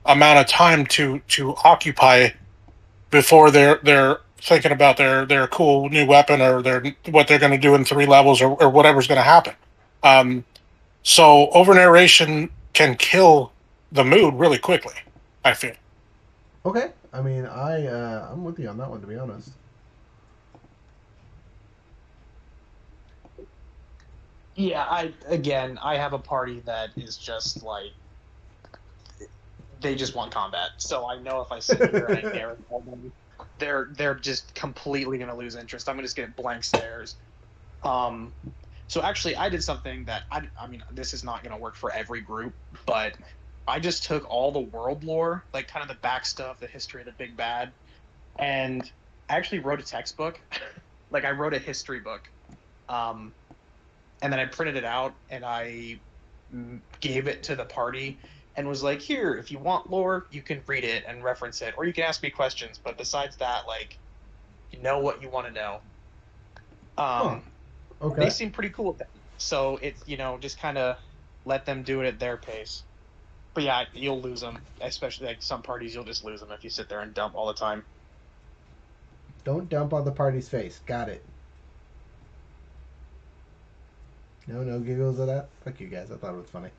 amount 0.06 0.40
of 0.40 0.48
time 0.48 0.86
to 0.86 1.20
to 1.28 1.56
occupy 1.64 2.30
before 3.12 3.52
they're 3.52 3.80
they're 3.84 4.20
thinking 4.38 4.72
about 4.72 4.96
their 4.96 5.26
their 5.26 5.48
cool 5.48 5.90
new 5.90 6.06
weapon 6.06 6.42
or 6.42 6.62
their 6.62 6.96
what 7.10 7.28
they're 7.28 7.40
going 7.40 7.52
to 7.52 7.58
do 7.58 7.76
in 7.76 7.84
three 7.84 8.06
levels 8.06 8.42
or, 8.42 8.52
or 8.62 8.70
whatever's 8.70 9.08
going 9.08 9.18
to 9.18 9.24
happen. 9.24 9.54
Um, 10.04 10.46
so 11.04 11.50
over 11.52 11.74
narration 11.74 12.50
can 12.74 12.96
kill 12.96 13.52
the 13.92 14.06
mood 14.06 14.34
really 14.36 14.58
quickly. 14.58 14.94
I 15.44 15.54
feel. 15.54 15.76
Okay. 16.66 16.92
I 17.12 17.22
mean, 17.22 17.46
I 17.46 17.88
uh, 17.88 18.30
I'm 18.32 18.46
with 18.46 18.58
you 18.58 18.70
on 18.70 18.78
that 18.78 18.90
one 18.90 19.02
to 19.02 19.08
be 19.08 19.18
honest. 19.18 19.52
Yeah, 24.58 24.86
I 24.90 25.14
again, 25.28 25.78
I 25.84 25.98
have 25.98 26.14
a 26.14 26.20
party 26.20 26.62
that 26.62 26.90
is 26.98 27.16
just 27.16 27.62
like 27.62 27.92
they 29.80 29.94
just 29.94 30.16
want 30.16 30.34
combat. 30.34 30.72
So 30.80 31.08
I 31.08 31.20
know 31.20 31.42
if 31.42 31.52
I 31.52 31.60
sit 31.60 31.92
here 31.92 32.08
and 32.08 32.34
narrate 32.34 32.58
them, 32.86 33.14
they're 33.60 33.90
they're 33.96 34.16
just 34.16 34.56
completely 34.56 35.20
gonna 35.20 35.36
lose 35.36 35.56
interest. 35.56 35.88
I'm 35.88 35.96
gonna 35.96 36.08
just 36.08 36.16
get 36.16 36.36
blank 36.36 36.64
stares. 36.64 37.18
Um, 37.84 38.34
so 38.88 39.04
actually, 39.04 39.36
I 39.36 39.50
did 39.50 39.64
something 39.64 40.06
that 40.06 40.24
I 40.32 40.50
I 40.60 40.66
mean, 40.66 40.84
this 40.92 41.14
is 41.14 41.24
not 41.24 41.44
gonna 41.44 41.60
work 41.60 41.76
for 41.76 41.92
every 41.92 42.22
group, 42.22 42.56
but 42.88 43.16
I 43.68 43.80
just 43.80 44.06
took 44.06 44.28
all 44.28 44.52
the 44.52 44.62
world 44.62 45.04
lore, 45.04 45.46
like 45.54 45.68
kind 45.68 45.84
of 45.84 45.90
the 45.96 46.02
back 46.02 46.26
stuff, 46.26 46.60
the 46.60 46.68
history 46.68 47.02
of 47.02 47.06
the 47.06 47.14
big 47.14 47.38
bad, 47.38 47.74
and 48.40 48.92
I 49.30 49.38
actually 49.38 49.60
wrote 49.60 49.80
a 49.80 49.84
textbook. 49.84 50.42
like 51.12 51.26
I 51.26 51.32
wrote 51.32 51.54
a 51.54 51.60
history 51.60 52.00
book. 52.00 52.24
Um, 52.90 53.36
and 54.22 54.32
then 54.32 54.40
I 54.40 54.46
printed 54.46 54.76
it 54.76 54.86
out 54.86 55.14
and 55.30 55.46
I 55.46 56.00
gave 57.00 57.28
it 57.28 57.44
to 57.44 57.56
the 57.56 57.66
party 57.66 58.18
and 58.56 58.68
was 58.68 58.84
like, 58.84 59.02
"Here, 59.02 59.36
if 59.36 59.52
you 59.52 59.60
want 59.60 59.90
lore, 59.90 60.28
you 60.32 60.42
can 60.42 60.62
read 60.66 60.84
it 60.84 61.04
and 61.08 61.24
reference 61.24 61.62
it, 61.62 61.74
or 61.78 61.86
you 61.86 61.94
can 61.94 62.04
ask 62.04 62.24
me 62.24 62.30
questions. 62.30 62.80
But 62.84 62.98
besides 62.98 63.36
that, 63.38 63.68
like, 63.68 63.98
you 64.72 64.82
know 64.82 65.00
what 65.00 65.22
you 65.22 65.30
want 65.30 65.48
to 65.48 65.54
know." 65.54 65.80
Um, 66.98 67.44
Okay. 68.02 68.26
They 68.26 68.30
seem 68.30 68.52
pretty 68.52 68.70
cool 68.70 68.86
with 68.86 69.00
that. 69.00 69.10
So 69.38 69.80
it's 69.82 70.08
you 70.08 70.18
know 70.18 70.38
just 70.40 70.60
kind 70.60 70.78
of 70.78 70.98
let 71.46 71.66
them 71.66 71.84
do 71.84 72.02
it 72.02 72.08
at 72.08 72.20
their 72.20 72.38
pace. 72.38 72.84
But 73.54 73.64
yeah, 73.64 73.86
you'll 73.94 74.22
lose 74.22 74.42
them, 74.42 74.60
especially 74.82 75.28
like 75.28 75.42
some 75.42 75.62
parties. 75.62 75.96
You'll 75.96 76.04
just 76.04 76.24
lose 76.24 76.40
them 76.40 76.52
if 76.52 76.64
you 76.64 76.70
sit 76.70 76.90
there 76.90 77.00
and 77.00 77.14
dump 77.14 77.36
all 77.36 77.48
the 77.48 77.54
time. 77.54 77.84
Don't 79.44 79.68
dump 79.70 79.94
on 79.94 80.06
the 80.06 80.12
party's 80.12 80.50
face. 80.50 80.80
Got 80.86 81.10
it. 81.10 81.24
No, 84.48 84.64
no 84.64 84.80
giggles 84.80 85.20
at 85.20 85.28
that. 85.28 85.50
Fuck 85.64 85.80
you 85.80 85.88
guys. 85.88 86.10
I 86.12 86.16
thought 86.16 86.34
it 86.34 86.38
was 86.38 86.50
funny. 86.50 86.70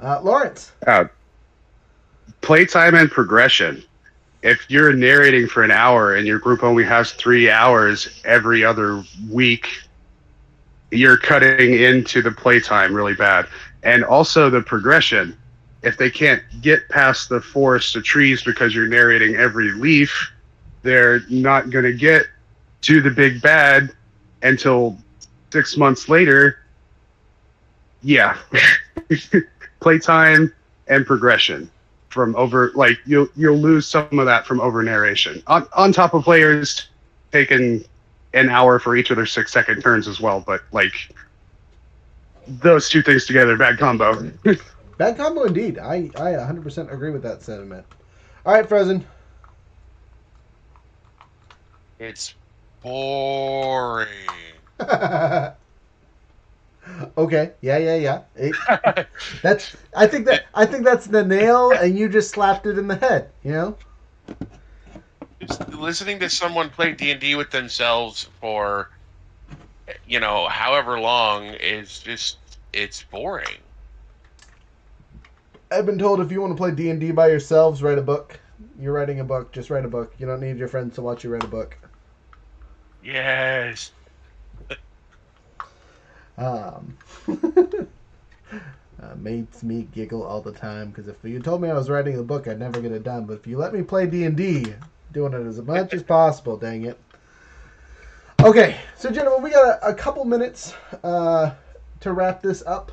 Uh, 0.00 0.20
Lawrence. 0.22 0.72
Uh, 0.86 1.04
playtime 2.42 2.94
and 2.94 3.10
progression. 3.10 3.82
If 4.42 4.66
you're 4.68 4.92
narrating 4.92 5.48
for 5.48 5.62
an 5.64 5.70
hour 5.70 6.14
and 6.14 6.26
your 6.26 6.38
group 6.38 6.62
only 6.62 6.84
has 6.84 7.12
three 7.12 7.50
hours 7.50 8.20
every 8.24 8.64
other 8.64 9.02
week, 9.28 9.68
you're 10.90 11.16
cutting 11.16 11.74
into 11.74 12.22
the 12.22 12.30
playtime 12.30 12.94
really 12.94 13.14
bad. 13.14 13.46
And 13.82 14.04
also 14.04 14.50
the 14.50 14.62
progression. 14.62 15.36
If 15.82 15.96
they 15.96 16.10
can't 16.10 16.42
get 16.60 16.88
past 16.88 17.28
the 17.28 17.40
forest 17.40 17.96
of 17.96 18.04
trees 18.04 18.42
because 18.42 18.74
you're 18.74 18.88
narrating 18.88 19.36
every 19.36 19.72
leaf, 19.72 20.32
they're 20.82 21.20
not 21.28 21.70
going 21.70 21.84
to 21.84 21.92
get 21.92 22.26
to 22.82 23.00
the 23.00 23.10
big 23.10 23.40
bad 23.40 23.92
until 24.42 24.98
six 25.52 25.76
months 25.76 26.08
later. 26.08 26.58
Yeah. 28.02 28.36
playtime 29.80 30.52
and 30.88 31.06
progression 31.06 31.70
from 32.08 32.34
over 32.36 32.72
like 32.74 32.98
you'll 33.06 33.28
you'll 33.36 33.58
lose 33.58 33.86
some 33.86 34.18
of 34.18 34.26
that 34.26 34.46
from 34.46 34.60
over 34.60 34.82
narration 34.82 35.42
on 35.46 35.66
on 35.76 35.92
top 35.92 36.14
of 36.14 36.24
players 36.24 36.88
taking 37.30 37.84
an 38.34 38.48
hour 38.48 38.78
for 38.78 38.96
each 38.96 39.10
of 39.10 39.16
their 39.16 39.26
six 39.26 39.52
second 39.52 39.80
turns 39.82 40.08
as 40.08 40.20
well 40.20 40.42
but 40.44 40.62
like 40.72 41.12
those 42.46 42.88
two 42.88 43.02
things 43.02 43.26
together 43.26 43.56
bad 43.56 43.78
combo 43.78 44.30
Bad 44.98 45.16
combo 45.16 45.44
indeed. 45.44 45.78
I, 45.78 46.10
I 46.16 46.32
100% 46.32 46.92
agree 46.92 47.10
with 47.12 47.22
that 47.22 47.40
sentiment. 47.40 47.86
All 48.44 48.52
right, 48.52 48.68
Frozen. 48.68 49.06
It's 52.00 52.34
boring. 52.82 54.08
okay. 57.16 57.52
Yeah, 57.60 57.78
yeah, 57.78 57.96
yeah. 57.96 58.22
It- 58.36 59.08
that's. 59.42 59.76
I 59.96 60.06
think 60.06 60.26
that. 60.26 60.46
I 60.54 60.66
think 60.66 60.84
that's 60.84 61.06
the 61.06 61.24
nail, 61.24 61.70
and 61.72 61.98
you 61.98 62.08
just 62.08 62.30
slapped 62.30 62.66
it 62.66 62.78
in 62.78 62.88
the 62.88 62.96
head. 62.96 63.30
You 63.42 63.52
know. 63.52 63.78
Just 65.40 65.68
listening 65.68 66.18
to 66.20 66.28
someone 66.28 66.68
play 66.70 66.92
D 66.92 67.10
and 67.10 67.20
D 67.20 67.34
with 67.34 67.50
themselves 67.50 68.28
for, 68.40 68.90
you 70.06 70.18
know, 70.20 70.48
however 70.48 70.98
long 70.98 71.46
is 71.46 72.00
just 72.00 72.38
it's 72.72 73.02
boring. 73.04 73.58
I've 75.70 75.86
been 75.86 75.98
told 75.98 76.20
if 76.20 76.32
you 76.32 76.40
want 76.40 76.52
to 76.52 76.56
play 76.56 76.70
D 76.72 76.90
and 76.90 77.00
D 77.00 77.12
by 77.12 77.28
yourselves, 77.28 77.82
write 77.82 77.98
a 77.98 78.02
book. 78.02 78.40
You're 78.80 78.92
writing 78.92 79.20
a 79.20 79.24
book. 79.24 79.52
Just 79.52 79.70
write 79.70 79.84
a 79.84 79.88
book. 79.88 80.14
You 80.18 80.26
don't 80.26 80.40
need 80.40 80.56
your 80.56 80.68
friends 80.68 80.94
to 80.96 81.02
watch 81.02 81.24
you 81.24 81.30
write 81.30 81.44
a 81.44 81.48
book. 81.48 81.76
Yes. 83.02 83.92
Um, 86.38 86.96
uh, 89.02 89.14
makes 89.16 89.62
me 89.62 89.88
giggle 89.92 90.22
all 90.22 90.40
the 90.40 90.52
time 90.52 90.90
because 90.90 91.08
if 91.08 91.16
you 91.24 91.40
told 91.40 91.60
me 91.60 91.68
I 91.68 91.74
was 91.74 91.90
writing 91.90 92.18
a 92.18 92.22
book, 92.22 92.46
I'd 92.46 92.60
never 92.60 92.80
get 92.80 92.92
it 92.92 93.02
done. 93.02 93.26
But 93.26 93.34
if 93.34 93.46
you 93.46 93.58
let 93.58 93.74
me 93.74 93.82
play 93.82 94.06
D 94.06 94.24
and 94.24 94.36
D, 94.36 94.72
doing 95.12 95.32
it 95.32 95.46
as 95.46 95.60
much 95.60 95.92
as 95.92 96.02
possible. 96.02 96.56
Dang 96.56 96.84
it. 96.84 96.98
Okay, 98.40 98.76
so 98.96 99.10
gentlemen, 99.10 99.42
we 99.42 99.50
got 99.50 99.82
a, 99.82 99.88
a 99.88 99.94
couple 99.94 100.24
minutes 100.24 100.74
uh, 101.02 101.50
to 102.00 102.12
wrap 102.12 102.40
this 102.40 102.62
up. 102.66 102.92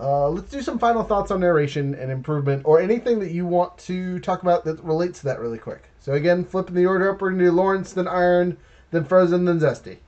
Uh, 0.00 0.28
let's 0.28 0.50
do 0.50 0.62
some 0.62 0.78
final 0.78 1.02
thoughts 1.02 1.30
on 1.30 1.40
narration 1.40 1.94
and 1.96 2.10
improvement, 2.10 2.62
or 2.64 2.80
anything 2.80 3.18
that 3.18 3.32
you 3.32 3.44
want 3.44 3.76
to 3.78 4.20
talk 4.20 4.42
about 4.42 4.64
that 4.64 4.82
relates 4.82 5.18
to 5.18 5.24
that 5.26 5.40
really 5.40 5.58
quick. 5.58 5.90
So 6.00 6.12
again, 6.12 6.44
flipping 6.44 6.76
the 6.76 6.86
order 6.86 7.10
up, 7.10 7.20
we're 7.20 7.30
gonna 7.30 7.44
do 7.44 7.52
Lawrence, 7.52 7.92
then 7.92 8.06
Iron, 8.06 8.56
then 8.92 9.04
Frozen, 9.04 9.44
then 9.44 9.58
Zesty. 9.58 9.98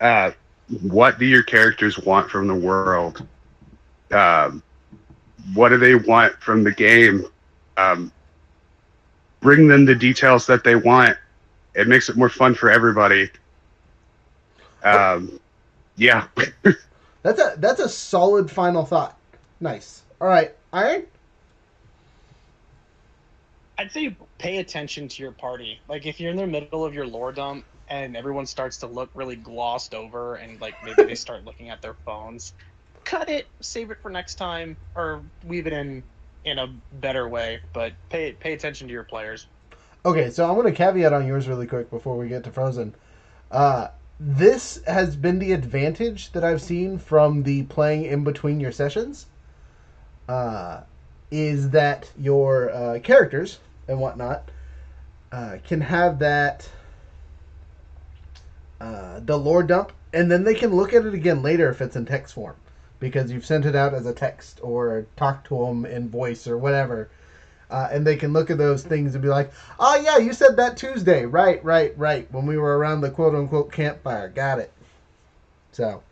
Uh, 0.00 0.30
what 0.82 1.18
do 1.18 1.26
your 1.26 1.42
characters 1.42 1.98
want 1.98 2.30
from 2.30 2.46
the 2.46 2.54
world? 2.54 3.26
Um, 4.10 4.62
what 5.54 5.70
do 5.70 5.78
they 5.78 5.94
want 5.94 6.34
from 6.34 6.64
the 6.64 6.72
game? 6.72 7.24
Um, 7.76 8.12
bring 9.40 9.68
them 9.68 9.84
the 9.84 9.94
details 9.94 10.46
that 10.46 10.64
they 10.64 10.76
want. 10.76 11.16
It 11.74 11.88
makes 11.88 12.08
it 12.08 12.16
more 12.16 12.28
fun 12.28 12.54
for 12.54 12.70
everybody. 12.70 13.30
Um, 14.82 15.40
yeah. 15.96 16.26
That's 17.22 17.40
a 17.40 17.54
that's 17.58 17.80
a 17.80 17.88
solid 17.88 18.48
final 18.48 18.84
thought. 18.84 19.18
Nice. 19.60 20.02
All 20.20 20.28
right, 20.28 20.54
Iron. 20.72 21.04
I'd 23.76 23.90
say 23.92 24.16
pay 24.38 24.58
attention 24.58 25.08
to 25.08 25.22
your 25.22 25.32
party. 25.32 25.80
Like 25.88 26.06
if 26.06 26.20
you're 26.20 26.30
in 26.30 26.36
the 26.36 26.46
middle 26.46 26.84
of 26.84 26.94
your 26.94 27.06
lore 27.06 27.32
dump 27.32 27.64
and 27.88 28.16
everyone 28.16 28.46
starts 28.46 28.78
to 28.78 28.86
look 28.86 29.10
really 29.14 29.36
glossed 29.36 29.94
over 29.94 30.36
and 30.36 30.60
like 30.60 30.74
maybe 30.84 31.04
they 31.04 31.14
start 31.26 31.44
looking 31.44 31.70
at 31.70 31.82
their 31.82 31.94
phones, 32.04 32.52
cut 33.04 33.28
it, 33.28 33.46
save 33.60 33.90
it 33.90 33.98
for 34.02 34.10
next 34.10 34.36
time, 34.36 34.76
or 34.94 35.22
weave 35.46 35.66
it 35.66 35.72
in 35.72 36.02
in 36.44 36.58
a 36.58 36.66
better 37.00 37.28
way. 37.28 37.60
But 37.72 37.92
pay 38.10 38.32
pay 38.32 38.52
attention 38.52 38.86
to 38.88 38.92
your 38.92 39.04
players. 39.04 39.46
Okay, 40.04 40.30
so 40.30 40.48
I'm 40.48 40.54
going 40.54 40.66
to 40.66 40.76
caveat 40.76 41.12
on 41.12 41.26
yours 41.26 41.48
really 41.48 41.66
quick 41.66 41.90
before 41.90 42.16
we 42.16 42.28
get 42.28 42.44
to 42.44 42.50
Frozen. 42.50 42.94
Uh, 43.50 43.88
this 44.20 44.80
has 44.86 45.16
been 45.16 45.38
the 45.38 45.52
advantage 45.52 46.32
that 46.32 46.44
I've 46.44 46.62
seen 46.62 46.98
from 46.98 47.42
the 47.42 47.64
playing 47.64 48.04
in 48.04 48.24
between 48.24 48.60
your 48.60 48.72
sessions. 48.72 49.26
Uh, 50.28 50.82
is 51.30 51.70
that 51.70 52.10
your 52.18 52.70
uh, 52.70 52.98
characters 53.00 53.58
and 53.86 54.00
whatnot 54.00 54.50
uh, 55.32 55.58
can 55.66 55.80
have 55.80 56.18
that 56.20 56.68
uh, 58.80 59.20
the 59.20 59.36
lore 59.36 59.62
dump, 59.62 59.92
and 60.12 60.30
then 60.30 60.44
they 60.44 60.54
can 60.54 60.74
look 60.74 60.92
at 60.92 61.04
it 61.04 61.14
again 61.14 61.42
later 61.42 61.68
if 61.68 61.80
it's 61.80 61.96
in 61.96 62.06
text 62.06 62.34
form, 62.34 62.56
because 63.00 63.30
you've 63.30 63.46
sent 63.46 63.66
it 63.66 63.74
out 63.74 63.94
as 63.94 64.06
a 64.06 64.12
text 64.12 64.60
or 64.62 65.06
talked 65.16 65.46
to 65.48 65.64
them 65.64 65.84
in 65.84 66.08
voice 66.08 66.46
or 66.46 66.56
whatever. 66.56 67.08
Uh, 67.70 67.88
and 67.92 68.06
they 68.06 68.16
can 68.16 68.32
look 68.32 68.50
at 68.50 68.56
those 68.56 68.82
things 68.82 69.14
and 69.14 69.22
be 69.22 69.28
like, 69.28 69.52
"Oh 69.78 69.96
yeah, 69.96 70.16
you 70.16 70.32
said 70.32 70.56
that 70.56 70.76
Tuesday, 70.76 71.26
right, 71.26 71.62
right, 71.62 71.92
right, 71.98 72.26
when 72.32 72.46
we 72.46 72.56
were 72.56 72.78
around 72.78 73.02
the 73.02 73.10
quote 73.10 73.34
unquote 73.34 73.70
campfire." 73.70 74.28
Got 74.28 74.60
it. 74.60 74.72
So, 75.72 76.02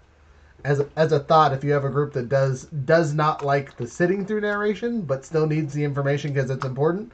as 0.64 0.80
a, 0.80 0.88
as 0.96 1.12
a 1.12 1.20
thought, 1.20 1.54
if 1.54 1.64
you 1.64 1.72
have 1.72 1.84
a 1.84 1.90
group 1.90 2.12
that 2.12 2.28
does 2.28 2.64
does 2.64 3.14
not 3.14 3.44
like 3.44 3.76
the 3.76 3.86
sitting 3.86 4.26
through 4.26 4.42
narration 4.42 5.00
but 5.00 5.24
still 5.24 5.46
needs 5.46 5.72
the 5.72 5.84
information 5.84 6.32
because 6.32 6.50
it's 6.50 6.64
important, 6.64 7.10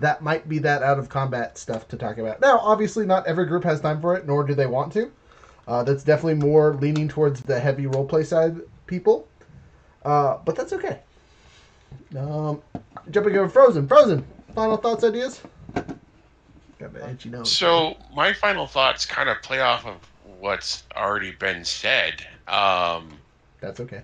that 0.00 0.22
might 0.22 0.48
be 0.48 0.58
that 0.58 0.82
out 0.82 0.98
of 0.98 1.08
combat 1.08 1.56
stuff 1.58 1.88
to 1.88 1.96
talk 1.96 2.18
about. 2.18 2.40
Now, 2.40 2.58
obviously, 2.58 3.06
not 3.06 3.26
every 3.26 3.46
group 3.46 3.64
has 3.64 3.80
time 3.80 4.00
for 4.00 4.16
it, 4.16 4.26
nor 4.26 4.44
do 4.44 4.54
they 4.54 4.66
want 4.66 4.92
to. 4.94 5.10
Uh, 5.68 5.84
that's 5.84 6.02
definitely 6.02 6.34
more 6.34 6.74
leaning 6.74 7.06
towards 7.06 7.42
the 7.42 7.58
heavy 7.60 7.84
roleplay 7.84 8.26
side 8.26 8.60
people, 8.86 9.28
uh, 10.04 10.38
but 10.44 10.56
that's 10.56 10.72
okay. 10.72 10.98
Um, 12.16 12.60
jumping 13.10 13.36
over 13.36 13.48
Frozen. 13.48 13.86
Frozen. 13.86 14.24
Final 14.54 14.76
thoughts, 14.76 15.04
ideas. 15.04 15.40
Got 16.78 16.94
my 16.94 17.10
itchy 17.10 17.28
nose. 17.28 17.52
So 17.52 17.96
my 18.14 18.32
final 18.32 18.66
thoughts 18.66 19.06
kind 19.06 19.28
of 19.28 19.40
play 19.42 19.60
off 19.60 19.86
of 19.86 19.98
what's 20.40 20.84
already 20.96 21.32
been 21.32 21.64
said. 21.64 22.26
Um, 22.48 23.12
That's 23.60 23.78
okay. 23.80 24.02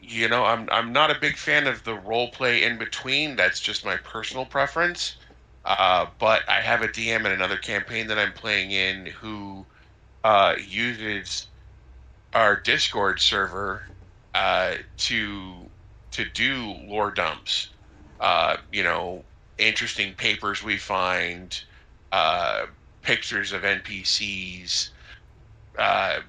you 0.00 0.28
know, 0.28 0.44
I'm 0.44 0.68
I'm 0.70 0.92
not 0.92 1.10
a 1.10 1.18
big 1.18 1.36
fan 1.36 1.66
of 1.66 1.82
the 1.84 1.94
role 1.94 2.28
play 2.30 2.62
in 2.62 2.78
between. 2.78 3.34
That's 3.34 3.58
just 3.58 3.84
my 3.84 3.96
personal 3.96 4.44
preference. 4.44 5.16
Uh, 5.64 6.06
but 6.18 6.42
I 6.48 6.60
have 6.60 6.82
a 6.82 6.88
DM 6.88 7.20
in 7.20 7.32
another 7.32 7.56
campaign 7.56 8.08
that 8.08 8.18
I'm 8.18 8.32
playing 8.32 8.72
in 8.72 9.06
who 9.06 9.64
uh, 10.24 10.54
uses 10.66 11.46
our 12.32 12.56
Discord 12.56 13.20
server 13.20 13.82
uh, 14.34 14.74
to 14.98 15.70
to 16.12 16.24
do 16.30 16.74
lore 16.86 17.10
dumps. 17.10 17.68
Uh, 18.20 18.56
you 18.72 18.82
know, 18.82 19.24
interesting 19.58 20.14
papers 20.14 20.62
we 20.62 20.76
find, 20.76 21.60
uh, 22.12 22.66
pictures 23.02 23.52
of 23.52 23.62
NPCs, 23.62 24.90
uh, 25.78 26.20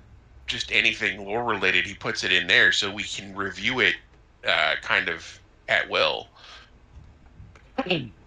just 0.48 0.72
anything 0.72 1.26
lore 1.26 1.44
related. 1.44 1.86
He 1.86 1.94
puts 1.96 2.24
it 2.24 2.32
in 2.32 2.48
there 2.48 2.72
so 2.72 2.92
we 2.92 3.04
can 3.04 3.36
review 3.36 3.80
it 3.80 3.96
kind 4.82 5.10
of 5.10 5.40
at 5.68 5.90
will. 5.90 6.28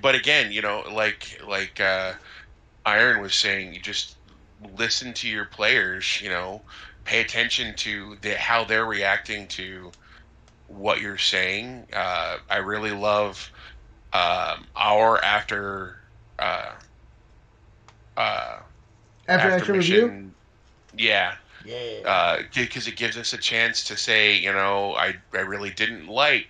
but 0.00 0.14
again, 0.14 0.52
you 0.52 0.62
know, 0.62 0.82
like 0.90 1.40
like 1.46 1.80
uh, 1.80 2.14
Iron 2.84 3.20
was 3.22 3.34
saying, 3.34 3.74
you 3.74 3.80
just 3.80 4.18
listen 4.60 5.14
to 5.14 5.28
your 5.28 5.46
players. 5.46 6.20
You 6.22 6.30
know, 6.30 6.64
pay 7.04 7.20
attention 7.20 7.74
to 7.76 8.16
the, 8.22 8.36
how 8.36 8.64
they're 8.64 8.86
reacting 8.86 9.48
to 9.48 9.92
what 10.66 11.00
you're 11.00 11.18
saying. 11.18 11.86
Uh, 11.92 12.38
I 12.50 12.58
really 12.58 12.92
love 12.92 13.50
um, 14.12 14.68
our 14.76 15.22
after 15.24 15.98
uh, 16.38 16.74
uh, 18.16 18.60
After, 19.28 19.50
action 19.52 19.74
review. 19.76 20.06
mission- 20.06 20.34
Yeah, 20.94 21.36
Yeah. 21.64 22.42
because 22.54 22.86
it 22.88 22.96
gives 22.96 23.16
us 23.16 23.32
a 23.32 23.38
chance 23.38 23.84
to 23.84 23.96
say, 23.96 24.34
you 24.36 24.52
know, 24.52 24.94
I 24.96 25.16
I 25.32 25.40
really 25.40 25.70
didn't 25.70 26.06
like 26.08 26.48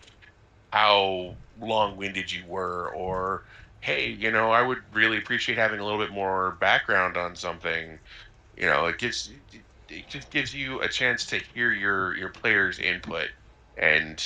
how 0.73 1.37
long-winded 1.61 2.33
you 2.33 2.45
were, 2.47 2.91
or 2.95 3.45
hey, 3.81 4.09
you 4.11 4.31
know, 4.31 4.51
I 4.51 4.63
would 4.63 4.79
really 4.93 5.19
appreciate 5.19 5.59
having 5.59 5.81
a 5.81 5.85
little 5.85 6.01
bit 6.01 6.13
more 6.13 6.57
background 6.61 7.17
on 7.17 7.37
something. 7.37 7.99
You 8.57 8.67
know, 8.67 8.87
it 8.87 8.99
gives 8.99 9.31
it, 9.89 10.07
just 10.09 10.31
gives 10.31 10.55
you 10.55 10.81
a 10.81 10.89
chance 10.89 11.25
to 11.27 11.39
hear 11.55 11.73
your 11.73 12.17
your 12.17 12.31
players' 12.31 12.79
input 12.79 13.29
and 13.77 14.23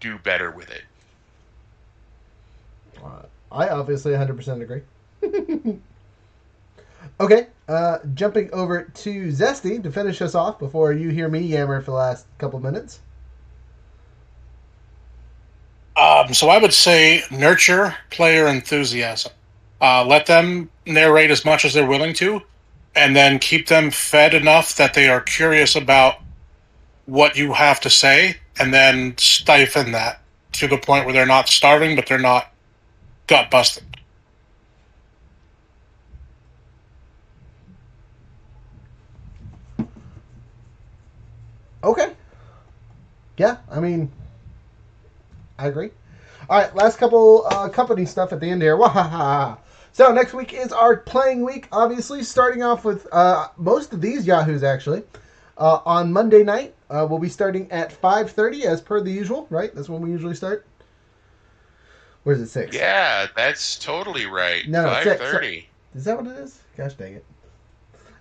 do 0.00 0.18
better 0.18 0.50
with 0.50 0.70
it. 0.70 0.84
Uh, 3.04 3.22
I 3.52 3.68
obviously 3.68 4.12
100% 4.12 4.62
agree. 4.62 4.82
okay, 7.20 7.48
uh, 7.68 7.98
jumping 8.14 8.52
over 8.52 8.84
to 8.84 9.28
Zesty 9.28 9.82
to 9.82 9.90
finish 9.90 10.20
us 10.22 10.34
off 10.34 10.58
before 10.58 10.92
you 10.92 11.10
hear 11.10 11.28
me 11.28 11.40
yammer 11.40 11.80
for 11.80 11.92
the 11.92 11.96
last 11.96 12.26
couple 12.38 12.60
minutes. 12.60 13.00
Um, 15.96 16.34
so 16.34 16.48
I 16.48 16.58
would 16.58 16.74
say 16.74 17.22
nurture 17.30 17.96
player 18.10 18.46
enthusiasm. 18.48 19.32
Uh, 19.80 20.04
let 20.04 20.26
them 20.26 20.70
narrate 20.84 21.30
as 21.30 21.44
much 21.44 21.64
as 21.64 21.72
they're 21.72 21.86
willing 21.86 22.14
to, 22.14 22.42
and 22.94 23.16
then 23.16 23.38
keep 23.38 23.68
them 23.68 23.90
fed 23.90 24.34
enough 24.34 24.76
that 24.76 24.94
they 24.94 25.08
are 25.08 25.20
curious 25.20 25.74
about 25.74 26.16
what 27.06 27.36
you 27.36 27.52
have 27.52 27.80
to 27.80 27.90
say, 27.90 28.36
and 28.58 28.74
then 28.74 29.14
stifle 29.16 29.84
that 29.84 30.20
to 30.52 30.66
the 30.66 30.78
point 30.78 31.04
where 31.04 31.14
they're 31.14 31.26
not 31.26 31.48
starving, 31.48 31.96
but 31.96 32.06
they're 32.06 32.18
not 32.18 32.52
gut 33.26 33.50
busted. 33.50 33.84
Okay. 41.84 42.12
Yeah, 43.36 43.58
I 43.70 43.80
mean, 43.80 44.10
I 45.58 45.68
agree. 45.68 45.90
All 46.48 46.60
right, 46.60 46.74
last 46.74 46.98
couple 46.98 47.46
uh, 47.50 47.68
company 47.68 48.04
stuff 48.04 48.32
at 48.32 48.40
the 48.40 48.50
end 48.50 48.62
here. 48.62 48.76
Wahaha. 48.78 49.58
So 49.92 50.12
next 50.12 50.34
week 50.34 50.52
is 50.52 50.72
our 50.72 50.96
playing 50.98 51.42
week. 51.44 51.68
Obviously, 51.72 52.22
starting 52.22 52.62
off 52.62 52.84
with 52.84 53.06
uh, 53.12 53.48
most 53.56 53.92
of 53.92 54.00
these 54.00 54.26
Yahoos 54.26 54.62
actually. 54.62 55.02
Uh, 55.58 55.80
on 55.86 56.12
Monday 56.12 56.44
night, 56.44 56.74
uh, 56.90 57.06
we'll 57.08 57.18
be 57.18 57.30
starting 57.30 57.70
at 57.72 57.90
5:30 57.90 58.64
as 58.64 58.80
per 58.80 59.00
the 59.00 59.10
usual. 59.10 59.46
Right, 59.48 59.74
that's 59.74 59.88
when 59.88 60.02
we 60.02 60.10
usually 60.10 60.34
start. 60.34 60.66
Where's 62.24 62.40
it 62.40 62.48
six? 62.48 62.76
Yeah, 62.76 63.28
that's 63.34 63.78
totally 63.78 64.26
right. 64.26 64.68
No, 64.68 64.82
no, 64.82 64.90
five 64.90 65.04
six, 65.04 65.20
thirty. 65.20 65.68
Is 65.94 66.04
that 66.04 66.16
what 66.16 66.26
it 66.26 66.36
is? 66.38 66.60
Gosh 66.76 66.94
dang 66.94 67.14
it! 67.14 67.24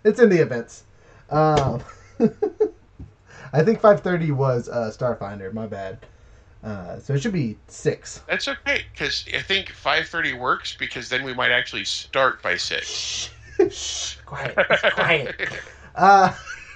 It's 0.03 0.19
in 0.19 0.29
the 0.29 0.39
events. 0.39 0.83
Um, 1.29 1.81
I 3.51 3.63
think 3.63 3.81
5:30 3.81 4.31
was 4.31 4.69
uh, 4.69 4.91
Starfinder. 4.95 5.51
My 5.53 5.65
bad. 5.65 6.05
Uh, 6.65 6.99
so 6.99 7.13
it 7.13 7.21
should 7.21 7.31
be 7.31 7.55
six. 7.67 8.23
That's 8.27 8.47
okay 8.47 8.85
because 8.91 9.23
I 9.35 9.41
think 9.43 9.69
five 9.69 10.07
thirty 10.07 10.33
works 10.33 10.75
because 10.75 11.09
then 11.09 11.23
we 11.23 11.31
might 11.31 11.51
actually 11.51 11.85
start 11.85 12.41
by 12.41 12.57
six. 12.57 12.87
Shh, 12.89 13.29
shh, 13.71 14.15
quiet, 14.25 14.55
quiet. 14.93 15.49
Uh, 15.97 16.33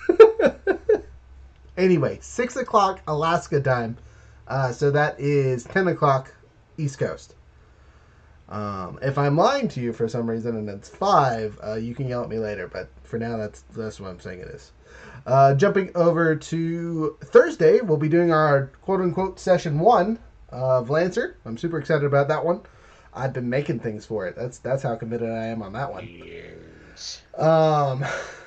anyway, 1.77 2.17
six 2.21 2.55
o'clock 2.55 3.01
Alaska 3.05 3.59
time. 3.59 3.97
Uh, 4.47 4.71
so 4.71 4.89
that 4.91 5.19
is 5.19 5.65
ten 5.65 5.89
o'clock 5.89 6.33
East 6.77 6.99
Coast. 6.99 7.35
Um, 8.49 8.97
if 9.01 9.17
I'm 9.17 9.37
lying 9.37 9.67
to 9.69 9.79
you 9.79 9.93
for 9.93 10.07
some 10.09 10.29
reason 10.29 10.57
and 10.57 10.67
it's 10.69 10.89
five, 10.89 11.57
uh, 11.63 11.75
you 11.75 11.93
can 11.93 12.07
yell 12.07 12.23
at 12.23 12.29
me 12.29 12.39
later. 12.39 12.67
But 12.67 12.89
for 13.03 13.19
now, 13.19 13.37
that's 13.37 13.63
that's 13.75 13.99
what 13.99 14.09
I'm 14.09 14.19
saying 14.19 14.39
it 14.39 14.47
is. 14.47 14.71
Uh, 15.25 15.53
jumping 15.53 15.91
over 15.95 16.35
to 16.35 17.17
Thursday, 17.23 17.81
we'll 17.81 17.97
be 17.97 18.09
doing 18.09 18.31
our 18.31 18.71
quote 18.81 19.01
unquote 19.01 19.39
session 19.39 19.79
one 19.79 20.19
of 20.49 20.89
Lancer. 20.89 21.37
I'm 21.45 21.57
super 21.57 21.77
excited 21.77 22.05
about 22.05 22.27
that 22.29 22.43
one. 22.43 22.61
I've 23.13 23.33
been 23.33 23.49
making 23.49 23.79
things 23.79 24.05
for 24.05 24.27
it. 24.27 24.35
That's 24.35 24.57
that's 24.59 24.83
how 24.83 24.95
committed 24.95 25.29
I 25.29 25.45
am 25.47 25.61
on 25.61 25.73
that 25.73 25.91
one. 25.91 26.07
Yes. 26.07 27.21
Um, 27.37 28.03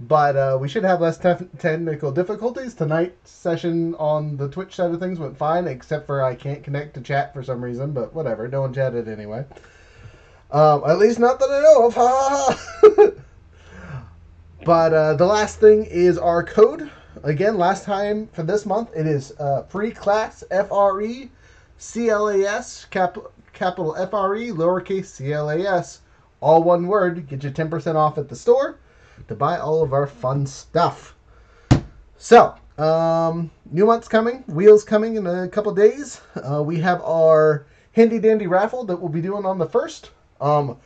but 0.00 0.36
uh, 0.36 0.58
we 0.60 0.68
should 0.68 0.84
have 0.84 1.00
less 1.00 1.18
tef- 1.18 1.48
technical 1.58 2.12
difficulties. 2.12 2.74
Tonight's 2.74 3.30
session 3.30 3.94
on 3.94 4.36
the 4.36 4.48
Twitch 4.48 4.74
side 4.76 4.90
of 4.90 5.00
things 5.00 5.18
went 5.18 5.36
fine, 5.36 5.66
except 5.66 6.06
for 6.06 6.22
I 6.22 6.34
can't 6.34 6.62
connect 6.62 6.94
to 6.94 7.00
chat 7.00 7.32
for 7.32 7.42
some 7.42 7.62
reason. 7.62 7.92
But 7.92 8.14
whatever, 8.14 8.46
no 8.48 8.60
one 8.62 8.74
chatted 8.74 9.08
anyway. 9.08 9.44
Um, 10.50 10.84
at 10.86 10.98
least 10.98 11.18
not 11.18 11.38
that 11.40 11.50
I 11.50 11.60
know 11.62 13.06
of. 13.06 13.22
But 14.66 14.92
uh, 14.92 15.14
the 15.14 15.26
last 15.26 15.60
thing 15.60 15.84
is 15.84 16.18
our 16.18 16.42
code. 16.42 16.90
Again, 17.22 17.56
last 17.56 17.84
time 17.84 18.28
for 18.32 18.42
this 18.42 18.66
month, 18.66 18.90
it 18.96 19.06
is 19.06 19.32
uh, 19.38 19.62
free 19.62 19.92
class 19.92 20.42
F 20.50 20.72
R 20.72 21.00
E 21.00 21.30
C 21.78 22.08
L 22.08 22.28
A 22.28 22.44
S 22.44 22.84
cap- 22.86 23.16
capital 23.52 23.94
F 23.94 24.12
R 24.12 24.34
E 24.34 24.50
lowercase 24.50 25.06
C 25.06 25.32
L 25.32 25.50
A 25.50 25.60
S 25.60 26.00
all 26.40 26.64
one 26.64 26.88
word. 26.88 27.28
Get 27.28 27.44
you 27.44 27.50
ten 27.50 27.70
percent 27.70 27.96
off 27.96 28.18
at 28.18 28.28
the 28.28 28.34
store 28.34 28.78
to 29.28 29.34
buy 29.34 29.58
all 29.58 29.82
of 29.82 29.92
our 29.92 30.06
fun 30.06 30.46
stuff. 30.46 31.14
So, 32.16 32.54
um, 32.78 33.50
new 33.70 33.86
month's 33.86 34.08
coming. 34.08 34.44
Wheels 34.46 34.84
coming 34.84 35.16
in 35.16 35.26
a 35.26 35.48
couple 35.48 35.74
days. 35.74 36.20
Uh, 36.36 36.62
we 36.62 36.78
have 36.80 37.02
our 37.02 37.66
handy 37.92 38.18
dandy 38.18 38.46
raffle 38.46 38.84
that 38.84 38.96
we'll 38.96 39.08
be 39.08 39.22
doing 39.22 39.44
on 39.44 39.58
the 39.58 39.66
first. 39.66 40.10
Um, 40.40 40.76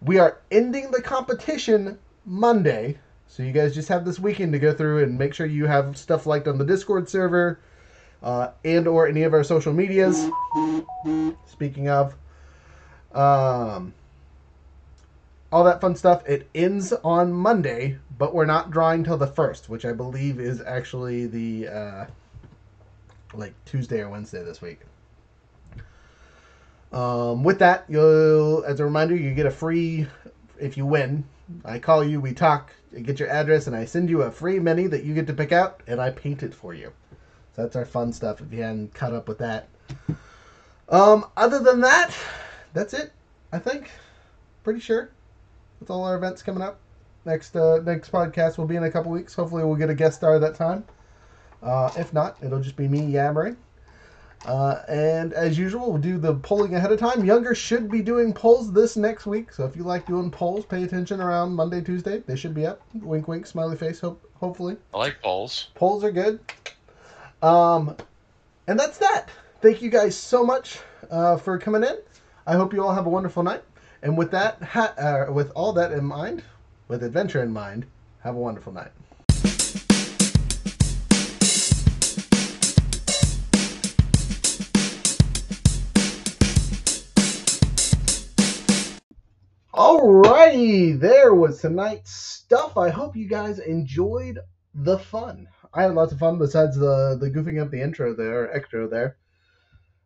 we 0.00 0.18
are 0.18 0.38
ending 0.50 0.90
the 0.90 1.02
competition 1.02 1.98
Monday, 2.24 2.98
so 3.26 3.42
you 3.42 3.52
guys 3.52 3.74
just 3.74 3.88
have 3.88 4.04
this 4.04 4.18
weekend 4.18 4.52
to 4.52 4.58
go 4.58 4.72
through 4.72 5.02
and 5.02 5.18
make 5.18 5.34
sure 5.34 5.46
you 5.46 5.66
have 5.66 5.96
stuff 5.96 6.26
liked 6.26 6.46
on 6.46 6.58
the 6.58 6.64
Discord 6.64 7.08
server, 7.08 7.60
uh, 8.22 8.50
and 8.64 8.86
or 8.86 9.08
any 9.08 9.22
of 9.22 9.32
our 9.32 9.44
social 9.44 9.72
medias. 9.72 10.28
Speaking 11.46 11.88
of, 11.88 12.14
um, 13.12 13.92
all 15.52 15.64
that 15.64 15.80
fun 15.80 15.94
stuff. 15.94 16.26
It 16.26 16.48
ends 16.54 16.92
on 17.04 17.32
Monday, 17.32 17.98
but 18.18 18.34
we're 18.34 18.46
not 18.46 18.70
drawing 18.70 19.04
till 19.04 19.16
the 19.16 19.26
first, 19.26 19.68
which 19.68 19.84
I 19.84 19.92
believe 19.92 20.40
is 20.40 20.60
actually 20.60 21.26
the 21.26 21.68
uh, 21.68 22.06
like 23.34 23.54
Tuesday 23.64 24.00
or 24.00 24.08
Wednesday 24.08 24.42
this 24.42 24.60
week. 24.60 24.80
Um, 26.92 27.44
with 27.44 27.58
that, 27.58 27.84
you'll, 27.88 28.64
as 28.64 28.80
a 28.80 28.84
reminder, 28.84 29.16
you 29.16 29.34
get 29.34 29.46
a 29.46 29.50
free, 29.50 30.06
if 30.58 30.76
you 30.76 30.86
win, 30.86 31.24
I 31.64 31.78
call 31.78 32.04
you, 32.04 32.20
we 32.20 32.32
talk, 32.32 32.72
get 33.02 33.20
your 33.20 33.28
address, 33.28 33.66
and 33.66 33.76
I 33.76 33.84
send 33.84 34.08
you 34.08 34.22
a 34.22 34.30
free 34.30 34.58
mini 34.58 34.86
that 34.86 35.04
you 35.04 35.12
get 35.14 35.26
to 35.26 35.34
pick 35.34 35.52
out, 35.52 35.82
and 35.86 36.00
I 36.00 36.10
paint 36.10 36.42
it 36.42 36.54
for 36.54 36.74
you. 36.74 36.92
So 37.54 37.62
that's 37.62 37.76
our 37.76 37.84
fun 37.84 38.12
stuff 38.12 38.40
if 38.40 38.52
you 38.52 38.62
hadn't 38.62 38.94
caught 38.94 39.12
up 39.12 39.28
with 39.28 39.38
that. 39.38 39.68
Um, 40.88 41.26
other 41.36 41.58
than 41.58 41.80
that, 41.80 42.14
that's 42.72 42.94
it, 42.94 43.12
I 43.52 43.58
think. 43.58 43.90
Pretty 44.62 44.80
sure. 44.80 45.10
With 45.80 45.90
all 45.90 46.04
our 46.04 46.16
events 46.16 46.42
coming 46.42 46.62
up. 46.62 46.78
Next 47.24 47.56
uh, 47.56 47.80
next 47.84 48.12
podcast 48.12 48.56
will 48.56 48.66
be 48.66 48.76
in 48.76 48.84
a 48.84 48.90
couple 48.90 49.10
weeks. 49.10 49.34
Hopefully 49.34 49.64
we'll 49.64 49.76
get 49.76 49.90
a 49.90 49.94
guest 49.94 50.18
star 50.18 50.38
that 50.38 50.54
time. 50.54 50.84
Uh, 51.62 51.90
if 51.96 52.12
not, 52.12 52.36
it'll 52.42 52.60
just 52.60 52.76
be 52.76 52.86
me 52.86 53.04
yammering. 53.04 53.56
Uh, 54.44 54.82
and 54.88 55.32
as 55.32 55.58
usual, 55.58 55.90
we'll 55.90 56.00
do 56.00 56.18
the 56.18 56.34
polling 56.34 56.74
ahead 56.74 56.92
of 56.92 57.00
time. 57.00 57.24
Younger 57.24 57.54
should 57.54 57.90
be 57.90 58.00
doing 58.00 58.32
polls 58.32 58.72
this 58.72 58.96
next 58.96 59.26
week, 59.26 59.50
so 59.50 59.64
if 59.64 59.74
you 59.74 59.82
like 59.82 60.06
doing 60.06 60.30
polls, 60.30 60.64
pay 60.64 60.84
attention 60.84 61.20
around 61.20 61.52
Monday, 61.52 61.80
Tuesday. 61.80 62.18
They 62.18 62.36
should 62.36 62.54
be 62.54 62.64
up. 62.64 62.80
Wink, 62.94 63.26
wink, 63.26 63.46
smiley 63.46 63.76
face. 63.76 63.98
Hope, 63.98 64.22
hopefully, 64.34 64.76
I 64.94 64.98
like 64.98 65.20
polls. 65.20 65.68
polls 65.74 66.04
are 66.04 66.12
good. 66.12 66.38
Um, 67.42 67.96
and 68.68 68.78
that's 68.78 68.98
that. 68.98 69.26
Thank 69.62 69.82
you 69.82 69.90
guys 69.90 70.14
so 70.16 70.44
much 70.44 70.78
uh, 71.10 71.38
for 71.38 71.58
coming 71.58 71.82
in. 71.82 71.96
I 72.46 72.54
hope 72.54 72.72
you 72.72 72.84
all 72.84 72.94
have 72.94 73.06
a 73.06 73.10
wonderful 73.10 73.42
night. 73.42 73.64
And 74.02 74.16
with 74.16 74.30
that, 74.32 74.62
ha- 74.62 74.94
uh, 74.98 75.32
with 75.32 75.50
all 75.52 75.72
that 75.72 75.92
in 75.92 76.04
mind, 76.04 76.42
with 76.88 77.02
adventure 77.02 77.42
in 77.42 77.52
mind, 77.52 77.86
have 78.20 78.34
a 78.34 78.38
wonderful 78.38 78.72
night. 78.72 78.92
Alrighty, 89.72 90.98
there 90.98 91.34
was 91.34 91.60
tonight's 91.60 92.12
stuff. 92.12 92.76
I 92.76 92.88
hope 92.90 93.16
you 93.16 93.28
guys 93.28 93.58
enjoyed 93.58 94.38
the 94.74 94.98
fun. 94.98 95.48
I 95.74 95.82
had 95.82 95.94
lots 95.94 96.12
of 96.12 96.18
fun 96.18 96.38
besides 96.38 96.76
the 96.76 97.16
the 97.20 97.30
goofing 97.30 97.60
up 97.60 97.70
the 97.70 97.82
intro 97.82 98.14
there, 98.14 98.54
extra 98.54 98.88
there. 98.88 99.16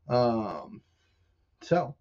Um, 0.09 0.83
so 1.63 1.95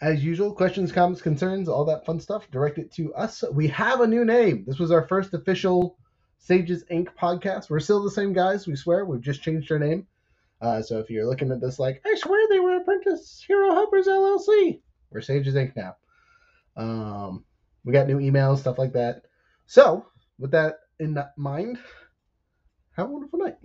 as 0.00 0.24
usual, 0.24 0.54
questions, 0.54 0.92
comments, 0.92 1.20
concerns, 1.20 1.68
all 1.68 1.84
that 1.84 2.06
fun 2.06 2.20
stuff, 2.20 2.50
direct 2.50 2.78
it 2.78 2.90
to 2.92 3.14
us. 3.14 3.44
We 3.52 3.68
have 3.68 4.00
a 4.00 4.06
new 4.06 4.24
name. 4.24 4.64
This 4.66 4.78
was 4.78 4.90
our 4.90 5.06
first 5.06 5.34
official 5.34 5.98
Sages 6.38 6.84
Inc. 6.90 7.08
podcast. 7.20 7.68
We're 7.68 7.80
still 7.80 8.02
the 8.02 8.10
same 8.10 8.32
guys, 8.32 8.66
we 8.66 8.76
swear. 8.76 9.04
We've 9.04 9.20
just 9.20 9.42
changed 9.42 9.70
our 9.70 9.78
name. 9.78 10.06
Uh, 10.60 10.80
so 10.82 10.98
if 10.98 11.10
you're 11.10 11.26
looking 11.26 11.52
at 11.52 11.60
this 11.60 11.78
like, 11.78 12.02
I 12.06 12.14
swear 12.16 12.46
they 12.48 12.60
were 12.60 12.76
Apprentice 12.76 13.44
Hero 13.46 13.72
Helpers 13.72 14.06
LLC, 14.06 14.80
we're 15.10 15.20
Sages 15.20 15.54
Inc. 15.54 15.76
now. 15.76 15.96
Um, 16.76 17.44
we 17.84 17.92
got 17.92 18.06
new 18.06 18.18
emails, 18.18 18.58
stuff 18.58 18.78
like 18.78 18.92
that. 18.94 19.24
So, 19.66 20.06
with 20.38 20.52
that 20.52 20.80
in 20.98 21.22
mind, 21.36 21.78
have 22.96 23.08
a 23.08 23.12
wonderful 23.12 23.38
night. 23.38 23.58